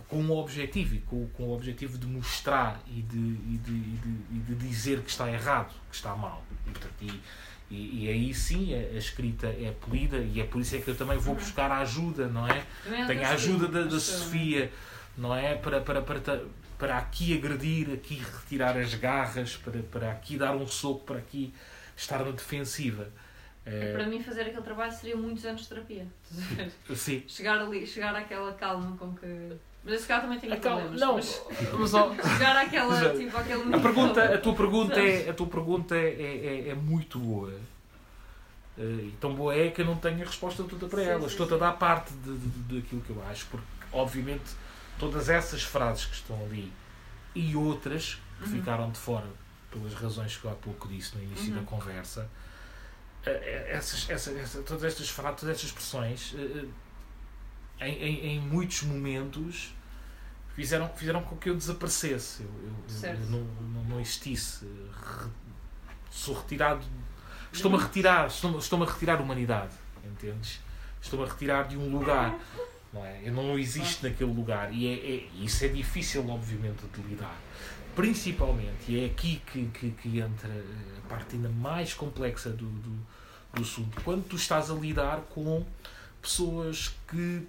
com 0.07 0.17
um 0.17 0.31
objetivo 0.31 0.95
e 0.95 0.99
com, 0.99 1.27
com 1.29 1.43
o 1.43 1.53
objetivo 1.55 1.97
de 1.97 2.07
mostrar 2.07 2.81
e 2.87 3.01
de, 3.01 3.17
e 3.17 3.59
de, 3.63 3.71
e 3.71 3.99
de, 4.03 4.35
e 4.37 4.39
de 4.39 4.55
dizer 4.55 5.01
que 5.01 5.09
está 5.09 5.29
errado, 5.31 5.73
que 5.89 5.95
está 5.95 6.15
mal. 6.15 6.43
E, 6.65 6.71
portanto, 6.71 6.93
e, 7.01 7.21
E, 7.69 8.07
aí 8.09 8.33
sim 8.33 8.73
a, 8.73 8.77
a 8.77 8.97
escrita 8.97 9.47
é 9.47 9.73
polida 9.81 10.17
e 10.17 10.39
é 10.39 10.45
por 10.45 10.61
isso 10.61 10.75
é 10.75 10.79
que 10.79 10.87
eu 10.89 10.95
também 10.95 11.17
vou 11.17 11.35
buscar 11.35 11.69
a 11.69 11.79
ajuda, 11.79 12.27
não 12.27 12.47
é? 12.47 12.63
É 12.85 13.05
Tenho 13.05 13.25
a 13.25 13.31
ajuda 13.31 13.67
da, 13.67 13.83
da 13.83 13.99
Sofia, 13.99 14.71
não 15.17 15.35
é? 15.35 15.55
Para, 15.55 15.81
para, 15.81 16.01
para, 16.01 16.43
para 16.77 16.97
aqui 16.97 17.35
agredir, 17.35 17.91
aqui 17.91 18.15
retirar 18.15 18.77
as 18.77 18.93
garras, 18.93 19.57
para, 19.57 19.79
para 19.81 20.11
aqui 20.11 20.37
dar 20.37 20.55
um 20.55 20.65
soco, 20.65 21.03
para 21.03 21.17
aqui 21.17 21.53
estar 21.95 22.19
na 22.23 22.31
defensiva. 22.31 23.09
É, 23.69 23.91
para 23.93 24.05
mim 24.07 24.21
fazer 24.23 24.41
aquele 24.41 24.61
trabalho 24.61 24.91
seria 24.91 25.17
muitos 25.17 25.45
anos 25.45 25.61
de 25.63 25.67
terapia. 25.67 26.07
Sim. 26.95 27.23
chegar 27.27 27.59
ali, 27.59 27.85
chegar 27.85 28.15
àquela 28.15 28.53
calma 28.53 28.95
com 28.97 29.13
que. 29.15 29.25
Mas 29.83 29.93
esse 29.95 30.07
cara 30.07 30.21
também 30.21 30.39
tem 30.39 30.51
Aquela- 30.51 30.81
problemas. 30.81 30.99
não, 31.01 31.13
mas 31.15 31.41
mas 31.79 31.93
ó, 31.93 32.13
chegar 32.15 32.57
àquela, 32.57 32.99
Já- 33.03 33.13
tipo, 33.15 33.37
àquele 33.37 33.73
a, 33.75 33.79
pergunta, 33.79 34.23
a 34.33 34.37
tua 34.37 34.55
pergunta 34.55 34.99
é, 34.99 35.29
a 35.29 35.33
tua 35.33 35.47
pergunta 35.47 35.95
é, 35.95 36.65
é, 36.65 36.69
é 36.69 36.73
muito 36.75 37.19
boa. 37.19 37.53
Eh, 38.77 38.81
E 39.07 39.15
tão 39.19 39.33
boa 39.33 39.55
é 39.55 39.69
que 39.71 39.81
eu 39.81 39.85
não 39.85 39.95
tenho 39.97 40.21
a 40.21 40.25
resposta 40.25 40.63
toda 40.63 40.87
para 40.87 41.03
Sim, 41.03 41.09
ela. 41.09 41.27
Estou-te 41.27 41.53
a 41.53 41.57
dar 41.57 41.73
parte 41.73 42.13
de, 42.13 42.37
de, 42.37 42.75
daquilo 42.81 43.01
que 43.01 43.09
eu 43.09 43.23
acho, 43.29 43.45
porque 43.47 43.65
obviamente 43.91 44.43
todas 44.99 45.29
essas 45.29 45.63
frases 45.63 46.05
que 46.05 46.15
estão 46.15 46.35
ali 46.45 46.71
e 47.33 47.55
outras 47.55 48.19
que 48.39 48.43
Uhum. 48.45 48.51
ficaram 48.59 48.91
de 48.91 48.97
fora 48.99 49.25
pelas 49.71 49.93
razões 49.93 50.37
que 50.37 50.45
eu 50.45 50.51
há 50.51 50.55
pouco 50.55 50.87
disse 50.87 51.15
no 51.15 51.23
início 51.23 51.53
Uhum. 51.53 51.59
da 51.59 51.65
conversa, 51.65 52.29
essas, 53.69 54.09
essa, 54.09 54.31
essa- 54.31 54.61
todas 54.63 54.83
estas 54.83 55.09
frases, 55.09 55.39
todas 55.41 55.55
estas 55.55 55.69
expressões, 55.69 56.33
eh, 56.37 56.65
eh, 57.79 57.87
em, 57.87 57.93
em, 58.03 58.25
em 58.35 58.39
muitos 58.39 58.83
momentos 58.83 59.73
fizeram, 60.55 60.89
fizeram 60.95 61.21
com 61.21 61.35
que 61.37 61.49
eu 61.49 61.55
desaparecesse, 61.55 62.43
eu, 62.43 62.49
eu- 62.63 62.73
eu- 63.23 63.29
não, 63.29 63.83
não 63.85 63.99
existisse. 63.99 64.65
Re- 64.65 65.29
sou 66.09 66.35
retirado, 66.35 66.83
estou-me 67.53 67.77
a 67.77 67.81
retirar, 67.81 68.27
estou-me 68.27 68.57
estou 68.57 68.81
a 68.83 68.85
retirar 68.91 69.21
humanidade, 69.21 69.73
entendes? 70.03 70.59
Estou-me 71.01 71.25
a 71.25 71.29
retirar 71.29 71.67
de 71.67 71.77
um 71.77 71.89
lugar, 71.91 72.35
não 72.91 73.05
é? 73.05 73.21
Eu 73.23 73.33
não 73.33 73.57
existo 73.59 74.07
naquele 74.07 74.33
lugar 74.33 74.73
e 74.73 74.87
é, 74.87 74.93
é- 75.17 75.29
isso 75.43 75.63
é 75.63 75.67
difícil, 75.67 76.27
obviamente, 76.27 76.83
de 76.87 77.01
lidar. 77.03 77.37
Principalmente, 77.95 78.91
e 78.91 79.03
é 79.03 79.05
aqui 79.07 79.41
que, 79.51 79.65
que, 79.67 79.91
que 79.91 80.19
entra 80.19 80.49
a 81.03 81.09
parte 81.09 81.35
ainda 81.35 81.49
mais 81.49 81.93
complexa 81.95 82.49
do, 82.51 82.65
do, 82.65 82.95
do 83.57 83.63
assunto, 83.63 84.01
quando 84.03 84.23
tu 84.27 84.35
estás 84.35 84.69
a 84.69 84.73
lidar 84.73 85.21
com 85.29 85.65
pessoas 86.21 86.93
que 87.07 87.43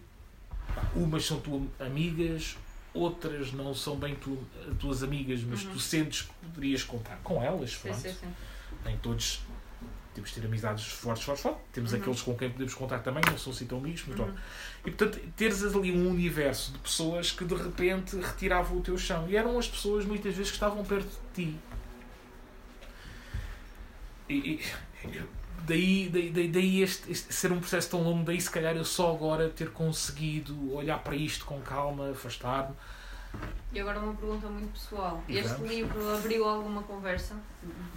umas 0.94 1.24
são 1.26 1.40
tuas 1.40 1.62
amigas, 1.80 2.56
outras 2.94 3.52
não 3.52 3.74
são 3.74 3.96
bem 3.96 4.14
tu, 4.16 4.38
tuas 4.78 5.02
amigas, 5.02 5.42
mas 5.42 5.64
Uhum. 5.64 5.72
tu 5.72 5.78
sentes 5.80 6.22
que 6.22 6.32
poderias 6.46 6.82
contar 6.82 7.16
com 7.22 7.42
elas. 7.42 7.72
Sim, 7.72 7.78
Pronto. 7.82 8.00
sim, 8.00 8.12
sim. 8.12 8.34
Nem 8.84 8.96
todos 8.98 9.40
temos 10.14 10.30
de 10.30 10.40
ter 10.40 10.46
amizades 10.46 10.84
fortes, 10.86 11.24
fortes, 11.24 11.42
fortes. 11.42 11.62
Temos 11.72 11.92
Uhum. 11.92 12.00
aqueles 12.00 12.22
com 12.22 12.36
quem 12.36 12.50
podemos 12.50 12.74
contar 12.74 12.98
também, 13.00 13.22
não 13.30 13.38
são 13.38 13.52
assim 13.52 13.66
tão 13.66 13.78
amigos, 13.78 14.04
mas 14.09 14.18
Uhum. 14.18 14.34
E 14.84 14.90
portanto, 14.90 15.20
teres 15.36 15.62
ali 15.64 15.92
um 15.92 16.09
universo 16.11 16.72
de 16.72 16.78
pessoas 16.78 17.30
que 17.30 17.44
de 17.44 17.54
repente 17.54 18.16
retiravam 18.16 18.78
o 18.78 18.80
teu 18.80 18.96
chão. 18.98 19.28
E 19.28 19.36
eram 19.36 19.59
as 19.59 19.68
pessoas 19.68 20.04
muitas 20.04 20.34
vezes 20.34 20.50
que 20.50 20.56
estavam 20.56 20.84
perto 20.84 21.09
de 21.34 21.44
ti. 21.44 21.56
E, 24.28 24.34
e- 24.34 24.61
daí, 25.66 26.09
daí, 26.12 26.48
daí, 26.48 26.82
este, 26.82 27.11
este 27.12 27.32
ser 27.34 27.52
um 27.52 27.59
processo 27.61 27.90
tão 27.90 28.02
longo, 28.02 28.24
daí 28.24 28.40
se 28.40 28.50
calhar 28.50 28.76
eu 28.76 28.84
só 28.84 29.12
agora 29.14 29.48
ter 29.48 29.70
conseguido 29.70 30.74
olhar 30.74 30.98
para 30.98 31.14
isto 31.16 31.44
com 31.44 31.61
calma, 31.61 32.11
afastar-me. 32.11 32.74
E 33.74 33.78
agora 33.78 33.98
uma 34.00 34.14
pergunta 34.14 34.48
muito 34.48 34.72
pessoal. 34.72 35.22
Este 35.28 35.61
livro 35.62 36.14
abriu 36.16 36.48
alguma 36.48 36.82
conversa? 36.82 37.34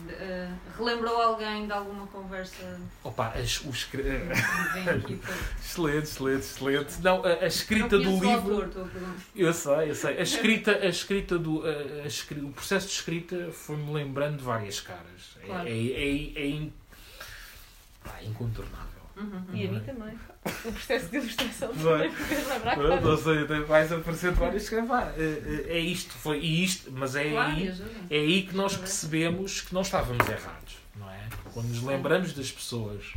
Eh, 0.09 0.49
relembrou 0.77 1.15
alguém 1.21 1.65
de 1.65 1.71
alguma 1.71 2.05
conversa? 2.07 2.77
Opa, 3.01 3.29
as, 3.29 3.61
os, 3.61 3.77
escre- 3.77 4.03
excelente, 5.59 6.03
excelente, 6.03 6.39
excelente. 6.43 7.01
Não, 7.01 7.23
a, 7.25 7.29
a 7.29 7.47
escrita 7.47 7.97
Não 7.97 8.03
do 8.03 8.25
o 8.27 8.29
livro. 8.29 8.63
autor. 8.63 8.89
Eu 9.35 9.53
sei, 9.53 9.89
eu 9.91 9.95
sei. 9.95 10.17
A 10.17 10.21
escrita, 10.21 10.71
a 10.71 10.87
escrita 10.89 11.37
do. 11.39 11.63
A, 11.65 12.03
a 12.03 12.07
escri- 12.07 12.41
o 12.41 12.49
processo 12.49 12.87
de 12.87 12.93
escrita 12.93 13.49
foi-me 13.53 13.91
lembrando 13.93 14.37
de 14.37 14.43
várias 14.43 14.79
caras. 14.81 15.37
É- 15.41 15.45
Claro. 15.45 15.67
É, 15.67 15.71
é, 15.71 16.33
é, 16.35 16.47
in- 16.47 16.73
pá, 18.03 18.21
incontornável. 18.23 19.01
Uhum. 19.17 19.43
E 19.53 19.67
a 19.67 19.71
mim 19.71 19.79
também. 19.81 20.17
O 20.65 20.71
processo 20.71 21.09
de 21.09 21.17
ilustração 21.17 21.71
Vai. 21.73 22.09
também 22.09 22.11
fez 22.25 22.47
lembrar 22.47 22.75
não 22.77 22.97
claro. 22.97 23.17
sei, 23.17 23.45
tem- 23.45 23.63
vais 23.63 23.91
aparecer 23.91 24.31
várias. 24.31 24.69
Vá, 24.87 25.13
É, 25.15 25.65
é 25.69 25.79
isto, 25.79 26.11
foi 26.13 26.39
e 26.39 26.63
isto, 26.63 26.91
mas 26.91 27.15
é 27.15 27.29
Claro, 27.29 27.51
aí, 27.51 27.67
é 28.09 28.15
aí 28.17 28.41
que 28.47 28.55
nós 28.55 28.75
percebemos 28.75 29.61
que 29.61 29.71
não 29.73 29.81
estávamos 29.83 30.27
errados, 30.27 30.77
não 30.95 31.07
é? 31.11 31.27
Quando 31.53 31.67
nos 31.67 31.83
lembramos 31.83 32.33
das 32.33 32.51
pessoas. 32.51 33.13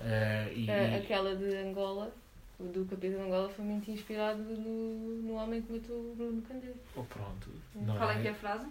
eh, 0.00 0.52
e, 0.54 0.70
Aquela 0.70 1.34
de 1.34 1.56
Angola, 1.56 2.12
do 2.60 2.84
capítulo 2.84 3.20
de 3.22 3.26
Angola, 3.26 3.48
foi 3.48 3.64
muito 3.64 3.90
inspirado 3.90 4.42
no, 4.42 5.22
no 5.22 5.32
homem 5.34 5.62
que 5.62 5.72
matou 5.72 5.96
o 5.96 6.14
Bruno 6.14 6.42
Candeiro. 6.42 6.76
oh, 6.94 7.02
pronto. 7.04 7.48
Não 7.74 7.96
Qual 7.96 8.10
é 8.10 8.20
que 8.20 8.28
é 8.28 8.32
a 8.32 8.34
frase? 8.34 8.66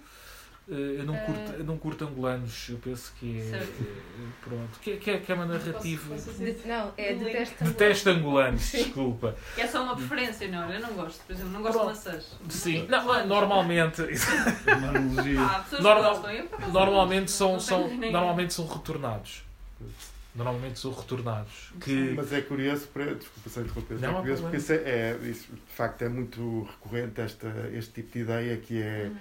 Eh, 0.70 1.00
Eu 1.00 1.04
não, 1.06 1.14
Eh, 1.16 1.20
curto, 1.26 1.52
eu 1.58 1.64
não 1.66 1.78
curto 1.78 2.06
angolanos, 2.06 2.70
eu 2.70 2.78
penso 2.78 3.12
que 3.20 3.42
é. 3.42 3.56
Eh, 3.58 3.68
Pronto. 4.44 4.80
Que, 4.82 4.92
é- 4.92 4.98
que, 4.98 5.12
é, 5.12 5.18
que 5.20 5.32
é 5.32 5.36
uma 5.36 5.46
narrativa. 5.46 6.16
Posso- 6.16 6.26
posso 6.28 6.38
De- 6.40 6.58
não, 6.66 6.94
é 6.98 7.14
detesto 7.16 7.64
Detesto 7.66 8.10
angolanos, 8.10 8.72
desculpa. 8.72 9.36
É 9.58 9.68
só 9.68 9.84
uma 9.84 9.96
preferência, 9.98 10.48
não, 10.48 10.72
eu 10.72 10.80
não 10.80 10.94
gosto. 10.94 11.22
Por 11.26 11.34
exemplo, 11.34 11.52
não 11.52 11.62
gosto 11.62 11.74
de 11.80 11.84
Pronto. 11.84 11.96
maçãs. 11.96 12.38
Sim, 12.50 12.88
não, 12.88 13.12
ah, 13.12 13.26
normalmente, 13.26 14.02
Uma 14.02 14.88
analogia. 14.88 15.42
Há 15.42 15.60
pessoas 15.60 15.84
Normal- 15.84 16.14
gostam, 16.16 16.32
eu 16.32 16.50
normalmente 16.72 17.22
não 17.22 17.28
são, 17.28 17.60
são, 17.60 17.94
normalmente 17.98 18.54
são 18.54 18.66
retornados. 18.68 19.44
Normalmente 20.36 20.80
são 20.80 20.92
retornados. 20.92 21.72
Que, 21.82 22.14
Mas 22.16 22.34
é 22.34 22.42
curioso, 22.42 22.88
para, 22.88 23.14
desculpa 23.16 23.50
só 23.50 23.62
interromper, 23.62 24.00
Não, 24.00 24.10
é 24.10 24.14
curioso 24.22 24.42
porque 24.44 24.74
é, 24.74 24.76
é- 25.22 25.28
isso 25.30 25.48
de 25.54 25.76
facto 25.76 26.02
é 26.02 26.10
muito 26.10 26.64
recorrente, 26.64 27.22
esta, 27.22 27.48
este 27.74 27.92
tipo 28.02 28.14
de 28.14 28.20
ideia 28.20 28.58
que 28.58 28.82
é, 28.82 29.12
Hum. 29.12 29.18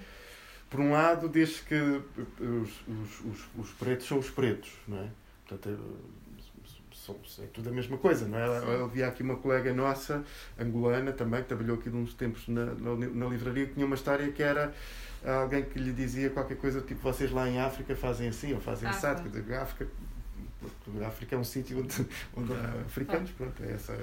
Por 0.73 0.79
um 0.79 0.91
lado, 0.91 1.29
diz 1.29 1.59
que 1.59 1.75
os, 1.75 2.81
os, 2.87 3.19
os, 3.19 3.45
os 3.59 3.69
pretos 3.73 4.07
são 4.07 4.17
os 4.17 4.31
pretos, 4.31 4.71
não 4.87 4.97
é? 4.97 5.07
Portanto, 5.47 5.69
é, 5.69 6.95
são, 6.95 7.15
é 7.43 7.47
tudo 7.53 7.69
a 7.69 7.71
mesma 7.71 7.95
coisa, 7.95 8.27
não 8.27 8.39
é? 8.39 8.83
Havia 8.83 9.07
aqui 9.07 9.21
uma 9.21 9.35
colega 9.35 9.71
nossa, 9.71 10.23
angolana 10.59 11.11
também, 11.11 11.43
que 11.43 11.49
trabalhou 11.49 11.77
aqui 11.77 11.89
uns 11.89 12.15
tempos 12.15 12.47
na, 12.47 12.65
na, 12.65 12.95
na 12.95 13.25
livraria, 13.27 13.67
que 13.67 13.75
tinha 13.75 13.85
uma 13.85 13.93
história 13.93 14.31
que 14.31 14.41
era 14.41 14.73
alguém 15.23 15.63
que 15.63 15.77
lhe 15.77 15.93
dizia 15.93 16.31
qualquer 16.31 16.57
coisa 16.57 16.81
tipo 16.81 17.01
vocês 17.01 17.31
lá 17.31 17.47
em 17.47 17.59
África 17.59 17.95
fazem 17.95 18.27
assim 18.27 18.55
ou 18.55 18.59
fazem 18.59 18.87
Ah, 18.89 18.91
assado, 18.91 19.21
quer 19.21 19.29
dizer, 19.29 19.53
África 19.53 19.87
a 21.03 21.07
África 21.07 21.35
é 21.35 21.37
um 21.39 21.43
sítio 21.43 21.79
onde, 21.79 22.05
onde 22.35 22.53
há 22.53 22.81
africanos, 22.85 23.31
pronto, 23.31 23.63
é 23.63 23.71
essa. 23.73 23.97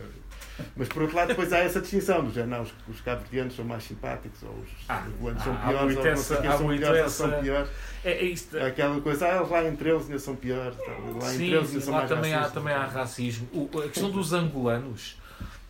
Mas 0.77 0.89
por 0.89 1.03
outro 1.03 1.17
lado, 1.17 1.29
depois 1.29 1.53
há 1.53 1.59
essa 1.59 1.81
distinção 1.81 2.25
do 2.25 2.31
género, 2.33 2.51
não, 2.51 2.63
os, 2.63 2.73
os 2.89 3.01
cabo-verdianos 3.01 3.55
são 3.57 3.65
mais 3.65 3.85
simpáticos, 3.85 4.43
ou 4.43 4.51
os 4.51 4.69
Ah, 4.89 5.05
angolanos 5.07 5.43
são 5.43 5.53
há 5.55 5.57
piores, 5.69 5.97
ou 5.97 6.05
não 6.05 6.11
essa- 6.11 6.23
sei 6.23 6.37
o 6.37 6.41
quê, 6.41 6.47
há 6.49 6.57
são 6.59 6.67
ou 6.67 6.73
essa- 6.75 7.09
são 7.11 7.41
piores. 7.41 7.71
é, 8.05 8.13
é 8.13 8.25
isto. 8.25 8.59
Aquela 8.59 9.01
coisa, 9.01 9.27
ah, 9.29 9.41
lá 9.43 9.65
entre 9.65 9.91
eles 9.91 10.03
ainda 10.07 10.19
são 10.19 10.37
piores, 10.37 10.77
lá 10.79 10.95
entre 11.33 11.37
Sim, 11.37 11.53
eles 11.55 11.67
sim, 11.69 11.73
ainda 11.75 11.81
são 11.85 11.93
lá 11.95 11.99
mais 12.01 12.09
também 12.11 12.33
há, 12.35 12.37
racistas. 12.39 12.63
também 12.63 12.75
há 12.75 12.87
racismo. 12.87 13.49
O- 13.53 13.79
a 13.81 13.89
questão 13.89 14.11
dos 14.11 14.33
angolanos 14.33 15.17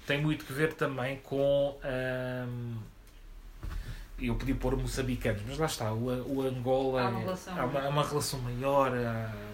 tem 0.06 0.20
muito 0.20 0.44
que 0.44 0.52
ver 0.52 0.72
também 0.74 1.18
com. 1.18 1.78
ahm, 1.84 2.76
eu 4.18 4.34
podia 4.34 4.54
pôr 4.54 4.76
moçambicanos, 4.76 5.40
mas 5.48 5.56
lá 5.58 5.66
está, 5.66 5.92
o, 5.92 6.06
o 6.36 6.42
Angola. 6.42 7.02
Há 7.02 7.08
uma 7.08 7.20
é- 7.20 7.22
relação. 7.24 7.58
há 7.60 7.64
uma, 7.64 7.80
há 7.80 7.88
uma 7.88 8.06
relação 8.06 8.40
maior. 8.40 8.92
há- 8.94 9.49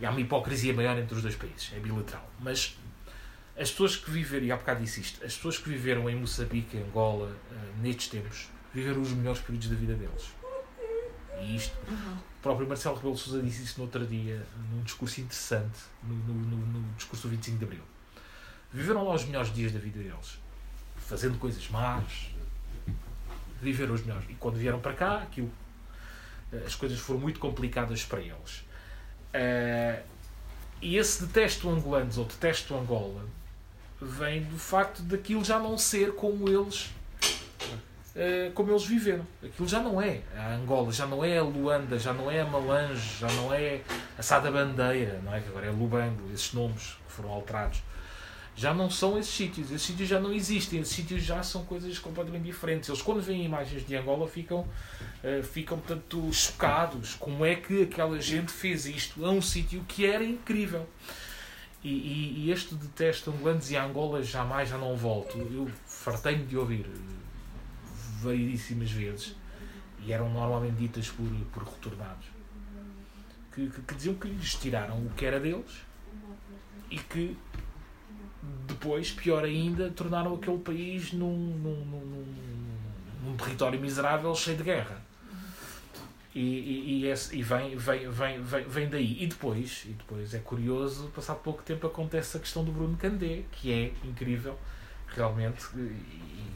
e 0.00 0.06
há 0.06 0.10
uma 0.10 0.20
hipocrisia 0.20 0.72
maior 0.74 0.96
entre 0.98 1.14
os 1.14 1.22
dois 1.22 1.36
países, 1.36 1.70
é 1.74 1.78
bilateral. 1.80 2.28
Mas 2.40 2.76
as 3.56 3.70
pessoas 3.70 3.96
que 3.96 4.10
viveram, 4.10 4.44
e 4.46 4.52
há 4.52 4.56
bocado 4.56 4.80
disse 4.80 5.00
isto, 5.00 5.24
as 5.24 5.34
pessoas 5.36 5.58
que 5.58 5.68
viveram 5.68 6.08
em 6.10 6.16
Moçambique, 6.16 6.76
em 6.76 6.82
Angola, 6.82 7.36
ah, 7.52 7.54
nestes 7.80 8.08
tempos, 8.08 8.48
viveram 8.72 9.00
os 9.00 9.10
melhores 9.12 9.40
períodos 9.40 9.68
da 9.68 9.76
vida 9.76 9.94
deles. 9.94 10.24
E 11.40 11.56
isto 11.56 11.76
Uhum. 11.88 12.14
o 12.16 12.42
próprio 12.42 12.66
Marcelo 12.66 12.96
Rebelo 12.96 13.16
Sousa 13.16 13.42
disse 13.42 13.62
isso 13.64 13.74
no 13.78 13.84
outro 13.84 14.04
dia, 14.06 14.44
num 14.72 14.82
discurso 14.82 15.20
interessante, 15.20 15.78
no, 16.02 16.14
no, 16.14 16.34
no- 16.34 16.66
no 16.80 16.92
discurso 16.94 17.28
do 17.28 17.30
25 17.30 17.58
de 17.58 17.64
Abril. 17.64 17.82
Viveram 18.72 19.04
lá 19.06 19.14
os 19.14 19.24
melhores 19.24 19.52
dias 19.54 19.70
da 19.72 19.78
vida 19.78 19.98
deles, 20.00 20.38
fazendo 20.96 21.38
coisas 21.38 21.68
más, 21.68 22.30
viveram 23.60 23.94
os 23.94 24.02
melhores. 24.04 24.28
E 24.28 24.34
quando 24.34 24.56
vieram 24.56 24.80
para 24.80 24.94
cá, 24.94 25.18
aquilo, 25.22 25.50
eh, 26.52 26.62
as 26.66 26.74
coisas 26.74 26.98
foram 26.98 27.20
muito 27.20 27.38
complicadas 27.40 28.04
para 28.04 28.20
eles. 28.20 28.64
Eh, 29.34 30.00
e 30.80 30.96
esse 30.96 31.24
detesto 31.24 31.68
angolanos 31.68 32.18
ou 32.18 32.24
detesto 32.24 32.74
Angola 32.76 33.24
vem 34.00 34.42
do 34.44 34.56
facto 34.56 35.02
daquilo 35.02 35.44
já 35.44 35.58
não 35.58 35.76
ser 35.76 36.14
como 36.14 36.48
eles 36.48 36.90
eh, 38.14 38.52
como 38.54 38.70
eles 38.70 38.84
viveram. 38.86 39.26
Aquilo 39.42 39.66
já 39.66 39.80
não 39.80 40.00
é 40.00 40.20
a 40.36 40.54
Angola, 40.54 40.92
já 40.92 41.04
não 41.04 41.24
é 41.24 41.36
a 41.38 41.42
Luanda, 41.42 41.98
já 41.98 42.12
não 42.12 42.30
é 42.30 42.40
a 42.42 42.44
Malange, 42.44 43.18
já 43.18 43.26
não 43.32 43.52
é 43.52 43.80
a 44.16 44.22
Sada 44.22 44.52
Bandeira, 44.52 45.20
não 45.24 45.34
é? 45.34 45.40
Que 45.40 45.48
agora 45.48 45.66
é 45.66 45.70
Lubango, 45.70 46.30
esses 46.32 46.52
nomes 46.52 46.96
que 47.06 47.12
foram 47.12 47.30
alterados. 47.30 47.82
Já 48.56 48.72
não 48.72 48.88
são 48.88 49.18
esses 49.18 49.34
sítios. 49.34 49.70
Esses 49.70 49.82
sítios 49.82 50.08
já 50.08 50.20
não 50.20 50.32
existem. 50.32 50.80
Esses 50.80 50.94
sítios 50.94 51.22
já 51.22 51.42
são 51.42 51.64
coisas 51.64 51.98
completamente 51.98 52.44
diferentes. 52.44 52.88
Eles, 52.88 53.02
quando 53.02 53.20
veem 53.20 53.44
imagens 53.44 53.86
de 53.86 53.96
Angola, 53.96 54.28
ficam, 54.28 54.60
uh, 54.60 55.42
ficam 55.42 55.78
portanto, 55.78 56.32
chocados. 56.32 57.14
Como 57.14 57.44
é 57.44 57.54
que 57.54 57.82
aquela 57.82 58.20
gente 58.20 58.52
fez 58.52 58.86
isto 58.86 59.24
a 59.24 59.30
um 59.30 59.42
sítio 59.42 59.84
que 59.88 60.06
era 60.06 60.24
incrível? 60.24 60.88
E, 61.82 61.90
e, 61.90 62.44
e 62.44 62.50
este 62.50 62.74
detesto 62.74 63.30
angolanos 63.30 63.70
e 63.70 63.76
Angola 63.76 64.22
jamais 64.22 64.68
já 64.68 64.78
não 64.78 64.96
volto. 64.96 65.36
Eu 65.38 65.70
fartei-me 65.86 66.44
de 66.44 66.56
ouvir 66.56 66.86
variedíssimas 68.22 68.90
vezes 68.90 69.34
e 70.00 70.12
eram 70.12 70.30
normalmente 70.30 70.76
ditas 70.76 71.08
por, 71.10 71.28
por 71.52 71.64
retornados 71.64 72.34
que, 73.54 73.70
que, 73.70 73.82
que 73.82 73.94
diziam 73.94 74.14
que 74.14 74.28
lhes 74.28 74.54
tiraram 74.56 74.98
o 74.98 75.10
que 75.10 75.24
era 75.24 75.38
deles 75.38 75.82
e 76.90 76.98
que 76.98 77.36
depois, 78.66 79.10
pior 79.10 79.44
ainda, 79.44 79.90
tornaram 79.90 80.34
aquele 80.34 80.58
país 80.58 81.12
num, 81.12 81.36
num, 81.36 81.84
num, 81.84 82.24
num 83.24 83.36
território 83.36 83.80
miserável 83.80 84.34
cheio 84.34 84.56
de 84.56 84.62
guerra. 84.62 85.02
E, 86.34 86.40
e, 86.40 87.00
e, 87.02 87.06
esse, 87.06 87.36
e 87.36 87.42
vem, 87.42 87.76
vem, 87.76 88.10
vem, 88.10 88.42
vem, 88.42 88.64
vem 88.64 88.88
daí. 88.88 89.22
E 89.22 89.26
depois, 89.26 89.84
e 89.86 89.92
depois 89.92 90.34
é 90.34 90.40
curioso, 90.40 91.08
passado 91.14 91.40
pouco 91.40 91.62
tempo 91.62 91.86
acontece 91.86 92.36
a 92.36 92.40
questão 92.40 92.64
do 92.64 92.72
Bruno 92.72 92.96
Candé, 92.96 93.44
que 93.52 93.72
é 93.72 93.92
incrível, 94.04 94.58
realmente, 95.08 95.64
e, 95.76 96.50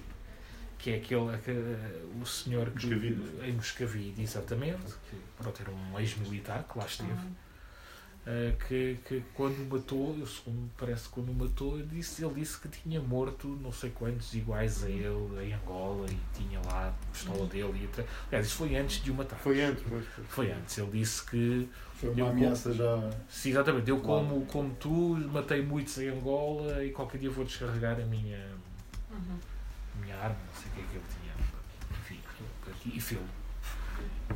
que 0.78 0.90
é 0.90 0.96
aquele, 0.96 1.32
aquele 1.32 1.76
o 2.20 2.26
senhor 2.26 2.70
que, 2.70 2.86
Moscavide. 2.86 3.22
em 3.42 3.52
Moscavide, 3.52 4.22
exatamente, 4.22 4.94
que 5.08 5.16
pronto, 5.36 5.62
era 5.62 5.70
um 5.70 5.98
ex-militar 6.00 6.64
que 6.64 6.76
lá 6.76 6.84
esteve. 6.84 7.12
Uh, 8.28 8.54
que, 8.66 8.98
que 9.06 9.22
quando 9.32 9.56
matou, 9.72 10.14
segundo 10.26 10.70
parece 10.76 11.04
que 11.04 11.14
quando 11.14 11.30
o 11.30 11.34
matou, 11.34 11.78
ele 11.78 11.88
disse, 11.92 12.22
ele 12.22 12.34
disse 12.34 12.60
que 12.60 12.68
tinha 12.68 13.00
morto 13.00 13.48
não 13.62 13.72
sei 13.72 13.88
quantos 13.88 14.34
iguais 14.34 14.84
a 14.84 14.90
ele 14.90 15.46
em 15.46 15.54
Angola 15.54 16.06
e 16.10 16.18
tinha 16.36 16.60
lá 16.66 16.88
a 16.88 16.92
pistola 17.10 17.46
dele. 17.46 17.80
E 17.80 17.84
até, 17.86 18.04
aliás, 18.26 18.46
isso 18.46 18.56
foi 18.56 18.76
antes 18.76 19.02
de 19.02 19.10
o 19.10 19.14
matar. 19.14 19.36
Foi 19.38 19.62
antes, 19.62 19.82
mas 19.90 20.04
Foi 20.28 20.52
antes. 20.52 20.76
Ele 20.76 20.90
disse 20.90 21.24
que. 21.24 21.68
Foi 21.94 22.10
uma 22.10 22.28
ameaça 22.28 22.74
já. 22.74 23.10
Sim, 23.30 23.48
exatamente. 23.48 23.88
Eu, 23.88 23.98
como, 24.00 24.44
como 24.44 24.74
tu, 24.74 25.16
matei 25.32 25.62
muitos 25.62 25.96
em 25.96 26.08
Angola 26.08 26.84
e 26.84 26.90
qualquer 26.90 27.16
dia 27.18 27.30
vou 27.30 27.46
descarregar 27.46 27.98
a 27.98 28.04
minha, 28.04 28.46
Uhum. 29.10 29.38
minha 30.02 30.16
arma. 30.16 30.36
Não 30.36 30.60
sei 30.60 30.70
o 30.70 30.74
que 30.74 30.80
é 30.80 30.84
que 30.84 30.96
ele 30.96 31.04
tinha. 31.18 31.34
Enfim, 31.98 32.20
e 32.94 33.00
fê-lo. 33.00 33.22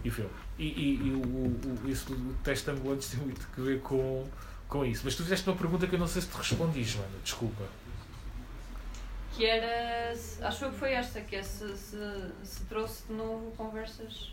E 0.05 0.11
fê-lo. 0.11 0.31
E, 0.59 0.65
e, 0.67 0.95
e 1.09 1.11
o, 1.13 1.21
o, 1.23 1.85
o- 1.85 1.89
isso 1.89 2.13
do 2.15 2.35
teste 2.43 2.71
ambulante 2.71 3.09
tem 3.09 3.21
muito 3.21 3.47
a 3.57 3.61
ver 3.63 3.81
com, 3.81 4.27
com 4.69 4.85
isso. 4.85 5.03
Mas 5.05 5.15
tu 5.15 5.23
fizeste 5.23 5.49
uma 5.49 5.57
pergunta 5.57 5.87
que 5.87 5.95
eu 5.95 5.99
não 5.99 6.07
sei 6.09 6.23
se 6.23 6.29
te 6.29 6.37
respondi, 6.37 6.83
Joana. 6.85 7.09
Desculpa. 7.23 7.65
Que 9.37 9.47
era. 9.47 10.13
Acho 10.43 10.71
que 10.71 10.77
foi 10.77 10.93
esta, 10.93 11.21
que 11.23 11.37
é 11.37 11.43
se, 11.43 11.77
se, 11.77 11.97
se 12.45 12.65
trouxe 12.69 13.05
de 13.09 13.15
novo 13.15 13.51
conversas. 13.57 14.31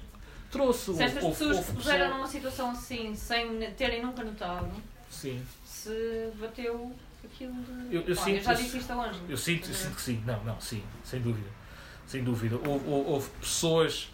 Trouxe. 0.51 0.93
Se 0.95 1.03
estas 1.03 1.23
pessoas 1.23 1.65
que 1.65 1.71
puseram 1.73 1.99
pessoa- 1.99 2.17
numa 2.17 2.27
situação 2.27 2.71
assim, 2.71 3.15
sem 3.15 3.71
terem 3.73 4.03
nunca 4.03 4.23
notado, 4.23 4.71
Sim. 5.09 5.41
se 5.63 6.31
bateu 6.39 6.91
aquilo 7.23 7.53
de. 7.53 7.95
Eu- 7.95 8.01
eu 8.01 8.15
sinto- 8.15 8.43
já 8.43 8.53
eu- 8.53 8.57
disse 8.57 8.77
isto 8.79 8.91
aonde? 8.91 9.19
Eu 9.29 9.37
sinto, 9.37 9.69
eu 9.69 9.73
sinto 9.75 9.95
que 9.95 10.01
sim. 10.01 10.23
Não, 10.25 10.43
não, 10.43 10.59
sim. 10.59 10.83
Sem 11.03 11.21
dúvida. 11.21 11.47
Sem 12.07 12.23
dúvida. 12.23 12.55
Houve, 12.57 12.85
houve- 12.89 13.09
houve 13.11 13.29
pessoas. 13.39 14.09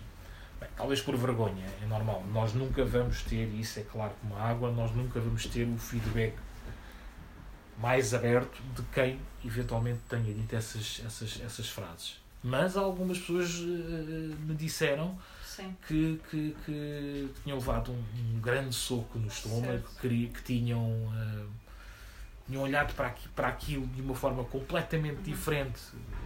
Talvez 0.75 1.01
por 1.01 1.15
vergonha, 1.15 1.65
é 1.81 1.85
normal. 1.85 2.23
Nós 2.31 2.53
nunca 2.53 2.83
vamos 2.83 3.21
ter, 3.23 3.47
e 3.47 3.61
isso 3.61 3.79
é 3.79 3.83
claro 3.83 4.13
como 4.21 4.35
a 4.35 4.41
água, 4.41 4.71
nós 4.71 4.91
nunca 4.91 5.19
vamos 5.19 5.45
ter 5.45 5.67
o 5.67 5.77
feedback 5.77 6.35
mais 7.79 8.13
aberto 8.13 8.61
de 8.75 8.81
quem 8.93 9.19
eventualmente 9.43 9.99
tenha 10.07 10.33
dito 10.33 10.55
essas, 10.55 11.01
essas, 11.05 11.41
essas 11.41 11.69
frases. 11.69 12.17
Mas 12.41 12.77
algumas 12.77 13.17
pessoas 13.17 13.55
eh, 13.55 14.35
me 14.45 14.53
disseram 14.55 15.17
que, 15.87 16.21
que, 16.29 16.55
que 16.65 17.29
tinham 17.43 17.57
levado 17.57 17.91
um, 17.91 18.03
um 18.35 18.39
grande 18.39 18.73
soco 18.75 19.17
no 19.17 19.27
estômago, 19.27 19.83
que, 19.99 20.27
que 20.27 20.43
tinham, 20.43 21.11
eh, 21.17 21.45
tinham 22.45 22.61
olhado 22.61 22.93
para, 22.93 23.07
aqui, 23.07 23.27
para 23.29 23.47
aquilo 23.47 23.87
de 23.87 24.01
uma 24.01 24.13
forma 24.13 24.43
completamente 24.43 25.21
diferente 25.23 25.81
eh, 25.95 25.97
a 25.97 26.24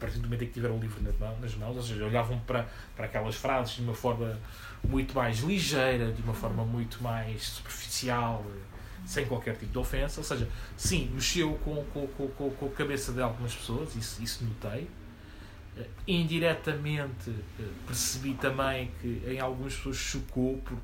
partir 0.00 0.18
do 0.18 0.24
momento 0.24 0.44
em 0.44 0.46
que 0.46 0.54
tiveram 0.54 0.76
o 0.76 0.80
livro 0.80 1.00
nas 1.40 1.54
mãos, 1.54 1.76
ou 1.76 1.82
seja, 1.82 2.04
olhavam 2.04 2.38
para, 2.40 2.68
para 2.96 3.06
aquelas 3.06 3.36
frases 3.36 3.74
de 3.76 3.82
uma 3.82 3.94
forma 3.94 4.38
muito 4.82 5.14
mais 5.14 5.40
ligeira, 5.40 6.10
de 6.10 6.22
uma 6.22 6.34
forma 6.34 6.64
muito 6.64 7.02
mais 7.02 7.42
superficial, 7.42 8.44
sem 9.04 9.26
qualquer 9.26 9.56
tipo 9.56 9.72
de 9.72 9.78
ofensa. 9.78 10.20
Ou 10.20 10.24
seja, 10.24 10.48
sim, 10.76 11.10
mexeu 11.12 11.54
com, 11.64 11.84
com, 11.92 12.06
com, 12.08 12.28
com, 12.28 12.50
com 12.50 12.66
a 12.66 12.70
cabeça 12.70 13.12
de 13.12 13.20
algumas 13.20 13.54
pessoas, 13.54 13.94
isso, 13.94 14.22
isso 14.22 14.44
notei. 14.44 14.88
Eh, 15.76 15.86
Indiretamente 16.08 17.30
eh, 17.58 17.62
percebi 17.86 18.34
também 18.34 18.90
que 19.00 19.22
em 19.26 19.38
algumas 19.38 19.74
pessoas 19.76 19.96
chocou 19.96 20.58
por, 20.58 20.78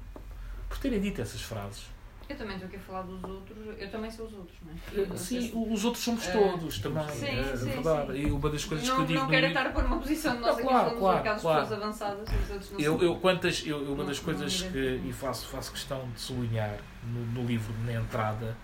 por 0.69 0.79
terem 0.79 1.01
dito 1.01 1.21
essas 1.21 1.41
frases. 1.41 1.96
Eu 2.29 2.37
também 2.37 2.55
estou 2.55 2.67
aqui 2.67 2.77
a 2.77 2.81
falar 2.81 3.03
dos 3.03 3.23
outros, 3.23 3.57
eu 3.79 3.89
também 3.91 4.11
sou 4.11 4.27
os 4.27 4.35
outros, 4.35 4.57
não 4.65 4.73
é? 4.73 5.01
Eh, 5.01 5.17
Sim, 5.17 5.53
os 5.71 5.85
outros 5.85 6.03
somos 6.03 6.27
Eh, 6.27 6.33
todos 6.33 6.79
também. 6.81 7.09
sim, 7.09 7.27
é 7.27 7.57
sim, 7.57 7.65
verdade. 7.71 8.13
sim. 8.15 8.19
E 8.19 8.31
uma 8.33 8.51
das 8.51 8.65
coisas 8.65 8.85
que 8.89 8.93
eu 8.93 8.99
Não, 8.99 9.07
digo. 9.07 9.19
não 9.21 9.25
no 9.27 9.31
quero 9.31 9.47
livro- 9.47 9.61
estar 9.61 9.73
por 9.73 9.85
uma 9.85 9.99
posição 9.99 10.35
de 10.35 10.41
nós 10.41 10.49
Não, 10.51 10.55
aqui 10.59 10.63
claro, 10.69 10.85
somos 10.89 10.99
claro, 11.01 11.19
aquelas 11.19 11.43
claro. 11.43 11.61
pessoas 11.63 11.83
avançadas 11.83 12.29
e 12.33 12.35
os 12.35 12.51
outros 12.51 12.71
não 12.73 12.81
Eu, 12.81 12.99
são. 12.99 13.03
eu 13.07 13.17
quantas 13.17 13.63
eu, 13.67 13.79
uma 13.79 13.97
Não- 13.99 14.07
das 14.07 14.19
não 14.19 14.25
coisas 14.25 14.63
que 14.63 15.01
e 15.07 15.13
faço 15.13 15.47
faço 15.47 15.71
questão 15.71 16.09
de 16.15 16.21
sublinhar 16.21 16.79
no, 17.05 17.27
no 17.27 17.47
livro 17.47 17.73
na 17.85 17.93
entrada 17.93 18.57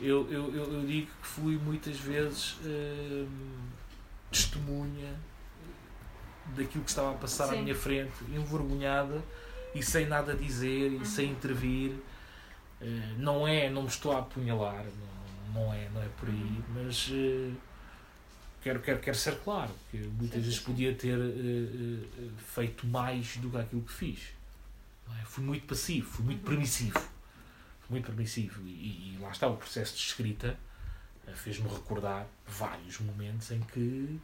eu, 0.00 0.28
eu, 0.30 0.52
eu, 0.54 0.72
eu 0.74 0.86
digo 0.86 1.06
que 1.22 1.26
fui 1.28 1.56
muitas 1.58 1.96
vezes 2.00 2.56
hum, 2.64 3.28
testemunha 4.32 5.14
daquilo 6.56 6.82
que 6.82 6.90
estava 6.90 7.10
a 7.12 7.14
passar 7.14 7.44
à 7.44 7.48
Sim. 7.50 7.62
minha 7.62 7.74
frente 7.74 8.24
envergonhada 8.34 9.22
e 9.74 9.82
sem 9.82 10.06
nada 10.06 10.34
dizer 10.34 10.90
e 10.92 10.96
Uhum. 10.96 11.04
sem 11.04 11.30
intervir 11.30 11.92
não 13.18 13.46
é 13.46 13.68
não 13.70 13.82
me 13.82 13.88
estou 13.88 14.12
a 14.12 14.20
apunhalar 14.20 14.84
não, 15.54 15.62
não 15.64 15.74
é 15.74 15.88
não 15.90 16.02
é 16.02 16.08
por 16.18 16.28
aí 16.28 16.62
mas 16.74 17.10
eh, 17.12 17.52
quero, 18.62 18.80
quero, 18.80 19.00
quero 19.00 19.16
ser 19.16 19.36
claro 19.40 19.70
que 19.90 19.98
muitas 19.98 20.42
vezes 20.42 20.58
podia 20.60 20.94
ter 20.94 21.18
eh, 21.18 21.22
eh, 21.22 22.04
eh, 22.18 22.28
feito 22.54 22.86
mais 22.86 23.36
do 23.38 23.50
que 23.50 23.56
aquilo 23.58 23.82
que 23.82 23.92
fiz. 23.92 24.20
É? 25.20 25.24
Fui 25.24 25.42
muito 25.42 25.66
passivo, 25.66 26.08
fui 26.08 26.24
muito 26.24 26.40
Uhum. 26.40 26.44
permissivo. 26.50 26.98
Fui 26.98 27.90
muito 27.90 28.06
permissivo. 28.06 28.62
E, 28.66 29.14
e 29.14 29.18
lá 29.20 29.30
está 29.30 29.46
o 29.48 29.56
processo 29.56 29.94
de 29.96 30.00
escrita, 30.02 30.56
eh, 31.26 31.32
fez-me 31.32 31.68
recordar 31.68 32.26
vários 32.46 33.00
momentos 33.00 33.50
em 33.50 33.60
que 33.60 34.20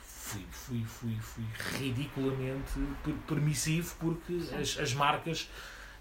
fui, 0.00 0.44
fui, 0.50 0.84
fui, 0.84 1.16
fui 1.20 1.44
ridiculamente 1.78 2.72
per- 3.04 3.14
permissivo 3.28 3.94
porque 4.00 4.32
as, 4.60 4.78
as 4.78 4.92
marcas, 4.94 5.48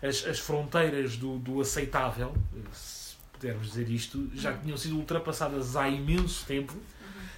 as, 0.07 0.25
as 0.25 0.39
fronteiras 0.39 1.17
do, 1.17 1.37
do 1.39 1.61
aceitável, 1.61 2.33
se 2.73 3.15
pudermos 3.33 3.67
dizer 3.67 3.89
isto, 3.89 4.29
já 4.33 4.51
Uhum. 4.51 4.61
tinham 4.61 4.77
sido 4.77 4.95
ultrapassadas 4.97 5.75
há 5.75 5.87
imenso 5.89 6.45
tempo 6.45 6.73
Uhum. 6.73 6.81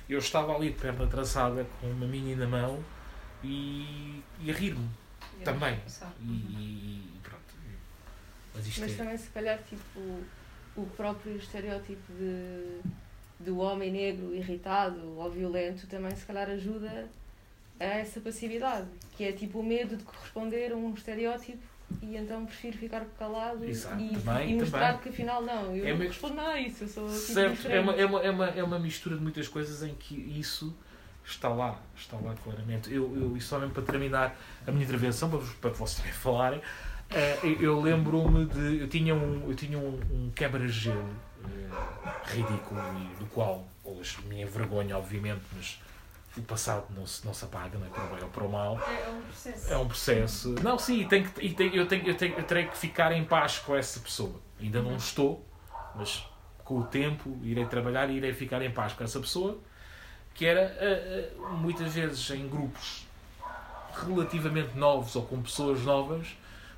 eu 0.10 0.20
estava 0.20 0.56
ali 0.56 0.70
de 0.72 0.78
perna 0.80 1.08
traçada 1.08 1.66
com 1.80 1.90
uma 1.92 2.06
mini 2.08 2.36
na 2.36 2.48
mão 2.48 2.84
e, 3.44 4.24
e 4.42 4.50
a 4.52 4.54
rir-me 4.54 4.90
também. 5.44 5.80
e, 6.22 6.32
e- 6.32 7.14
e 7.16 7.20
pronto 7.24 7.44
mas 8.56 8.68
isto 8.68 8.82
Mas 8.82 8.92
é 8.92 8.96
também, 8.96 9.18
se 9.18 9.30
calhar, 9.30 9.60
tipo, 9.70 10.00
o 10.76 10.86
próprio 10.96 11.36
estereótipo 11.38 12.12
de, 12.14 12.82
do 13.40 13.58
homem 13.60 13.92
negro 13.92 14.34
irritado 14.34 15.00
ou 15.18 15.30
violento 15.30 15.86
também, 15.88 16.16
se 16.16 16.26
calhar, 16.26 16.50
ajuda 16.50 17.08
a 17.80 17.84
essa 17.84 18.20
passividade, 18.20 18.88
que 19.16 19.24
é 19.24 19.32
tipo 19.32 19.60
o 19.60 19.64
medo 19.64 19.96
de 19.98 20.04
corresponder 20.04 20.72
a 20.72 20.76
um 20.76 20.92
estereótipo 20.94 21.64
e 22.02 22.16
então 22.18 22.46
prefiro 22.46 22.78
ficar 22.78 23.06
calado 23.18 23.64
Exato, 23.66 24.02
e, 24.02 24.10
também, 24.18 24.52
e 24.52 24.56
mostrar 24.56 24.88
também. 24.94 25.00
que 25.04 25.10
afinal 25.10 25.42
não, 25.42 25.76
eu 25.76 25.86
É 25.88 25.94
não 25.94 26.00
respondo 26.06 26.36
nada 26.36 26.50
a 26.52 26.60
isso, 26.60 26.84
eu 26.84 26.88
sou 26.88 27.06
tipo 27.08 27.18
certo 27.34 27.68
é 27.68 27.80
uma, 27.80 27.94
é, 27.94 28.06
uma, 28.06 28.22
é, 28.22 28.30
uma, 28.32 28.46
é 28.48 28.64
uma 28.64 28.80
mistura 28.80 29.16
de 29.16 29.22
muitas 29.24 29.48
coisas 29.48 29.82
em 29.84 29.94
que 29.96 30.16
isso 30.16 30.76
está 31.26 31.50
lá 31.50 31.80
está 31.96 32.18
lá 32.18 32.34
claramente. 32.44 32.94
Eu, 32.94 33.14
eu 33.16 33.36
e 33.38 33.42
só 33.42 33.60
mesmo 33.60 33.74
para 33.74 33.84
terminar 33.84 34.36
a 34.66 34.72
minha 34.72 34.84
intervenção 34.86 35.30
para, 35.30 35.40
para 35.62 35.70
vocês 35.72 35.98
também 36.00 36.14
falarem 36.20 36.62
eh, 37.10 37.40
eu- 37.44 37.62
eu 37.62 37.82
lembro-me 37.82 38.46
de 38.46 38.80
eu 38.82 38.88
tinha 38.88 39.16
um 39.16 39.50
eu 39.50 39.56
tinha 39.56 39.78
um, 39.78 40.00
um 40.12 40.32
quebra-gelo 40.36 41.10
eh, 41.46 42.32
ridículo 42.36 42.82
e 43.00 43.16
do 43.20 43.26
qual 43.28 43.66
hoje 43.84 44.18
me 44.28 44.42
envergonho 44.42 44.98
obviamente 44.98 45.42
mas 45.56 45.80
o 46.38 46.42
passado 46.44 46.86
não 46.96 47.06
se, 47.06 47.26
não 47.26 47.34
se 47.34 47.44
apaga, 47.46 47.78
não 47.78 47.86
é 47.88 47.90
para 47.90 48.04
o 48.06 48.08
bem 48.16 48.24
ou 48.24 48.30
para 48.30 48.44
o 48.44 48.52
mal. 48.52 48.80
É 48.80 49.10
um 49.10 49.22
processo. 49.22 49.74
É 49.74 49.78
um 49.78 49.88
processo. 49.88 50.56
Não, 50.64 50.78
sim, 50.80 51.02
e 51.02 51.08
tem 51.08 51.24
que, 51.24 51.46
e 51.46 51.54
tem, 51.54 51.76
eu, 51.76 51.88
tenho, 51.88 52.08
eu, 52.08 52.16
tenho, 52.16 52.36
eu 52.36 52.44
terei 52.44 52.68
que 52.68 52.78
ficar 52.78 53.12
em 53.12 53.24
paz 53.26 53.60
com 53.60 53.76
essa 53.76 54.00
pessoa. 54.00 54.40
Ainda 54.60 54.82
não 54.82 54.96
estou, 54.96 55.46
mas 55.96 56.24
com 56.64 56.80
o 56.80 56.84
tempo 56.84 57.38
irei 57.44 57.66
trabalhar 57.66 58.10
e 58.10 58.18
irei 58.18 58.34
ficar 58.34 58.62
em 58.62 58.72
paz 58.72 58.94
com 58.94 59.04
essa 59.04 59.20
pessoa, 59.20 59.58
que 60.34 60.46
era 60.46 60.62
eh, 60.62 61.32
eh, 61.32 61.36
muitas 61.52 61.94
vezes 61.94 62.30
em 62.32 62.48
grupos 62.48 63.06
relativamente 64.06 64.78
novos 64.78 65.16
ou 65.16 65.24
com 65.26 65.42
pessoas 65.42 65.82
novas, 65.84 66.36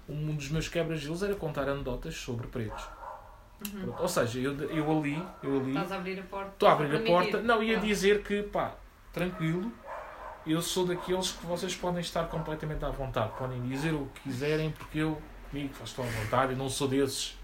um 0.08 0.34
dos 0.36 0.50
meus 0.50 0.68
quebra-gelos 0.68 1.22
era 1.24 1.36
contar 1.36 1.68
anedotas 1.68 2.16
sobre 2.16 2.48
pretos. 2.48 2.84
Uhum. 3.74 3.94
Ou 4.00 4.08
seja, 4.08 4.40
eu, 4.40 4.54
eu 4.72 4.90
ali, 4.98 5.22
eu 5.44 5.60
ali 5.60 5.70
Estás 5.72 5.92
a 5.92 5.96
abrir 5.98 6.18
a 6.20 6.24
porta. 6.24 6.52
estou 6.54 6.70
a 6.70 6.72
abrir 6.72 6.86
a 6.86 6.90
permitir. 6.92 7.12
porta, 7.12 7.42
não, 7.42 7.62
ia 7.62 7.78
Ah. 7.78 7.82
dizer 7.82 8.24
que, 8.24 8.42
pá, 8.44 8.74
tranquilo, 9.14 9.72
eu 10.46 10.62
sou 10.62 10.86
daqueles 10.86 11.32
que 11.32 11.46
vocês 11.46 11.76
podem 11.76 12.02
estar 12.02 12.26
completamente 12.28 12.84
à 12.86 12.90
vontade, 12.90 13.32
podem 13.38 13.62
dizer 13.68 13.94
o 13.94 14.06
que 14.14 14.22
quiserem, 14.22 14.72
porque 14.72 15.00
eu, 15.00 15.22
comigo, 15.50 15.74
estou 15.84 16.06
à 16.06 16.08
vontade 16.08 16.54
e 16.54 16.56
não 16.56 16.70
sou 16.70 16.88
desses 16.88 17.38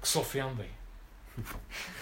que 0.00 0.08
se 0.08 0.18
ofendem. 0.18 0.70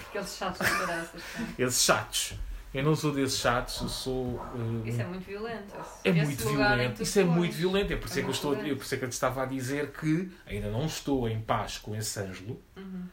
Aqueles 0.08 0.36
chatos 0.36 0.66
de 0.66 0.78
caraças. 0.78 1.22
pá. 1.22 1.40
Esses 1.58 1.82
chatos. 1.84 2.34
Eu 2.74 2.82
não 2.82 2.94
sou 2.94 3.12
desses 3.12 3.38
chatos, 3.38 3.80
eu 3.80 3.88
sou. 3.88 4.40
eh, 4.84 4.88
Isso 4.90 5.00
é 5.00 5.04
muito 5.06 5.24
violento. 5.24 5.74
É 6.04 6.12
muito 6.12 6.48
violento, 6.48 7.02
isso 7.02 7.18
é 7.20 7.24
muito 7.24 7.52
violento. 7.54 7.92
É 7.92 7.96
por 7.96 8.06
isso 8.08 8.18
É 8.18 8.20
é 8.20 8.22
que 8.24 8.28
eu 8.28 8.32
estou, 8.32 8.50
violento. 8.52 8.72
é 8.72 8.76
por 8.76 8.84
isso 8.84 8.94
é 8.94 8.98
que 8.98 9.04
eu 9.04 9.08
te 9.08 9.12
estava 9.12 9.42
a 9.42 9.46
dizer 9.46 9.90
que 9.92 10.30
ainda 10.46 10.68
não 10.70 10.84
estou 10.86 11.28
em 11.28 11.40
paz 11.40 11.78
com 11.78 11.94
esse 11.96 12.18
Ângelo. 12.20 12.60
Uhum. 12.76 13.04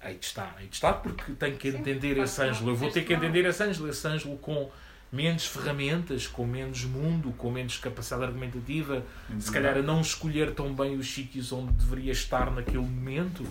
Aí 0.00 0.18
estar, 0.20 0.54
aí 0.58 0.68
estar, 0.70 0.92
porque 0.94 1.32
tenho 1.32 1.56
que 1.56 1.72
Sim, 1.72 1.78
entender 1.78 2.18
esse 2.18 2.40
Ângelo. 2.42 2.70
Eu 2.70 2.76
vou 2.76 2.90
ter 2.90 3.04
que 3.04 3.12
entender 3.14 3.44
esse 3.46 3.62
Ângelo, 3.62 3.88
esse 3.88 4.06
Ângelo 4.06 4.36
com 4.38 4.70
menos 5.10 5.46
ferramentas, 5.46 6.26
com 6.26 6.44
menos 6.46 6.84
mundo, 6.84 7.32
com 7.32 7.50
menos 7.50 7.78
capacidade 7.78 8.24
argumentativa, 8.24 9.02
se 9.40 9.50
calhar 9.50 9.76
a 9.76 9.82
não 9.82 10.00
escolher 10.00 10.54
tão 10.54 10.74
bem 10.74 10.96
os 10.96 11.08
sítios 11.12 11.50
onde 11.52 11.72
deveria 11.72 12.12
estar 12.12 12.50
naquele 12.50 12.78
momento, 12.78 13.46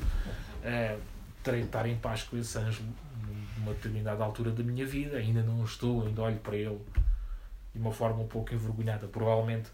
eh, 0.63 0.97
terei 1.43 1.61
de 1.61 1.65
estar 1.67 1.87
em 1.87 1.95
paz 1.97 2.23
com 2.23 2.37
esse 2.37 2.57
Ângelo 2.59 2.87
numa 3.57 3.73
determinada 3.73 4.23
altura 4.23 4.51
da 4.51 4.61
minha 4.63 4.85
vida. 4.85 5.17
Ainda 5.17 5.41
não 5.41 5.63
estou, 5.63 6.05
ainda 6.05 6.21
olho 6.21 6.37
para 6.37 6.55
ele 6.55 6.77
de 7.73 7.79
uma 7.81 7.91
forma 7.91 8.21
um 8.21 8.27
pouco 8.27 8.53
envergonhada. 8.53 9.07
Provavelmente 9.07 9.69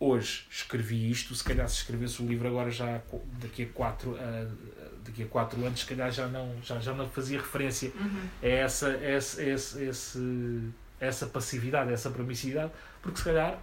hoje 0.00 0.46
escrevi 0.50 1.10
isto, 1.10 1.34
se 1.34 1.42
calhar 1.42 1.68
se 1.68 1.76
escrevesse 1.78 2.22
o 2.22 2.26
livro 2.26 2.46
agora 2.46 2.70
já 2.70 3.00
daqui 3.40 3.64
a 3.64 3.66
quatro, 3.66 4.16
ah, 4.20 4.46
daqui 5.04 5.24
a 5.24 5.26
quatro 5.26 5.64
anos, 5.66 5.80
se 5.80 5.86
calhar 5.86 6.10
já 6.12 6.28
não, 6.28 6.54
já, 6.62 6.78
já 6.78 6.94
não 6.94 7.08
fazia 7.08 7.38
referência 7.40 7.90
Uhum. 7.98 8.28
a 8.42 8.46
essa, 8.46 8.90
esse, 8.98 9.42
esse, 9.42 9.82
esse, 9.84 10.68
essa 11.00 11.26
passividade, 11.26 11.92
essa 11.92 12.10
permissividade, 12.10 12.72
porque 13.02 13.18
se 13.18 13.24
calhar 13.24 13.58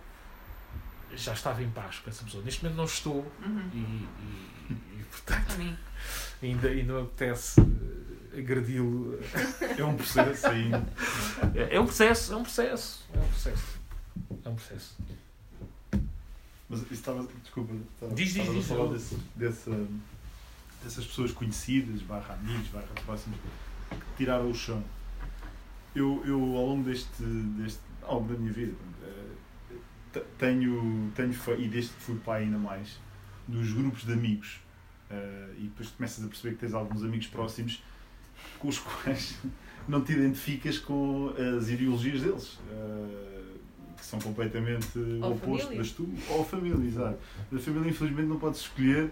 já 1.16 1.34
estava 1.34 1.62
em 1.64 1.70
paz 1.70 2.00
com 2.00 2.10
essa 2.10 2.24
pessoa. 2.24 2.44
Neste 2.44 2.64
momento 2.64 2.78
não 2.78 2.86
estou 2.86 3.32
Uhum. 3.46 3.70
e, 3.74 3.78
e, 3.78 4.74
e, 5.00 5.04
portanto 5.10 5.56
ainda, 6.42 6.68
ainda 6.68 6.94
me 6.94 7.02
apetece 7.02 7.62
eh, 7.62 8.40
agredi-lo. 8.40 9.20
É 9.78 9.84
um 9.86 9.96
processo 9.96 10.48
ainda. 10.48 10.86
É 11.54 11.76
é 11.76 11.80
um 11.80 11.86
processo, 11.86 12.34
é 12.34 12.36
um 12.36 12.44
processo, 12.44 13.06
é 13.14 13.18
um 13.20 13.28
processo. 13.28 13.80
É 14.44 14.50
um 14.50 14.56
processo. 14.56 14.98
Mas 16.68 16.82
isso 16.82 16.94
estava. 16.94 17.28
Desculpa, 17.44 17.74
estava, 17.94 18.14
Diz, 18.16 18.34
diz, 18.34 18.38
estava 18.38 18.58
diz. 18.60 18.72
a 18.72 18.76
falar 18.76 18.94
desse, 18.94 19.16
dessa- 19.36 19.88
dessas 20.84 21.06
pessoas 21.06 21.32
conhecidas, 21.32 22.02
barra 22.02 22.34
amigos, 22.34 22.68
barra 22.70 22.88
próximos, 23.06 23.38
que 23.90 23.98
tiraram 24.18 24.50
o 24.50 24.54
chão. 24.56 24.84
Eu, 25.96 26.22
eu 26.26 26.40
ao 26.58 26.66
longo 26.68 26.84
deste, 26.84 27.24
deste 27.24 27.80
ao 28.04 28.20
longo 28.20 28.34
da 28.34 28.40
minha 28.40 28.52
vida, 28.52 28.74
eh, 29.04 29.76
te- 30.14 30.24
tenho, 30.38 31.12
tenho 31.16 31.34
e 31.58 31.68
desde 31.68 31.92
que 31.94 32.02
fui 32.02 32.16
pai 32.18 32.44
ainda 32.44 32.58
mais, 32.58 33.00
nos 33.48 33.72
grupos 33.72 34.04
de 34.06 34.14
amigos. 34.14 34.60
eh, 35.10 35.50
e 35.60 35.62
depois 35.64 35.90
começas 35.90 36.24
a 36.24 36.28
perceber 36.28 36.56
que 36.56 36.60
tens 36.62 36.74
alguns 36.74 37.04
amigos 37.04 37.28
próximos 37.28 37.82
com 38.60 38.68
os 38.68 38.78
quais 39.04 39.38
não 39.88 40.02
te 40.02 40.12
identificas 40.14 40.78
com 40.80 41.32
as 41.58 41.70
ideologias 41.70 42.22
deles. 42.22 42.60
eh, 42.72 43.42
que 43.98 44.06
são 44.06 44.20
completamente 44.20 45.00
o 45.00 45.32
oposto 45.32 45.62
família. 45.64 45.78
das 45.78 45.92
tu 45.92 46.08
ou 46.30 46.42
a 46.42 46.46
família, 46.46 46.86
exato. 46.86 47.18
A 47.56 47.58
família 47.60 47.90
infelizmente 47.90 48.28
não 48.28 48.38
podes 48.38 48.60
escolher 48.60 49.10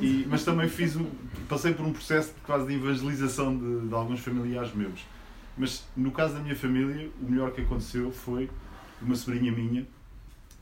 e, 0.00 0.24
mas 0.30 0.44
também 0.44 0.68
fiz 0.68 0.96
passei 1.48 1.74
por 1.74 1.84
um 1.84 1.92
processo 1.92 2.32
de 2.34 2.40
quase 2.42 2.66
de 2.68 2.74
evangelização 2.74 3.58
de, 3.58 3.88
de 3.88 3.94
alguns 3.94 4.20
familiares 4.20 4.72
meus. 4.72 5.00
Mas 5.60 5.86
no 5.94 6.10
caso 6.10 6.32
da 6.32 6.40
minha 6.40 6.56
família, 6.56 7.10
o 7.20 7.30
melhor 7.30 7.52
que 7.52 7.60
aconteceu 7.60 8.10
foi 8.10 8.48
uma 9.02 9.14
sobrinha 9.14 9.52
minha 9.52 9.86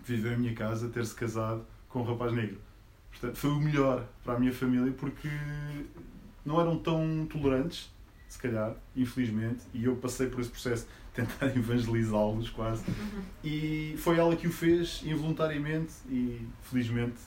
viver 0.04 0.32
em 0.32 0.38
minha 0.38 0.54
casa, 0.54 0.88
ter-se 0.88 1.14
casado 1.14 1.64
com 1.88 2.00
um 2.00 2.02
rapaz 2.02 2.32
negro. 2.32 2.58
Portanto, 3.12 3.36
foi 3.36 3.50
o 3.50 3.60
melhor 3.60 4.04
para 4.24 4.34
a 4.34 4.40
minha 4.40 4.52
família 4.52 4.92
porque 4.92 5.28
não 6.44 6.60
eram 6.60 6.76
tão 6.78 7.28
tolerantes, 7.30 7.92
se 8.28 8.40
calhar, 8.40 8.74
infelizmente, 8.96 9.62
e 9.72 9.84
eu 9.84 9.94
passei 9.94 10.26
por 10.26 10.40
esse 10.40 10.50
processo 10.50 10.88
de 11.14 11.22
tentar 11.24 11.46
evangelizá-los 11.56 12.50
quase. 12.50 12.82
E 13.44 13.94
foi 13.98 14.18
ela 14.18 14.34
que 14.34 14.48
o 14.48 14.52
fez 14.52 15.02
involuntariamente 15.04 15.92
e 16.10 16.44
felizmente 16.62 17.20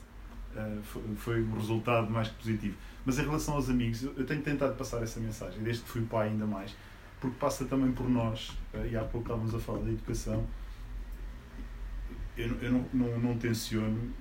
eh, 0.58 0.78
foi, 1.16 1.42
um 1.42 1.54
resultado 1.54 2.12
mais 2.12 2.28
que 2.28 2.36
positivo. 2.36 2.76
Mas 3.06 3.18
em 3.18 3.22
relação 3.22 3.54
aos 3.54 3.70
amigos, 3.70 4.04
eu 4.04 4.26
tenho 4.26 4.42
tentado 4.42 4.76
passar 4.76 5.02
essa 5.02 5.22
mensagem, 5.22 5.64
desde 5.64 5.84
que 5.84 5.90
fui 5.90 6.02
pai 6.02 6.28
ainda 6.28 6.46
mais, 6.46 6.76
porque 7.22 7.38
passa 7.40 7.64
também 7.66 7.92
por 7.92 8.10
nós, 8.10 8.52
eh, 8.74 8.90
e 8.92 8.98
há 8.98 9.04
pouco 9.04 9.28
estávamos 9.28 9.54
a 9.56 9.60
falar 9.60 9.80
da 9.84 9.92
educação, 9.92 10.44
eu, 12.36 12.50
não- 12.50 12.58
eu 12.62 12.72
não, 12.72 12.86
não, 12.94 13.20
não 13.20 13.38
tenciono 13.38 14.12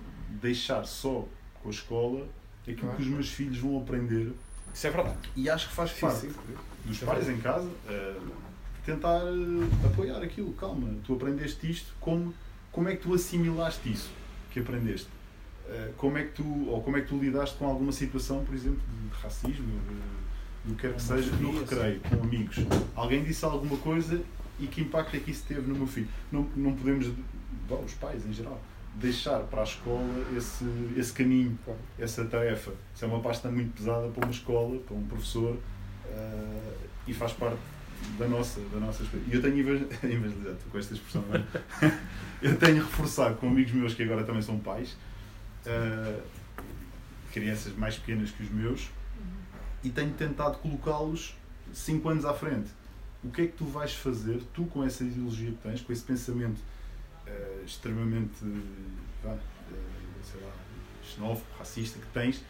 deixar 0.41 0.85
só 0.85 1.27
com 1.63 1.69
a 1.69 1.73
escola 1.73 2.29
aquilo 2.63 2.79
Claro. 2.81 2.97
que 2.97 3.03
os 3.03 3.09
meus 3.09 3.29
filhos 3.31 3.59
vão 3.59 3.79
aprender 3.81 4.33
Isso 4.73 4.87
é 4.87 4.91
verdade. 4.91 5.17
e 5.35 5.49
acho 5.51 5.69
que 5.69 5.75
faz 5.75 5.91
Sim, 5.93 6.01
parte 6.01 6.21
sim. 6.21 6.33
dos 6.85 6.99
pais 6.99 7.29
em 7.29 7.39
casa 7.39 7.69
eh, 7.89 8.17
tentar 8.85 9.21
eh, 9.23 9.87
apoiar 9.87 10.23
aquilo. 10.23 10.53
Calma, 10.53 10.89
tu 11.05 11.15
aprendeste 11.15 11.71
isto, 11.71 11.95
como, 12.01 12.35
como 12.71 12.89
é 12.89 12.97
que 12.97 13.03
tu 13.03 13.15
assimilaste 13.15 13.91
isso 13.91 14.11
que 14.53 14.61
aprendeste? 14.61 15.09
Eh, 15.69 15.93
como 15.97 16.19
é 16.19 16.25
que 16.25 16.33
tu, 16.35 16.69
ou 16.69 16.83
como 16.83 16.97
é 16.99 17.01
que 17.01 17.09
tu 17.09 17.19
lidaste 17.19 17.57
com 17.57 17.67
alguma 17.67 17.93
situação, 17.93 18.45
por 18.45 18.55
exemplo, 18.55 18.81
de 18.81 19.23
racismo, 19.23 19.67
de, 19.89 20.30
do 20.65 20.75
que 20.75 20.83
quer 20.83 20.95
que 20.95 21.03
seja, 21.03 21.31
no 21.37 21.59
recreio, 21.61 22.01
com 22.01 22.23
amigos? 22.23 22.57
Alguém 22.95 23.23
disse 23.25 23.45
alguma 23.45 23.77
coisa 23.79 24.21
e 24.59 24.67
que 24.67 24.83
impacto 24.83 25.17
é 25.17 25.21
que 25.21 25.31
isso 25.31 25.45
teve 25.49 25.63
no 25.63 25.75
meu 25.75 25.87
filho? 25.87 26.09
Não, 26.31 26.43
não 26.57 26.75
podemos, 26.75 27.09
bom, 27.69 27.83
os 27.85 27.95
pais 27.95 28.25
em 28.27 28.33
geral, 28.33 28.61
deixar 28.97 29.41
para 29.45 29.61
a 29.61 29.65
escola 29.65 30.05
esse, 30.37 30.65
esse 30.97 31.13
caminho, 31.13 31.59
essa 31.99 32.25
tarefa. 32.25 32.73
Isso 32.95 33.05
é 33.05 33.09
uma 33.09 33.21
pasta 33.21 33.51
muito 33.51 33.73
pesada 33.77 34.09
para 34.09 34.25
uma 34.25 34.31
escola, 34.33 34.79
para 34.81 34.95
um 34.97 35.05
professor 35.07 35.57
eh, 36.07 36.73
e 37.07 37.15
faz 37.15 37.33
parte 37.33 37.57
da 38.19 38.27
nossa, 38.29 38.61
da 38.73 38.79
nossa 38.81 39.03
experiência. 39.03 39.33
E 39.33 39.37
eu 39.37 39.43
tenho 39.43 39.59
evang- 39.61 39.89
evangelizado, 40.05 40.59
com 40.71 40.79
esta 40.79 40.95
expressão, 40.95 41.25
é? 41.33 41.93
eu 42.43 42.57
tenho 42.57 42.77
reforçado 42.83 43.37
com 43.37 43.49
amigos 43.49 43.73
meus 43.73 43.95
que 43.95 44.03
agora 44.03 44.25
também 44.25 44.43
são 44.43 44.59
pais, 44.59 44.97
eh, 45.65 46.21
crianças 47.33 47.75
mais 47.77 47.97
pequenas 47.97 48.31
que 48.31 48.43
os 48.43 48.51
meus, 48.51 48.89
e 49.83 49.91
tenho 49.91 50.12
tentado 50.12 50.59
colocá-los 50.59 51.35
5 51.72 52.09
anos 52.09 52.24
à 52.24 52.35
frente. 52.35 52.70
O 53.22 53.31
que 53.31 53.43
é 53.43 53.47
que 53.47 53.53
tu 53.53 53.64
vais 53.64 53.93
fazer, 53.93 54.43
tu 54.55 54.64
com 54.64 54.83
essa 54.83 55.05
ideologia 55.05 55.51
que 55.51 55.59
tens, 55.59 55.81
com 55.81 55.93
esse 55.93 56.03
pensamento 56.03 56.61
eh, 57.26 57.62
extremamente, 57.66 58.45
eh, 58.45 59.39
sei 60.22 60.41
lá, 60.41 60.53
xenófobo, 61.03 61.47
racista 61.59 61.99
que 61.99 62.07
tens, 62.12 62.43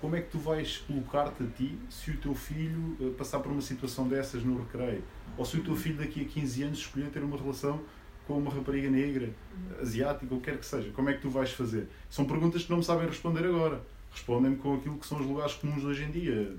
como 0.00 0.16
é 0.16 0.22
que 0.22 0.30
tu 0.30 0.38
vais 0.38 0.78
colocar-te 0.78 1.42
a 1.42 1.46
ti 1.46 1.78
se 1.90 2.10
o 2.10 2.16
teu 2.16 2.34
filho 2.34 2.96
eh, 3.00 3.10
passar 3.16 3.40
por 3.40 3.52
uma 3.52 3.60
situação 3.60 4.08
dessas 4.08 4.42
no 4.42 4.58
recreio? 4.58 5.02
Ou 5.36 5.44
se 5.44 5.58
o 5.58 5.64
teu 5.64 5.76
filho 5.76 5.96
daqui 5.96 6.22
a 6.22 6.24
15 6.24 6.62
anos 6.62 6.78
escolher 6.78 7.10
ter 7.10 7.22
uma 7.22 7.36
relação 7.36 7.80
com 8.26 8.38
uma 8.38 8.50
rapariga 8.50 8.88
negra, 8.88 9.30
asiática, 9.80 10.34
ou 10.34 10.40
quer 10.40 10.58
que 10.58 10.66
seja? 10.66 10.90
Como 10.92 11.10
é 11.10 11.14
que 11.14 11.20
tu 11.20 11.30
vais 11.30 11.50
fazer? 11.50 11.88
São 12.08 12.24
perguntas 12.24 12.64
que 12.64 12.70
não 12.70 12.78
me 12.78 12.84
sabem 12.84 13.06
responder 13.06 13.44
agora. 13.44 13.82
Respondem-me 14.12 14.56
com 14.56 14.74
aquilo 14.74 14.98
que 14.98 15.06
são 15.06 15.18
os 15.20 15.26
lugares 15.26 15.54
comuns 15.54 15.84
hoje 15.84 16.04
em 16.04 16.10
dia. 16.10 16.56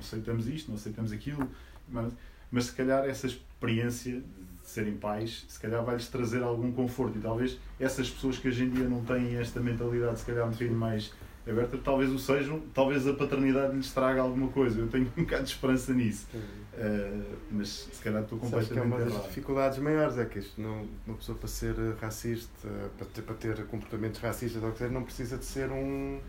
Aceitamos 0.00 0.48
isto, 0.48 0.68
não 0.68 0.76
aceitamos 0.76 1.12
aquilo. 1.12 1.48
Mas, 1.88 2.12
mas 2.50 2.64
se 2.66 2.72
calhar 2.72 3.04
essa 3.04 3.26
experiência 3.26 4.20
de 4.20 4.68
serem 4.68 4.96
pais, 4.96 5.44
se 5.48 5.58
calhar 5.58 5.84
vai-lhes 5.84 6.08
trazer 6.08 6.42
algum 6.42 6.72
conforto. 6.72 7.18
E 7.18 7.20
talvez 7.20 7.58
essas 7.78 8.10
pessoas 8.10 8.38
que 8.38 8.48
hoje 8.48 8.64
em 8.64 8.70
dia 8.70 8.88
não 8.88 9.04
têm 9.04 9.36
esta 9.36 9.60
mentalidade, 9.60 10.20
se 10.20 10.26
calhar 10.26 10.46
um 10.46 10.50
bocadinho 10.50 10.78
mais 10.78 11.12
aberta, 11.46 11.78
talvez 11.78 12.10
o 12.10 12.18
sejam, 12.18 12.60
talvez 12.74 13.06
a 13.06 13.14
paternidade 13.14 13.74
lhes 13.74 13.92
traga 13.92 14.20
alguma 14.20 14.48
coisa. 14.48 14.80
Eu 14.80 14.88
tenho 14.88 15.10
um 15.16 15.22
bocado 15.22 15.44
de 15.44 15.50
esperança 15.50 15.92
nisso. 15.92 16.26
Uh, 16.34 17.36
mas 17.50 17.88
se 17.92 18.02
calhar 18.02 18.22
estou 18.22 18.38
Sabes 18.38 18.68
que 18.68 18.74
é 18.74 18.76
completamente 18.76 18.86
uma 18.86 18.98
das 18.98 19.12
errado. 19.12 19.28
dificuldades 19.28 19.78
maiores, 19.78 20.18
é 20.18 20.24
que 20.24 20.38
isto 20.38 20.60
não, 20.60 20.86
uma 21.06 21.16
pessoa 21.16 21.36
para 21.36 21.48
ser 21.48 21.74
racista, 22.00 22.68
para 22.96 23.06
ter, 23.06 23.22
para 23.22 23.34
ter 23.34 23.66
comportamentos 23.66 24.20
racistas, 24.20 24.62
não 24.90 25.02
precisa 25.02 25.36
de 25.36 25.44
ser 25.44 25.70
um 25.70 26.20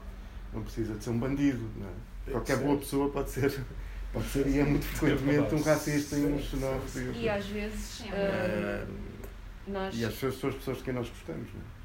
não 0.53 0.63
precisa 0.63 0.95
de 0.95 1.03
ser 1.03 1.09
um 1.11 1.19
bandido. 1.19 1.63
Não 1.77 1.87
é? 1.87 2.10
É, 2.27 2.31
Qualquer 2.31 2.57
boa 2.57 2.77
pessoa 2.77 3.09
pode 3.09 3.29
ser, 3.29 3.59
pode 4.13 4.27
ser 4.27 4.47
e 4.47 4.59
é 4.59 4.63
muito 4.63 4.85
frequentemente 4.85 5.55
um 5.55 5.61
racista 5.61 6.15
e 6.17 6.25
um 6.25 6.39
xenófobo. 6.39 7.13
E 7.13 7.29
às 7.29 7.45
vezes 7.47 8.03
ah, 8.11 8.87
nós 9.67 9.95
e 9.95 10.05
as 10.05 10.13
pessoas 10.13 10.39
são 10.39 10.49
as 10.49 10.55
pessoas 10.55 10.77
de 10.77 10.83
quem 10.83 10.93
nós 10.93 11.09
gostamos. 11.09 11.47
Não 11.53 11.61
é? 11.61 11.81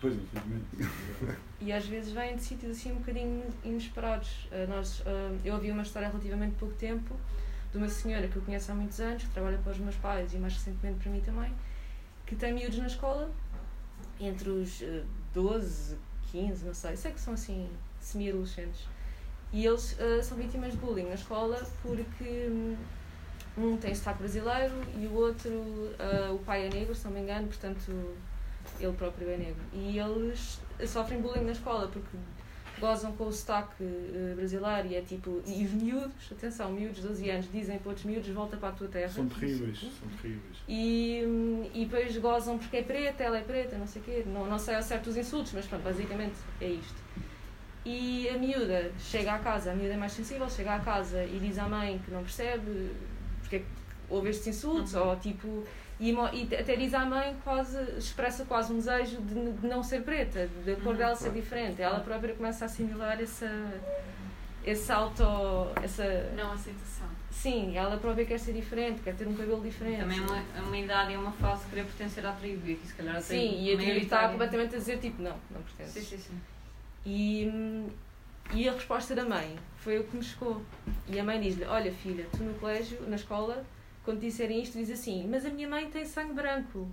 Pois, 0.00 0.14
infelizmente. 0.14 1.38
e 1.60 1.72
às 1.72 1.86
vezes 1.86 2.12
vêm 2.12 2.36
de 2.36 2.42
sítios 2.42 2.76
assim 2.76 2.92
um 2.92 2.96
bocadinho 2.96 3.44
inesperados. 3.64 4.48
Ah, 4.50 4.66
nós, 4.68 5.02
ah, 5.06 5.36
eu 5.44 5.54
ouvi 5.54 5.70
uma 5.70 5.82
história 5.82 6.08
há 6.08 6.10
relativamente 6.10 6.56
pouco 6.56 6.74
tempo 6.74 7.14
de 7.70 7.78
uma 7.78 7.88
senhora 7.88 8.26
que 8.28 8.36
eu 8.36 8.42
conheço 8.42 8.72
há 8.72 8.74
muitos 8.74 8.98
anos, 9.00 9.22
que 9.22 9.30
trabalha 9.30 9.58
para 9.58 9.72
os 9.72 9.78
meus 9.78 9.96
pais 9.96 10.32
e 10.32 10.38
mais 10.38 10.54
recentemente 10.54 10.98
para 11.00 11.12
mim 11.12 11.20
também, 11.20 11.52
que 12.26 12.34
tem 12.34 12.52
miúdos 12.52 12.78
na 12.78 12.86
escola 12.86 13.30
entre 14.18 14.48
os 14.50 14.82
ah, 14.82 15.04
12, 15.32 15.96
15, 16.32 16.64
não 16.64 16.74
sei, 16.74 16.96
sei 16.96 17.12
que 17.12 17.20
são 17.20 17.34
assim 17.34 17.68
semi-adolescentes. 18.00 18.86
E 19.52 19.64
eles 19.64 19.96
uh, 19.98 20.22
são 20.22 20.36
vítimas 20.36 20.72
de 20.72 20.78
bullying 20.78 21.06
na 21.06 21.14
escola 21.14 21.66
porque 21.82 22.48
hum, 22.50 22.76
um 23.56 23.76
tem 23.76 23.94
sotaque 23.94 24.20
brasileiro 24.20 24.74
e 24.96 25.06
o 25.06 25.14
outro, 25.14 25.50
uh, 25.50 26.34
o 26.34 26.38
pai 26.40 26.66
é 26.66 26.70
negro, 26.70 26.94
se 26.94 27.04
não 27.04 27.12
me 27.12 27.20
engano, 27.20 27.48
portanto 27.48 27.90
ele 28.78 28.92
próprio 28.92 29.30
é 29.30 29.36
negro. 29.36 29.62
E 29.72 29.98
eles 29.98 30.60
sofrem 30.86 31.20
bullying 31.20 31.44
na 31.44 31.52
escola 31.52 31.88
porque 31.88 32.16
gozam 32.78 33.12
com 33.12 33.26
o 33.26 33.32
sotaque 33.32 33.82
uh, 33.82 34.36
brasileiro 34.36 34.88
e 34.88 34.94
é 34.96 35.02
tipo. 35.02 35.42
E 35.46 35.64
os 35.64 35.72
miúdos, 35.72 36.30
atenção, 36.30 36.70
miúdos 36.70 37.00
de 37.00 37.08
12 37.08 37.30
anos, 37.30 37.52
dizem 37.52 37.78
para 37.78 37.88
outros 37.88 38.06
miúdos: 38.06 38.28
volta 38.28 38.56
para 38.56 38.68
a 38.68 38.72
tua 38.72 38.88
terra. 38.88 39.08
São 39.08 39.28
terríveis, 39.28 39.80
são 39.80 40.08
terríveis. 40.20 40.56
E, 40.68 41.22
hum, 41.26 41.70
e 41.74 41.84
depois 41.84 42.16
gozam 42.18 42.58
porque 42.58 42.78
é 42.78 42.82
preta, 42.82 43.22
ela 43.22 43.38
é 43.38 43.42
preta, 43.42 43.76
não 43.76 43.86
sei 43.86 44.02
o 44.02 44.04
quê. 44.04 44.24
Não, 44.26 44.46
não 44.46 44.58
sei 44.58 44.74
ao 44.74 44.82
certo 44.82 45.08
os 45.08 45.16
insultos, 45.16 45.52
mas 45.52 45.66
pronto, 45.66 45.82
basicamente 45.82 46.36
é 46.60 46.68
isto. 46.68 47.07
E 47.90 48.28
a 48.28 48.36
miúda 48.36 48.92
chega 49.00 49.32
à 49.32 49.38
casa, 49.38 49.72
a 49.72 49.74
miúda 49.74 49.94
é 49.94 49.96
mais 49.96 50.12
sensível, 50.12 50.46
chega 50.50 50.74
à 50.74 50.78
casa 50.78 51.24
e 51.24 51.38
diz 51.40 51.58
à 51.58 51.66
mãe 51.66 51.98
que 52.04 52.10
não 52.10 52.20
percebe 52.22 52.90
porque 53.40 53.56
é 53.56 53.58
que 53.60 53.66
houve 54.10 54.28
estes 54.28 54.46
insultos, 54.48 54.92
uhum. 54.92 55.08
ou 55.08 55.16
tipo. 55.16 55.64
E, 55.98 56.12
e, 56.12 56.54
até 56.54 56.76
diz 56.76 56.92
à 56.92 57.06
mãe, 57.06 57.34
quase, 57.42 57.78
expressa 57.96 58.44
quase 58.44 58.74
um 58.74 58.76
desejo 58.76 59.22
de, 59.22 59.52
de 59.52 59.66
não 59.66 59.82
ser 59.82 60.02
preta, 60.02 60.50
de 60.64 60.72
a 60.72 60.76
cor 60.76 60.88
uhum. 60.88 60.98
dela 60.98 61.16
ser 61.16 61.32
diferente. 61.32 61.80
Ela 61.80 62.00
própria 62.00 62.34
começa 62.34 62.66
a 62.66 62.66
assimilar 62.66 63.18
essa, 63.22 63.50
esse 64.62 64.92
auto. 64.92 65.24
essa. 65.82 66.04
Não 66.36 66.52
aceitação. 66.52 67.08
Sim, 67.30 67.74
ela 67.74 67.96
própria 67.96 68.26
quer 68.26 68.38
ser 68.38 68.52
diferente, 68.52 69.00
quer 69.00 69.14
ter 69.14 69.26
um 69.26 69.34
cabelo 69.34 69.62
diferente. 69.62 70.00
Também 70.00 70.18
é 70.18 70.22
uma, 70.22 70.38
é 70.58 70.60
uma 70.60 70.76
idade 70.76 71.12
e 71.12 71.14
é 71.14 71.18
uma 71.18 71.32
fase 71.32 71.64
de 71.64 71.70
querer 71.70 71.84
pertencer 71.84 72.26
à 72.26 72.32
tribo 72.32 72.68
e 72.68 72.76
se 72.84 72.92
calhar 72.92 73.22
Sim, 73.22 73.62
e 73.62 73.72
a 73.72 73.78
tribo 73.78 73.98
está 73.98 74.28
completamente 74.28 74.74
a 74.74 74.78
dizer 74.78 74.98
tipo, 74.98 75.22
não, 75.22 75.36
não 75.50 75.62
pertence. 75.62 76.00
Sim, 76.00 76.16
sim, 76.16 76.18
sim. 76.18 76.40
E, 77.04 77.50
e 78.52 78.68
a 78.68 78.72
resposta 78.72 79.14
da 79.14 79.24
mãe 79.24 79.56
foi 79.76 79.98
o 79.98 80.04
que 80.04 80.16
me 80.16 80.22
chocou. 80.22 80.62
E 81.06 81.18
a 81.18 81.24
mãe 81.24 81.40
diz-lhe: 81.40 81.64
Olha, 81.64 81.92
filha, 81.92 82.26
tu 82.32 82.42
no 82.42 82.54
colégio, 82.54 83.00
na 83.08 83.16
escola, 83.16 83.64
quando 84.04 84.20
disserem 84.20 84.62
isto, 84.62 84.78
diz 84.78 84.90
assim: 84.90 85.26
Mas 85.28 85.44
a 85.46 85.50
minha 85.50 85.68
mãe 85.68 85.88
tem 85.90 86.04
sangue 86.04 86.34
branco. 86.34 86.88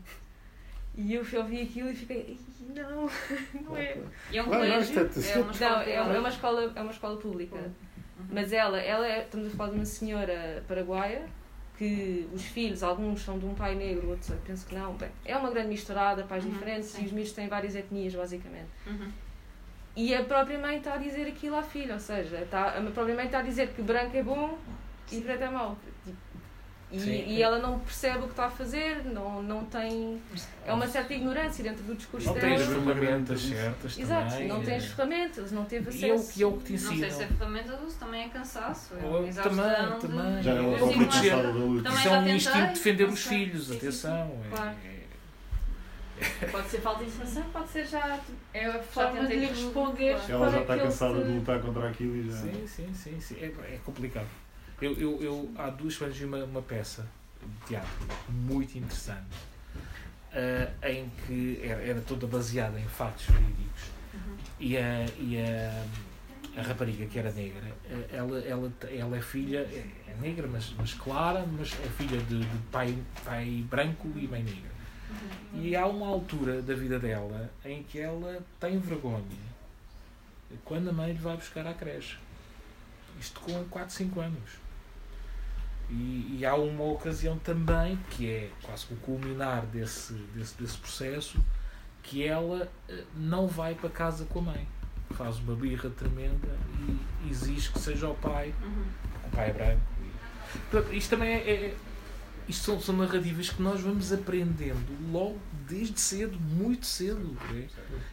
E 0.97 1.13
eu 1.13 1.25
ouvi 1.37 1.61
aquilo 1.61 1.89
e 1.89 1.95
fiquei: 1.95 2.39
Não, 2.73 3.09
não 3.61 3.77
é. 3.77 3.97
E 4.31 4.37
é 4.37 4.43
um 4.43 4.45
colégio? 4.45 4.99
É 4.99 5.39
uma 5.39 5.51
escola, 5.51 5.53
não, 5.59 5.81
é 5.81 6.01
uma, 6.01 6.13
é 6.13 6.19
uma 6.19 6.29
escola, 6.29 6.73
é 6.75 6.81
uma 6.81 6.91
escola 6.91 7.17
pública. 7.17 7.57
Uhum. 7.57 8.25
Mas 8.31 8.53
ela, 8.53 8.79
ela 8.79 9.05
é, 9.05 9.23
estamos 9.23 9.47
a 9.47 9.49
falar 9.57 9.71
de 9.71 9.75
uma 9.75 9.85
senhora 9.85 10.63
paraguaia 10.67 11.25
que 11.77 12.27
os 12.33 12.43
filhos, 12.43 12.83
alguns 12.83 13.21
são 13.21 13.37
de 13.37 13.45
um 13.45 13.53
pai 13.53 13.75
negro, 13.75 14.09
outros 14.09 14.31
penso 14.45 14.65
que 14.65 14.75
não. 14.75 14.93
Bem, 14.93 15.09
é 15.25 15.35
uma 15.35 15.51
grande 15.51 15.69
misturada, 15.69 16.23
pais 16.23 16.45
uhum, 16.45 16.51
diferentes 16.51 16.89
sim. 16.89 17.03
e 17.03 17.05
os 17.05 17.11
miúdos 17.11 17.33
têm 17.33 17.47
várias 17.47 17.75
etnias, 17.75 18.15
basicamente. 18.15 18.69
Uhum. 18.87 19.11
E 19.95 20.13
a 20.13 20.23
própria 20.23 20.59
mãe 20.59 20.77
está 20.77 20.95
a 20.95 20.97
dizer 20.97 21.27
aquilo 21.27 21.55
à 21.55 21.63
filha, 21.63 21.93
ou 21.93 21.99
seja, 21.99 22.37
está, 22.41 22.77
a 22.77 22.81
própria 22.91 23.15
mãe 23.15 23.25
está 23.25 23.39
a 23.39 23.43
dizer 23.43 23.69
que 23.69 23.81
branco 23.81 24.15
é 24.15 24.23
bom 24.23 24.57
e 25.11 25.21
preto 25.21 25.43
é 25.43 25.49
mau. 25.49 25.77
E, 26.91 27.35
e, 27.35 27.41
ela 27.41 27.59
não 27.59 27.79
percebe 27.79 28.19
o 28.19 28.23
que 28.23 28.29
está 28.29 28.45
a 28.45 28.49
fazer, 28.49 29.03
não, 29.05 29.41
não 29.41 29.65
tem. 29.65 30.21
É 30.65 30.71
uma 30.71 30.87
certa 30.87 31.13
ignorância 31.13 31.63
dentro 31.63 31.83
do 31.83 31.95
discurso 31.95 32.27
não 32.27 32.35
dela. 32.35 32.47
Não 32.47 32.55
tem 32.55 32.65
as 32.65 32.73
ferramentas 32.73 33.41
certas 33.41 33.97
Exato, 33.97 34.31
também. 34.31 34.47
não 34.47 34.63
tem 34.63 34.75
as 34.75 34.85
ferramentas, 34.85 35.51
não 35.51 35.65
teve 35.65 35.89
acesso. 35.89 36.05
E 36.05 36.09
é 36.09 36.15
o 36.15 36.23
que, 36.23 36.43
é 36.43 36.45
o 36.45 36.51
que 36.53 36.63
te 36.63 36.73
ensina. 36.73 36.91
Não 36.91 36.99
sei 36.99 37.11
se 37.11 37.23
é 37.23 37.27
ferramentas 37.27 37.81
ou 37.81 37.89
se 37.89 37.97
também 37.97 38.23
é 38.23 38.29
cansaço. 38.29 38.93
É 38.93 39.05
ou, 39.05 39.27
também, 39.33 39.99
também. 39.99 40.43
Já 40.43 40.53
é 40.53 40.59
uma 40.61 40.77
proteger. 40.77 41.35
Isso 41.97 42.07
é 42.07 42.19
um 42.19 42.29
instinto 42.29 42.67
de 42.67 42.73
defender 42.73 43.09
os 43.09 43.25
filhos, 43.25 43.71
atenção. 43.71 44.31
Claro. 44.49 44.75
É, 44.85 44.94
Pode 46.51 46.69
ser 46.69 46.81
falta 46.81 47.03
de 47.03 47.09
informação, 47.09 47.43
pode 47.51 47.69
ser 47.69 47.85
já. 47.85 48.19
É 48.53 48.65
a 48.67 48.79
forma 48.81 49.25
de 49.25 49.35
responder. 49.35 50.17
Ela 50.29 50.49
já 50.49 50.61
está 50.61 50.77
cansada 50.77 51.23
de 51.23 51.31
lutar 51.31 51.59
contra 51.59 51.89
aquilo 51.89 52.15
e 52.15 52.29
já. 52.29 52.37
Sim, 52.37 52.67
sim, 52.67 52.93
sim. 52.93 53.19
sim. 53.19 53.35
É, 53.39 53.47
é 53.73 53.79
complicado. 53.83 54.27
Eu, 54.81 54.93
eu, 54.93 55.21
eu 55.21 55.51
há 55.57 55.69
duas 55.69 55.95
semanas 55.95 56.17
vi 56.17 56.25
uma, 56.25 56.43
uma 56.43 56.61
peça 56.61 57.05
de 57.41 57.67
teatro 57.67 58.07
muito 58.29 58.77
interessante 58.77 59.35
uh, 60.33 60.87
em 60.87 61.09
que 61.25 61.59
era, 61.63 61.81
era, 61.81 62.01
toda 62.01 62.27
baseada 62.27 62.79
em 62.79 62.87
fatos 62.87 63.25
verídicos 63.25 63.83
uhum. 64.13 64.37
e, 64.59 64.77
a, 64.77 65.05
e 65.17 65.37
a, 65.39 66.59
a 66.59 66.61
rapariga 66.63 67.05
que 67.05 67.17
era 67.17 67.31
negra 67.31 67.63
eh, 67.89 68.07
ela, 68.11 68.39
ela, 68.39 68.73
ela 68.91 69.17
é 69.17 69.21
filha 69.21 69.59
é, 69.59 69.85
é 70.07 70.15
negra 70.21 70.47
mas, 70.47 70.73
mas 70.77 70.93
clara 70.93 71.45
mas 71.57 71.73
é 71.73 71.89
filha 71.89 72.19
de, 72.21 72.39
de 72.39 72.57
pai, 72.71 72.97
pai 73.23 73.65
branco 73.69 74.11
e 74.15 74.27
mãe 74.27 74.43
negra 74.43 74.74
e 75.53 75.75
há 75.75 75.85
uma 75.85 76.07
altura 76.07 76.61
da 76.61 76.73
vida 76.73 76.99
dela 76.99 77.49
em 77.63 77.83
que 77.83 77.99
ela 77.99 78.43
tem 78.59 78.77
vergonha 78.79 79.55
quando 80.63 80.89
a 80.89 80.93
mãe 80.93 81.11
lhe 81.11 81.19
vai 81.19 81.35
buscar 81.35 81.65
à 81.67 81.73
creche. 81.73 82.17
Isto 83.19 83.39
com 83.39 83.63
4, 83.65 83.93
5 83.93 84.19
anos. 84.19 84.65
E, 85.89 86.37
e, 86.39 86.45
há 86.45 86.55
uma 86.55 86.83
ocasião 86.83 87.37
também, 87.37 87.97
que 88.09 88.29
é 88.29 88.49
quase 88.63 88.85
o 88.91 88.95
culminar 88.97 89.65
desse, 89.67 90.13
desse, 90.33 90.59
desse 90.59 90.77
processo, 90.77 91.39
que 92.01 92.25
ela 92.25 92.71
eh, 92.89 93.03
não 93.15 93.47
vai 93.47 93.75
para 93.75 93.89
casa 93.89 94.25
com 94.25 94.39
a 94.39 94.41
mãe. 94.41 94.67
Faz 95.11 95.37
uma 95.37 95.55
birra 95.55 95.89
tremenda 95.91 96.57
e 97.23 97.29
exige 97.29 97.71
que 97.71 97.79
seja 97.79 98.09
o 98.09 98.15
pai. 98.15 98.53
Uhum. 98.63 98.85
O 99.25 99.29
pai 99.29 99.49
é 99.49 99.53
branco. 99.53 99.81
Portanto, 100.71 100.93
isto 100.93 101.09
também 101.11 101.35
é, 101.35 101.37
é 101.37 101.75
isto 102.47 102.63
são, 102.63 102.79
são, 102.79 102.95
narrativas 102.97 103.49
que 103.49 103.61
nós 103.61 103.81
vamos 103.81 104.13
aprendendo 104.13 104.85
logo 105.11 105.39
desde 105.67 105.99
cedo, 105.99 106.39
muito 106.39 106.85
cedo. 106.85 107.35
É? 107.53 107.65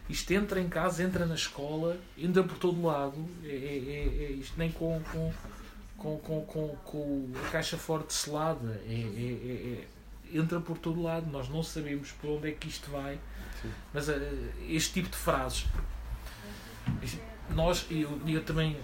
Isto 0.09 0.31
entra 0.31 0.59
em 0.59 0.67
casa, 0.67 1.03
entra 1.03 1.25
na 1.25 1.35
escola, 1.35 1.97
entra 2.17 2.43
por 2.43 2.57
todo 2.57 2.81
lado. 2.81 3.17
É, 3.43 3.47
é, 3.47 3.51
é, 3.51 4.25
é 4.25 4.31
isto 4.31 4.57
nem 4.57 4.71
com, 4.71 5.01
com, 5.11 5.33
com, 5.97 6.17
com, 6.17 6.45
com, 6.45 6.67
com 6.83 7.31
a 7.45 7.49
caixa 7.51 7.77
forte 7.77 8.13
selada. 8.13 8.81
É, 8.87 8.93
é, 8.93 9.87
entra 10.37 10.59
por 10.59 10.77
todo 10.79 11.01
lado. 11.01 11.29
Nós 11.29 11.47
não 11.47 11.61
sabemos 11.61 12.11
por 12.13 12.31
onde 12.31 12.49
é 12.49 12.51
que 12.51 12.67
isto 12.67 12.89
vai. 12.89 13.19
Sim. 13.61 13.71
Mas 13.93 14.09
uh, 14.09 14.13
este 14.67 14.93
tipo 14.93 15.09
de 15.09 15.17
frases. 15.17 15.65
Nós, 17.51 17.85
eu, 17.91 18.19
eu 18.27 18.43
também 18.43 18.77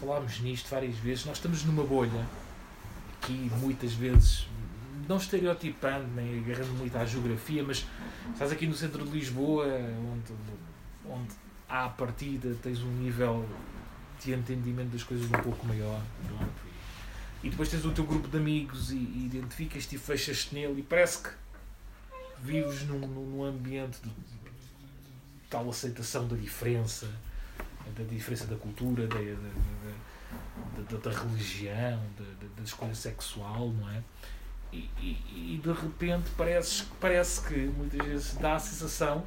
falámos 0.00 0.40
nisto 0.40 0.68
várias 0.68 0.96
vezes, 0.96 1.24
nós 1.26 1.36
estamos 1.36 1.64
numa 1.64 1.84
bolha 1.84 2.26
aqui 3.24 3.50
muitas 3.60 3.92
vezes 3.92 4.46
não 5.08 5.16
estereotipando 5.16 6.06
nem 6.14 6.38
agarrando 6.40 6.72
muito 6.72 6.96
à 6.96 7.04
geografia, 7.04 7.62
mas 7.62 7.86
estás 8.32 8.52
aqui 8.52 8.66
no 8.66 8.74
centro 8.74 9.04
de 9.04 9.10
Lisboa, 9.10 9.66
onde, 9.66 10.32
onde 11.06 11.34
à 11.68 11.88
partida 11.88 12.54
tens 12.62 12.82
um 12.82 12.90
nível 12.90 13.48
de 14.22 14.32
entendimento 14.32 14.90
das 14.90 15.02
coisas 15.02 15.26
um 15.26 15.42
pouco 15.42 15.66
maior. 15.66 16.00
E 17.42 17.50
depois 17.50 17.68
tens 17.68 17.84
o 17.84 17.92
teu 17.92 18.04
grupo 18.04 18.28
de 18.28 18.38
amigos 18.38 18.90
e, 18.90 18.96
e 18.96 19.26
identificas-te 19.26 19.96
e 19.96 19.98
fechas-te 19.98 20.54
nele 20.54 20.80
e 20.80 20.82
parece 20.82 21.22
que 21.22 21.30
vives 22.40 22.82
num, 22.84 23.00
num 23.00 23.44
ambiente 23.44 24.00
de, 24.02 24.10
tal 25.50 25.68
aceitação 25.68 26.26
da 26.26 26.36
diferença, 26.36 27.06
da 27.96 28.02
diferença 28.04 28.46
da 28.46 28.56
cultura, 28.56 29.06
da, 29.06 29.16
da, 30.76 30.82
da, 30.90 31.10
da 31.10 31.10
religião, 31.10 32.02
da, 32.18 32.48
da 32.56 32.62
escolha 32.62 32.94
sexual, 32.94 33.68
não 33.68 33.88
é? 33.90 34.02
E, 35.00 35.54
e, 35.54 35.60
de 35.62 35.72
repente 35.72 36.30
parece, 36.36 36.84
parece 37.00 37.46
que 37.46 37.54
muitas 37.54 38.06
vezes 38.06 38.34
dá 38.34 38.56
a 38.56 38.58
sensação 38.58 39.24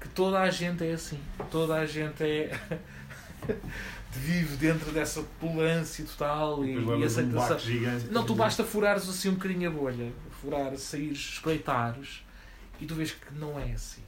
que 0.00 0.08
toda 0.08 0.40
a 0.40 0.50
gente 0.50 0.84
é 0.84 0.92
assim. 0.92 1.18
Toda 1.50 1.74
a 1.74 1.86
gente 1.86 2.22
é. 2.22 2.58
vive 4.16 4.56
dentro 4.56 4.90
dessa 4.92 5.22
tolerância 5.38 6.04
total 6.04 6.64
e, 6.64 6.74
e 6.74 7.04
aceitação. 7.04 7.56
Um 7.56 8.12
não, 8.12 8.24
tu 8.24 8.34
basta 8.34 8.64
furares 8.64 9.08
assim 9.08 9.28
um 9.28 9.34
bocadinho 9.34 9.68
a 9.68 9.72
bolha, 9.72 10.12
furar, 10.40 10.74
saíres, 10.76 11.18
espreitares 11.18 12.24
e 12.80 12.86
tu 12.86 12.94
vês 12.94 13.12
que 13.12 13.34
não 13.34 13.58
é 13.58 13.72
assim. 13.72 14.02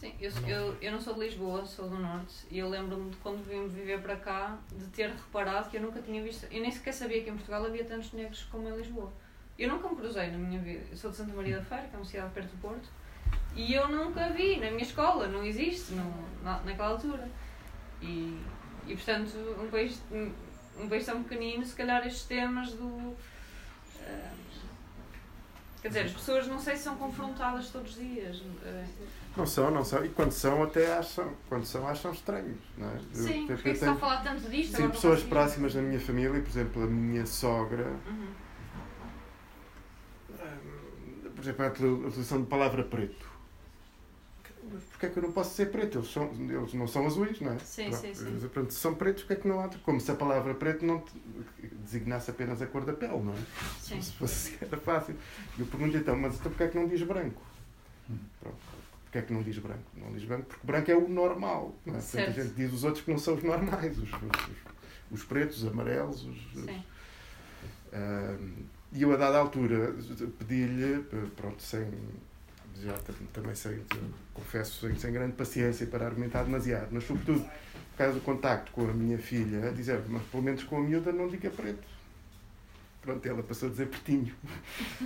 Sim, 0.00 0.12
eu, 0.20 0.30
não. 0.32 0.48
Eu, 0.48 0.76
eu 0.82 0.92
não 0.92 1.00
sou 1.00 1.14
de 1.14 1.20
Lisboa, 1.20 1.64
sou 1.64 1.88
do 1.88 1.98
Norte 1.98 2.34
e 2.50 2.58
eu 2.58 2.68
lembro-me 2.68 3.10
de 3.10 3.16
quando 3.18 3.42
vimos 3.48 3.72
viver 3.72 4.00
para 4.02 4.16
cá 4.16 4.58
de 4.76 4.84
ter 4.86 5.08
reparado 5.08 5.70
que 5.70 5.76
eu 5.76 5.82
nunca 5.82 6.02
tinha 6.02 6.22
visto, 6.22 6.46
eu 6.50 6.60
nem 6.60 6.70
sequer 6.70 6.92
sabia 6.92 7.22
que 7.22 7.30
em 7.30 7.34
Portugal 7.34 7.64
havia 7.64 7.84
tantos 7.84 8.12
negros 8.12 8.42
como 8.50 8.68
em 8.68 8.76
Lisboa. 8.76 9.12
Eu 9.58 9.70
nunca 9.70 9.88
me 9.88 9.96
cruzei 9.96 10.30
na 10.30 10.38
minha 10.38 10.60
vida. 10.60 10.84
Eu 10.90 10.96
sou 10.96 11.10
de 11.10 11.16
Santa 11.16 11.32
Maria 11.32 11.58
da 11.58 11.64
Feira, 11.64 11.84
que 11.88 11.94
é 11.94 11.98
uma 11.98 12.04
cidade 12.04 12.30
perto 12.32 12.50
do 12.50 12.60
Porto, 12.60 12.88
e 13.54 13.72
eu 13.72 13.88
nunca 13.88 14.28
vi 14.28 14.60
na 14.60 14.70
minha 14.70 14.82
escola, 14.82 15.26
não 15.28 15.42
existe 15.42 15.94
não, 15.94 16.12
na, 16.42 16.60
naquela 16.60 16.88
altura. 16.88 17.28
E, 18.02 18.38
e 18.86 18.94
portanto, 18.94 19.32
um 19.58 19.68
país, 19.70 20.02
um, 20.12 20.88
país 20.88 21.06
tão 21.06 21.22
pequenino, 21.22 21.64
se 21.64 21.74
calhar 21.74 22.06
estes 22.06 22.24
temas 22.24 22.72
do. 22.72 22.84
Uh, 22.84 23.16
quer 25.80 25.88
dizer, 25.88 26.00
as 26.04 26.12
pessoas 26.12 26.46
não 26.46 26.58
sei 26.58 26.76
se 26.76 26.82
são 26.82 26.96
confrontadas 26.96 27.70
todos 27.70 27.92
os 27.92 27.96
dias. 27.96 28.36
Uh, 28.40 28.84
não 29.34 29.46
são, 29.46 29.70
não 29.70 29.82
são. 29.82 30.04
E 30.04 30.10
quando 30.10 30.32
são, 30.32 30.62
até 30.62 30.92
acham. 30.92 31.32
Quando 31.48 31.64
são, 31.64 31.88
acham 31.88 32.12
estranhos. 32.12 32.58
Não 32.76 32.90
é? 32.90 32.98
Sim, 33.10 33.40
eu, 33.40 33.56
porque 33.56 33.70
é 33.70 33.72
que 33.72 33.78
se 33.78 33.84
está 33.86 33.92
a 33.92 33.96
falar 33.96 34.22
tanto 34.22 34.50
disto? 34.50 34.76
Sim, 34.76 34.90
pessoas 34.90 35.22
próximas 35.22 35.72
da 35.72 35.80
minha 35.80 36.00
família, 36.00 36.42
por 36.42 36.50
exemplo, 36.50 36.82
a 36.82 36.86
minha 36.86 37.24
sogra. 37.24 37.86
Uhum 38.06 38.45
exemplo, 41.48 41.64
a 41.64 42.08
utilização 42.08 42.40
de 42.42 42.46
palavra 42.48 42.82
preto. 42.82 43.26
mas 44.72 44.82
porquê 44.84 45.06
é 45.06 45.08
que 45.10 45.18
eu 45.18 45.22
não 45.22 45.32
posso 45.32 45.54
ser 45.54 45.70
preto? 45.70 45.98
Eles, 45.98 46.10
são, 46.10 46.24
eles 46.32 46.74
não 46.74 46.86
são 46.88 47.06
azuis, 47.06 47.40
não 47.40 47.52
é? 47.52 47.58
Sim, 47.60 47.90
Pronto, 47.90 48.00
sim, 48.02 48.14
sim. 48.40 48.48
Pronto, 48.48 48.72
se 48.72 48.80
são 48.80 48.94
pretos, 48.94 49.22
porquê 49.22 49.34
é 49.34 49.36
que 49.42 49.48
não 49.48 49.60
há? 49.60 49.68
Como 49.84 50.00
se 50.00 50.10
a 50.10 50.14
palavra 50.14 50.54
preto 50.54 50.84
não 50.84 51.02
designasse 51.84 52.30
apenas 52.30 52.60
a 52.62 52.66
cor 52.66 52.84
da 52.84 52.92
pele, 52.92 53.22
não 53.22 53.32
é? 53.32 53.36
Sim. 53.80 54.00
Se 54.02 54.12
fosse 54.12 54.56
era 54.62 54.76
fácil. 54.78 55.14
E 55.56 55.60
eu 55.60 55.66
pergunto 55.66 55.96
então, 55.96 56.16
mas 56.16 56.34
então 56.34 56.50
porquê 56.50 56.64
é 56.64 56.68
que 56.68 56.76
não 56.78 56.88
diz 56.88 57.02
branco? 57.02 57.40
Hum. 58.10 58.18
Pronto. 58.40 58.56
Porquê 59.04 59.18
é 59.18 59.22
que 59.22 59.32
não 59.32 59.42
diz 59.42 59.58
branco? 59.58 59.84
Não 59.94 60.12
diz 60.12 60.24
branco 60.24 60.44
porque 60.46 60.66
branco 60.66 60.90
é 60.90 60.96
o 60.96 61.08
normal. 61.08 61.74
Não 61.86 61.94
é? 61.94 61.98
Portanto, 61.98 61.98
a 61.98 62.00
Certo. 62.02 62.34
gente 62.34 62.54
diz 62.54 62.72
os 62.72 62.82
outros 62.84 63.04
que 63.04 63.10
não 63.10 63.18
são 63.18 63.34
os 63.34 63.42
normais, 63.42 63.96
os, 63.98 64.08
os, 64.12 64.12
os- 64.12 64.76
os 65.12 65.22
pretos, 65.24 65.62
os 65.62 65.70
amarelos, 65.70 66.24
os, 66.24 66.36
Sim. 66.64 66.82
ah, 67.92 68.36
e 68.92 69.02
eu, 69.02 69.12
a 69.12 69.16
dada 69.16 69.38
altura, 69.38 69.94
pedi-lhe, 70.38 71.04
pronto, 71.36 71.62
sem, 71.62 71.86
já 72.82 72.94
também 73.32 73.54
sem, 73.54 73.80
confesso, 74.34 74.86
sem, 74.86 74.96
sem 74.98 75.12
grande 75.12 75.32
paciência 75.34 75.86
para 75.86 76.06
argumentar 76.06 76.44
demasiado, 76.44 76.88
mas 76.92 77.04
sobretudo 77.04 77.40
por 77.40 77.98
causa 77.98 78.14
do 78.14 78.20
contacto 78.20 78.72
com 78.72 78.82
a 78.88 78.92
minha 78.92 79.18
filha, 79.18 79.68
a 79.68 79.72
dizer, 79.72 80.00
mas 80.08 80.22
pelo 80.24 80.42
menos 80.42 80.62
com 80.64 80.76
a 80.78 80.80
miúda 80.80 81.12
não 81.12 81.28
diga 81.28 81.50
preto. 81.50 81.96
Pronto, 83.02 83.24
ela 83.24 83.40
passou 83.42 83.68
a 83.68 83.70
dizer 83.70 83.86
pretinho. 83.86 84.34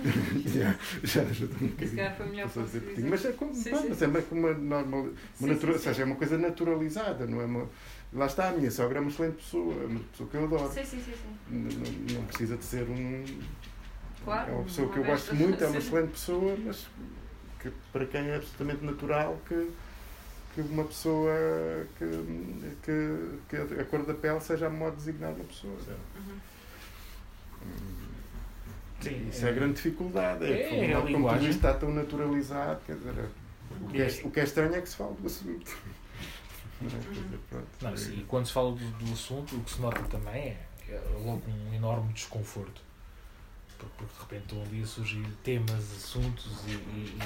já, 0.47 0.75
já 1.03 1.21
ajuda 1.21 1.53
um 1.61 1.67
bocadinho. 1.67 2.11
foi 2.17 2.25
melhor 2.29 2.43
Passou 2.47 2.63
a 2.63 2.65
dizer 2.65 2.81
pretinho. 2.81 3.09
Mas 3.11 3.25
é, 3.25 3.31
como, 3.33 3.53
Sim, 3.53 3.69
pá, 3.69 3.77
sim, 3.77 3.87
mas 3.89 4.01
é 4.01 4.07
uma, 4.07 4.19
uma 4.31 4.53
normal, 4.53 5.01
uma 5.01 5.13
Sim, 5.37 5.47
natura, 5.47 5.71
sim, 5.73 5.77
ou 5.77 5.79
seja, 5.79 6.01
é 6.01 6.05
uma 6.05 6.15
coisa 6.15 6.37
naturalizada, 6.37 7.27
não 7.27 7.41
é 7.41 7.45
uma. 7.45 7.69
Lá 8.13 8.25
está, 8.25 8.49
a 8.49 8.51
minha 8.53 8.71
sogra 8.71 8.97
é 8.97 9.01
uma 9.01 9.09
excelente 9.11 9.35
pessoa, 9.35 9.83
é 9.83 9.85
uma 9.85 9.99
pessoa 9.99 10.29
que 10.29 10.35
eu 10.35 10.43
adoro. 10.45 10.73
Sim, 10.73 10.83
sim, 10.83 10.99
sim, 10.99 11.11
não- 11.49 12.15
não 12.19 12.25
precisa 12.25 12.57
de 12.57 12.63
ser 12.65 12.89
um. 12.89 13.23
Claro. 14.23 14.51
É 14.51 14.53
uma 14.53 14.63
pessoa 14.63 14.89
que 14.89 14.97
eu 14.97 15.03
gosto 15.03 15.35
muito, 15.35 15.63
é 15.63 15.67
uma 15.67 15.77
excelente 15.77 16.11
pessoa, 16.11 16.57
mas 16.63 16.87
que 17.59 17.71
para 17.91 18.05
quem 18.05 18.27
é 18.29 18.35
absolutamente 18.35 18.83
natural 18.83 19.39
que, 19.47 19.71
que 20.53 20.61
uma 20.61 20.83
pessoa 20.83 21.33
que, 21.97 22.05
que, 22.83 23.39
que 23.49 23.79
a 23.79 23.85
cor 23.85 24.05
da 24.05 24.13
pele 24.13 24.39
seja 24.41 24.67
a 24.67 24.69
modo 24.69 24.91
de 24.91 24.97
designar 24.97 25.31
uma 25.31 25.45
pessoa. 25.45 25.73
Uhum. 26.17 26.39
Sim, 29.01 29.29
Isso 29.29 29.45
é 29.45 29.49
a 29.49 29.51
grande 29.51 29.73
dificuldade. 29.73 30.45
É, 30.45 30.61
É, 30.61 30.69
que, 30.69 30.75
é 30.75 30.93
a 30.95 31.01
como 31.01 31.29
tudo 31.29 31.43
isto 31.43 31.55
está 31.55 31.73
tão 31.73 31.91
naturalizado, 31.91 32.81
quer 32.85 32.95
dizer, 32.95 33.29
o 33.81 33.87
que, 33.87 34.01
é, 34.01 34.07
o 34.23 34.31
que 34.31 34.39
é 34.39 34.43
estranho 34.43 34.75
é 34.75 34.81
que 34.81 34.89
se 34.89 34.95
fala 34.95 35.13
do 35.13 35.25
assunto. 35.25 35.77
Não 37.81 37.89
é? 37.89 37.97
Sim, 37.97 38.19
e 38.19 38.23
quando 38.23 38.45
se 38.47 38.53
fala 38.53 38.71
do, 38.71 38.91
do 38.91 39.13
assunto, 39.13 39.55
o 39.55 39.63
que 39.63 39.71
se 39.71 39.81
nota 39.81 40.01
também 40.03 40.33
é, 40.33 40.57
é 40.89 40.99
logo 41.23 41.43
um 41.47 41.73
enorme 41.73 42.11
desconforto. 42.13 42.81
Porque, 43.81 44.05
porque 44.05 44.13
de 44.13 44.19
repente 44.21 44.43
estão 44.43 44.61
ali 44.63 44.83
a 44.83 44.85
surgir 44.85 45.25
temas, 45.43 45.91
assuntos 45.97 46.47
e, 46.67 46.71
e- 46.71 47.17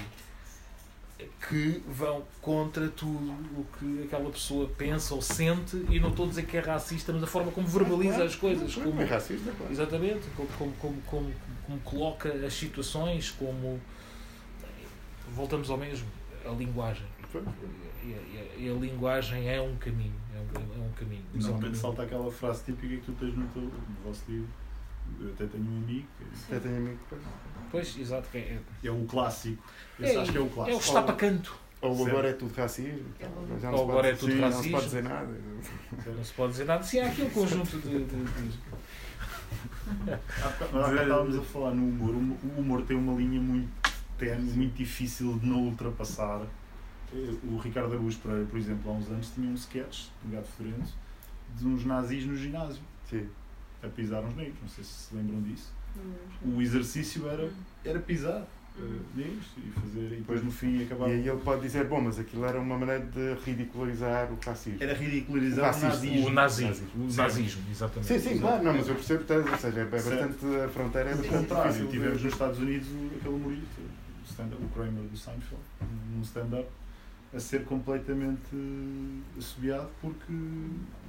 e- 1.20 1.26
que 1.48 1.82
vão 1.88 2.24
contra 2.42 2.88
tudo 2.90 3.32
o 3.58 3.66
que 3.80 4.04
aquela 4.04 4.30
pessoa 4.30 4.68
pensa 4.78 5.14
ou 5.16 5.22
sente. 5.22 5.78
E 5.90 6.00
não 6.00 6.10
estou 6.10 6.26
a 6.26 6.30
dizer 6.30 6.46
que 6.46 6.58
é 6.58 6.60
racista, 6.60 7.14
mas 7.14 7.24
a 7.24 7.28
forma 7.28 7.52
como 7.52 7.68
verbaliza 7.68 8.24
as 8.24 8.36
coisas. 8.36 8.76
Não 8.78 8.84
Como, 8.86 9.02
é 9.02 9.06
racista, 9.06 9.52
claro. 9.52 9.72
Exatamente, 9.72 10.28
como, 10.36 10.50
como, 10.58 10.72
como, 10.74 11.02
como, 11.04 11.34
como 11.66 11.80
coloca 11.82 12.30
as 12.46 12.54
situações, 12.54 13.32
como. 13.32 13.80
Voltamos 15.34 15.70
ao 15.70 15.78
mesmo, 15.78 16.08
a 16.46 16.50
linguagem. 16.52 17.06
E 17.34 18.14
a, 18.14 18.18
e 18.18 18.38
a- 18.38 18.56
e 18.58 18.70
a 18.70 18.74
linguagem 18.74 19.50
é 19.50 19.60
um 19.62 19.76
caminho. 19.78 20.14
É 20.34 20.40
um, 20.40 20.84
é 20.84 20.88
um 20.88 20.92
caminho. 20.92 21.24
Mas 21.34 21.46
é 21.46 21.50
um 21.50 21.54
caminho. 21.60 21.76
salta 21.76 22.04
aquela 22.04 22.32
frase 22.32 22.64
típica 22.66 22.96
que 22.98 23.02
tu 23.02 23.12
tens 23.14 23.36
no, 23.36 23.48
teu, 23.48 23.62
no 23.64 23.72
vosso 24.06 24.22
livro. 24.30 24.48
Eu 25.20 25.30
até 25.32 25.46
tenho 25.48 25.64
um 25.64 25.78
amigo, 25.78 26.08
Até 26.48 26.60
tenho 26.60 26.78
amigo 26.78 27.00
que- 27.10 27.16
Pois, 27.72 27.98
exato. 27.98 28.28
que 28.30 28.38
É, 28.38 28.60
é 28.84 28.92
o 28.92 29.06
clássico. 29.06 29.64
Esse 30.00 30.16
é, 30.16 30.22
acho 30.22 30.32
que 30.32 30.38
é 30.38 30.42
o 30.42 30.44
é 30.44 30.48
o 30.48 30.50
clássico. 30.52 30.78
que 30.80 30.84
está 30.86 31.02
para 31.04 31.16
canto. 31.16 31.56
Ou 31.82 32.08
agora 32.08 32.30
é 32.30 32.34
tudo 32.34 32.54
racismo. 32.56 33.06
É 33.20 33.26
então, 33.26 33.74
Ou 33.74 33.84
agora 33.84 33.96
pode- 33.96 34.08
é 34.10 34.16
tudo 34.16 34.32
sim, 34.32 34.40
Não 34.40 34.50
se 34.52 34.56
racismo. 34.58 34.72
pode 34.72 34.86
dizer 34.86 35.04
nada. 35.04 35.38
Não 36.18 36.24
se 36.24 36.34
pode 36.34 36.52
dizer 36.54 36.66
nada. 36.66 36.84
Sim, 36.84 37.00
há 37.00 37.08
aqui 37.08 37.22
um 37.22 37.30
conjunto 37.30 37.78
de. 37.80 37.90
de- 37.90 38.06
de- 38.06 38.60
bocado 40.06 41.02
estávamos 41.02 41.38
a 41.38 41.42
falar 41.42 41.72
no 41.74 41.84
humor. 41.88 42.16
O 42.16 42.60
humor 42.60 42.82
tem 42.84 42.98
uma 42.98 43.14
linha 43.14 43.40
muito 43.40 43.70
tenue, 44.18 44.52
muito 44.54 44.74
difícil 44.76 45.38
de 45.40 45.46
não 45.46 45.64
ultrapassar. 45.66 46.42
Eh, 47.14 47.34
O 47.44 47.58
Ricardo 47.58 47.94
Araújo 47.94 48.18
Pereira, 48.20 48.46
por 48.46 48.58
exemplo, 48.58 48.92
há 48.92 48.96
uns 48.96 49.08
anos 49.10 49.30
tinha 49.36 49.50
um 49.50 49.54
sketch, 49.54 50.08
um 50.26 50.32
gato 50.32 50.48
fedorento, 50.58 50.92
de 51.58 51.68
uns 51.68 51.86
nazis 51.86 52.26
no 52.26 52.36
ginásio, 52.36 52.82
Sim. 53.10 53.30
A 53.86 53.90
pisar 53.90 54.24
uns 54.24 54.36
negros. 54.36 54.56
Não 54.62 54.70
sei 54.70 54.84
se 54.84 54.90
se 54.92 55.16
lembram 55.16 55.42
disso. 55.42 55.72
O 56.44 56.62
exercício 56.62 57.28
era, 57.30 57.46
Hum. 57.46 57.52
era 57.84 58.00
pisar 58.00 58.46
Uhum. 58.78 59.00
negros 59.16 59.46
e 59.58 59.72
fazer, 59.80 60.06
e 60.12 60.16
depois 60.18 60.44
no 60.44 60.52
fim 60.52 60.84
acabar. 60.84 61.08
E 61.08 61.14
aí 61.14 61.26
ele 61.30 61.40
pode 61.40 61.62
dizer, 61.62 61.86
bom, 61.88 62.02
mas 62.02 62.20
aquilo 62.20 62.44
era 62.44 62.60
uma 62.60 62.78
maneira 62.78 63.06
de 63.06 63.34
ridicularizar 63.46 64.30
o 64.30 64.38
racismo. 64.46 64.84
Era 64.84 64.94
ridicularizar 64.94 65.74
O 65.74 65.80
nazismo. 65.82 66.28
O 66.28 66.30
nazismo. 66.30 67.06
O 67.06 67.10
Sim. 67.10 67.18
nazismo, 67.18 67.64
exatamente. 67.72 68.08
Sim, 68.08 68.20
sim, 68.20 68.38
claro, 68.40 68.62
não, 68.66 68.74
mas 68.74 68.86
eu 68.90 68.96
percebo, 68.96 69.24
ou 69.50 69.58
seja, 69.58 69.80
é 69.80 69.86
bastante, 69.86 70.46
a 70.66 70.68
fronteira 70.68 71.10
é 71.12 71.16
bastante 71.16 71.38
contrário, 71.48 71.72
difícil. 71.72 71.90
tivemos 71.92 72.22
nos 72.24 72.34
Estados 72.34 72.60
Unidos 72.60 72.88
aquele 73.16 73.34
humorista, 73.36 73.82
o, 73.82 74.30
stand 74.30 74.50
o 74.60 74.68
Kramer 74.74 75.04
do 75.04 75.18
Seinfeld, 75.18 75.64
num 76.14 76.22
stand-up, 76.24 76.68
a 77.34 77.40
ser 77.40 77.64
completamente 77.64 78.42
assobiado 79.38 79.90
porque 80.02 80.34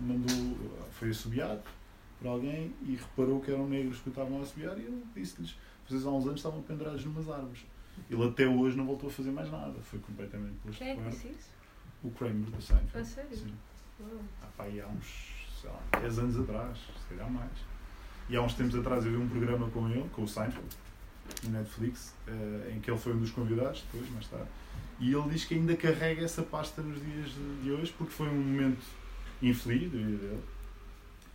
mandou, 0.01 0.57
foi 0.93 1.11
assobiado 1.11 1.62
por 2.21 2.29
alguém 2.29 2.73
e 2.83 2.97
reparou 2.97 3.41
que 3.41 3.51
eram 3.51 3.69
negros 3.69 4.01
que 4.01 4.09
estavam 4.09 4.39
a 4.39 4.43
assobiar 4.43 4.79
e 4.79 4.83
ele 4.83 5.03
disse-lhes, 5.14 5.57
vocês 5.87 6.07
há 6.07 6.11
uns 6.11 6.25
anos 6.25 6.37
estavam 6.37 6.62
pendurados 6.62 7.05
numas 7.05 7.29
árvores. 7.29 7.64
Ele 8.11 8.25
até 8.27 8.47
hoje 8.47 8.77
não 8.77 8.85
voltou 8.85 9.09
a 9.09 9.12
fazer 9.12 9.31
mais 9.31 9.51
nada, 9.51 9.75
foi 9.83 9.99
completamente 9.99 10.55
posto 10.64 10.79
Quem 10.79 10.89
é 10.91 10.97
que 10.97 11.11
disse 11.11 11.29
isso? 11.29 11.51
O 12.03 12.11
Kramer 12.11 12.51
do 12.51 12.57
A 12.57 12.61
Seinfeld. 12.61 13.09
sério? 13.09 13.37
Sim. 13.37 13.55
Há 14.43 14.47
pá, 14.57 14.64
há 14.64 14.89
uns 14.89 15.37
sei 15.61 15.71
lá, 15.71 16.01
10 16.01 16.19
anos 16.19 16.41
atrás, 16.41 16.79
se 16.79 17.09
calhar 17.09 17.31
mais. 17.31 17.53
E 18.29 18.37
há 18.37 18.43
uns 18.43 18.55
tempos 18.55 18.75
atrás 18.75 19.05
eu 19.05 19.12
vi 19.12 19.17
um 19.17 19.29
programa 19.29 19.71
com 19.71 19.89
ele, 19.89 20.09
com 20.12 20.23
o 20.23 20.29
Seinfeld, 20.29 20.69
no 21.45 21.51
Netflix, 21.51 22.14
eh, 22.27 22.73
em 22.75 22.81
que 22.81 22.91
ele 22.91 22.99
foi 22.99 23.14
um 23.14 23.19
dos 23.19 23.31
convidados, 23.31 23.83
depois, 23.83 24.11
mais 24.12 24.27
tarde. 24.27 24.49
E 24.99 25.12
ele 25.12 25.29
diz 25.31 25.45
que 25.45 25.55
ainda 25.55 25.77
carrega 25.77 26.25
essa 26.25 26.43
pasta 26.43 26.83
nos 26.83 27.01
dias 27.01 27.31
de, 27.31 27.62
de 27.62 27.71
hoje, 27.71 27.95
porque 27.97 28.12
foi 28.12 28.29
um 28.29 28.35
momento 28.35 28.83
infeliz 29.43 29.91
da 29.91 29.99
vida 29.99 30.17
dele. 30.17 30.43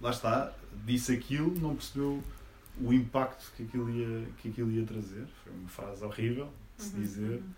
Lá 0.02 0.10
está, 0.10 0.52
disse 0.86 1.14
aquilo, 1.14 1.54
não 1.60 1.76
percebeu 1.76 2.24
o 2.80 2.92
impacto 2.94 3.52
que 3.56 3.64
aquilo 3.64 3.90
ia, 3.90 4.26
que 4.42 4.50
aquilo 4.50 4.72
ia 4.72 4.86
trazer. 4.86 5.26
Foi 5.44 5.54
uma 5.54 5.70
frase 5.70 6.04
horrível 6.04 6.50
de 6.78 6.84
se 6.84 6.96
Uhum, 6.96 7.02
dizer. 7.02 7.42
uhum. 7.42 7.52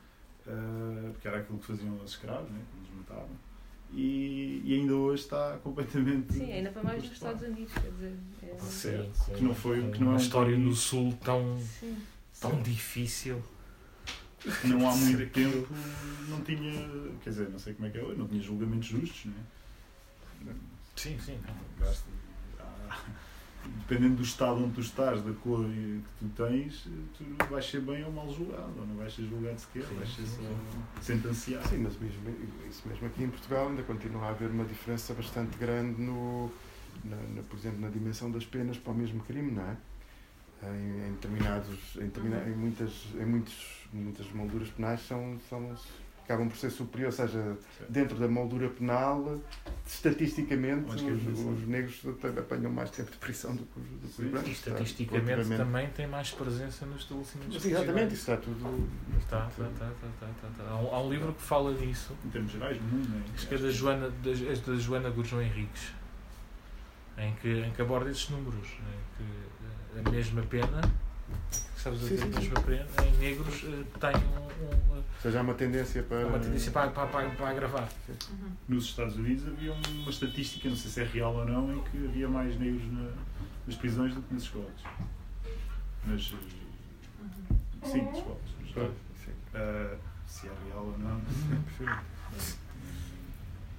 Uh, 0.45 1.11
porque 1.13 1.27
era 1.27 1.37
aquilo 1.39 1.57
que 1.59 1.65
faziam 1.65 1.95
os 2.03 2.11
escravos, 2.11 2.51
né, 2.51 2.59
quando 2.69 2.83
os 2.83 2.97
matavam. 2.97 3.29
E, 3.93 4.61
e 4.65 4.73
ainda 4.73 4.93
hoje 4.95 5.23
está 5.23 5.57
completamente. 5.63 6.33
Sim, 6.33 6.51
ainda 6.51 6.71
para 6.71 6.83
mais 6.83 7.01
nos. 7.03 7.13
Estados 7.13 7.41
Unidos, 7.43 7.71
quer 7.73 7.91
dizer. 7.91 8.17
é- 8.41 8.59
Certo. 8.59 9.15
Sim, 9.15 9.33
Que 9.35 9.43
não 9.43 9.55
foi- 9.55 9.91
que 9.91 9.99
não 9.99 10.07
é 10.07 10.09
uma 10.09 10.13
um 10.15 10.17
história 10.17 10.53
país- 10.55 10.65
no 10.67 10.73
Sul 10.73 11.17
tão, 11.23 11.59
Sim. 11.79 11.97
tão 12.41 12.61
difícil. 12.61 13.41
Que 14.59 14.67
não 14.67 14.89
há 14.89 14.93
muito 14.95 15.31
tempo 15.31 15.67
não 16.27 16.41
tinha. 16.41 16.73
Quer 17.23 17.29
dizer, 17.29 17.49
não 17.49 17.57
sei 17.59 17.73
como 17.75 17.87
é 17.87 17.91
que 17.91 17.97
é 17.99 18.03
hoje, 18.03 18.19
não 18.19 18.27
tinha 18.27 18.41
julgamentos 18.41 18.87
justos, 18.89 19.25
né? 19.25 20.53
Sim, 20.97 21.17
sim. 21.19 21.39
Basta- 21.79 22.03
dependendo 23.65 24.15
do 24.15 24.23
estado 24.23 24.63
onde 24.63 24.73
tu 24.73 24.81
estás, 24.81 25.21
da 25.21 25.33
cor 25.33 25.65
que 25.65 26.01
tu 26.19 26.29
tens, 26.35 26.87
tu 27.17 27.23
vais 27.49 27.65
ser 27.65 27.81
bem 27.81 28.03
ou 28.03 28.11
mal 28.11 28.29
julgado, 28.31 28.73
ou 28.77 28.85
não 28.85 28.95
vais 28.95 29.13
ser 29.13 29.23
julgado 29.23 29.59
sequer, 29.59 29.85
Sim, 29.85 29.95
vais 29.95 30.09
ser 30.09 30.25
só 30.25 31.01
sentenciado. 31.01 31.67
Sim, 31.69 31.77
mas 31.77 31.97
mesmo, 31.97 32.21
isso 32.69 32.87
mesmo 32.87 33.07
aqui 33.07 33.23
em 33.23 33.29
Portugal 33.29 33.69
ainda 33.69 33.83
continua 33.83 34.25
a 34.25 34.29
haver 34.29 34.49
uma 34.49 34.65
diferença 34.65 35.13
bastante 35.13 35.57
grande 35.57 36.01
no, 36.01 36.51
na, 37.03 37.15
na, 37.35 37.43
por 37.43 37.57
exemplo, 37.57 37.79
na 37.79 37.89
dimensão 37.89 38.31
das 38.31 38.45
penas 38.45 38.77
para 38.77 38.91
o 38.91 38.95
mesmo 38.95 39.21
crime, 39.23 39.51
não 39.51 39.63
é? 39.63 39.77
Em, 40.63 41.07
em 41.07 41.11
determinados, 41.13 41.97
em, 41.97 42.51
em 42.51 42.55
muitas, 42.55 43.07
em 43.15 43.25
muitos, 43.25 43.87
muitas 43.91 44.31
molduras 44.31 44.69
penais 44.69 45.01
são, 45.05 45.37
são, 45.49 45.75
acabam 46.23 46.47
por 46.47 46.57
ser 46.57 46.69
superiores, 46.71 47.19
ou 47.19 47.27
seja, 47.27 47.57
Certo. 47.77 47.91
dentro 47.91 48.17
da 48.17 48.27
moldura 48.27 48.69
penal, 48.69 49.39
estatisticamente, 49.85 50.89
Acho 50.91 51.03
que 51.05 51.11
os, 51.11 51.39
os 51.39 51.67
negros 51.67 52.01
apanham 52.39 52.71
mais 52.71 52.89
tempo 52.91 53.11
de 53.11 53.17
prisão 53.17 53.55
do 53.55 53.63
que 53.65 53.79
os, 53.79 53.85
do 53.85 54.07
que 54.07 54.13
Sim, 54.13 54.25
os 54.25 54.31
brancos. 54.31 54.49
E 54.49 54.53
está- 54.53 54.71
estatisticamente 54.71 55.25
relativamente- 55.27 55.63
também 55.63 55.89
tem 55.89 56.07
mais 56.07 56.31
presença 56.31 56.85
nos 56.85 57.01
estabelecimentos 57.01 57.61
Sim, 57.61 57.71
exatamente, 57.71 58.13
isso 58.13 58.31
está 58.31 58.37
tudo. 58.37 58.89
Está, 59.19 59.47
está, 59.47 59.63
está, 59.67 59.87
está, 59.89 60.07
está, 60.07 60.27
está, 60.27 60.47
está. 60.47 60.63
Há, 60.71 60.75
um, 60.77 60.95
há 60.95 61.01
um 61.03 61.09
livro 61.09 61.33
que 61.33 61.41
fala 61.41 61.73
disso, 61.73 62.13
Em 62.25 62.29
termos 62.29 62.51
gerais, 62.51 62.77
né? 62.81 63.23
acho 63.35 63.47
que 63.47 63.55
é 63.55 63.57
da 63.57 63.69
Joana, 63.69 64.09
da, 64.09 64.31
é 64.31 64.55
da 64.55 64.75
Joana 64.75 65.09
Gurjão 65.09 65.41
Henriques, 65.41 65.91
em 67.17 67.33
que, 67.35 67.49
em 67.59 67.71
que 67.71 67.81
aborda 67.81 68.09
esses 68.09 68.29
números, 68.29 68.67
em 68.67 69.17
que 69.17 69.97
eh, 69.97 70.03
a 70.05 70.09
mesma 70.09 70.41
pena, 70.43 70.81
sabes, 71.83 71.99
Sim, 72.01 72.15
a 72.15 72.17
sim, 72.17 72.31
sim. 72.41 73.07
em 73.07 73.17
negros 73.17 73.63
eh, 73.65 73.83
tem 73.99 74.15
um- 74.21 74.93
um, 74.93 74.97
Ou 74.97 75.03
seja, 75.21 75.39
há 75.39 75.41
uma 75.41 75.53
tendência 75.53 76.03
para. 76.03 76.25
uma 76.27 76.39
tendência 76.39 76.71
para, 76.71 76.89
para, 76.91 77.07
para, 77.07 77.29
para 77.31 77.49
agravar. 77.49 77.89
Uhum. 78.09 78.51
Nos 78.69 78.85
Estados 78.85 79.15
Unidos 79.15 79.47
havia 79.47 79.73
uma 79.73 80.09
estatística, 80.09 80.69
não 80.69 80.75
sei 80.75 80.91
se 80.91 81.01
é 81.01 81.03
real 81.03 81.35
ou 81.35 81.45
não, 81.45 81.73
em 81.75 81.81
que 81.83 81.97
havia 82.05 82.27
mais 82.27 82.57
negros 82.59 82.83
na- 82.91 83.11
nas 83.67 83.75
prisões 83.75 84.13
do 84.15 84.21
que 84.21 84.33
nas 84.33 84.43
escolas. 84.43 84.71
Mas, 86.05 86.31
Uhum. 86.31 86.39
eh, 87.81 87.87
sim, 87.87 88.01
nas 88.05 88.17
escolas. 88.17 88.41
Ah, 89.55 89.95
se 90.25 90.47
é 90.47 90.51
real 90.67 90.85
ou 90.85 90.97
não. 90.97 91.21
Sim. 91.77 91.85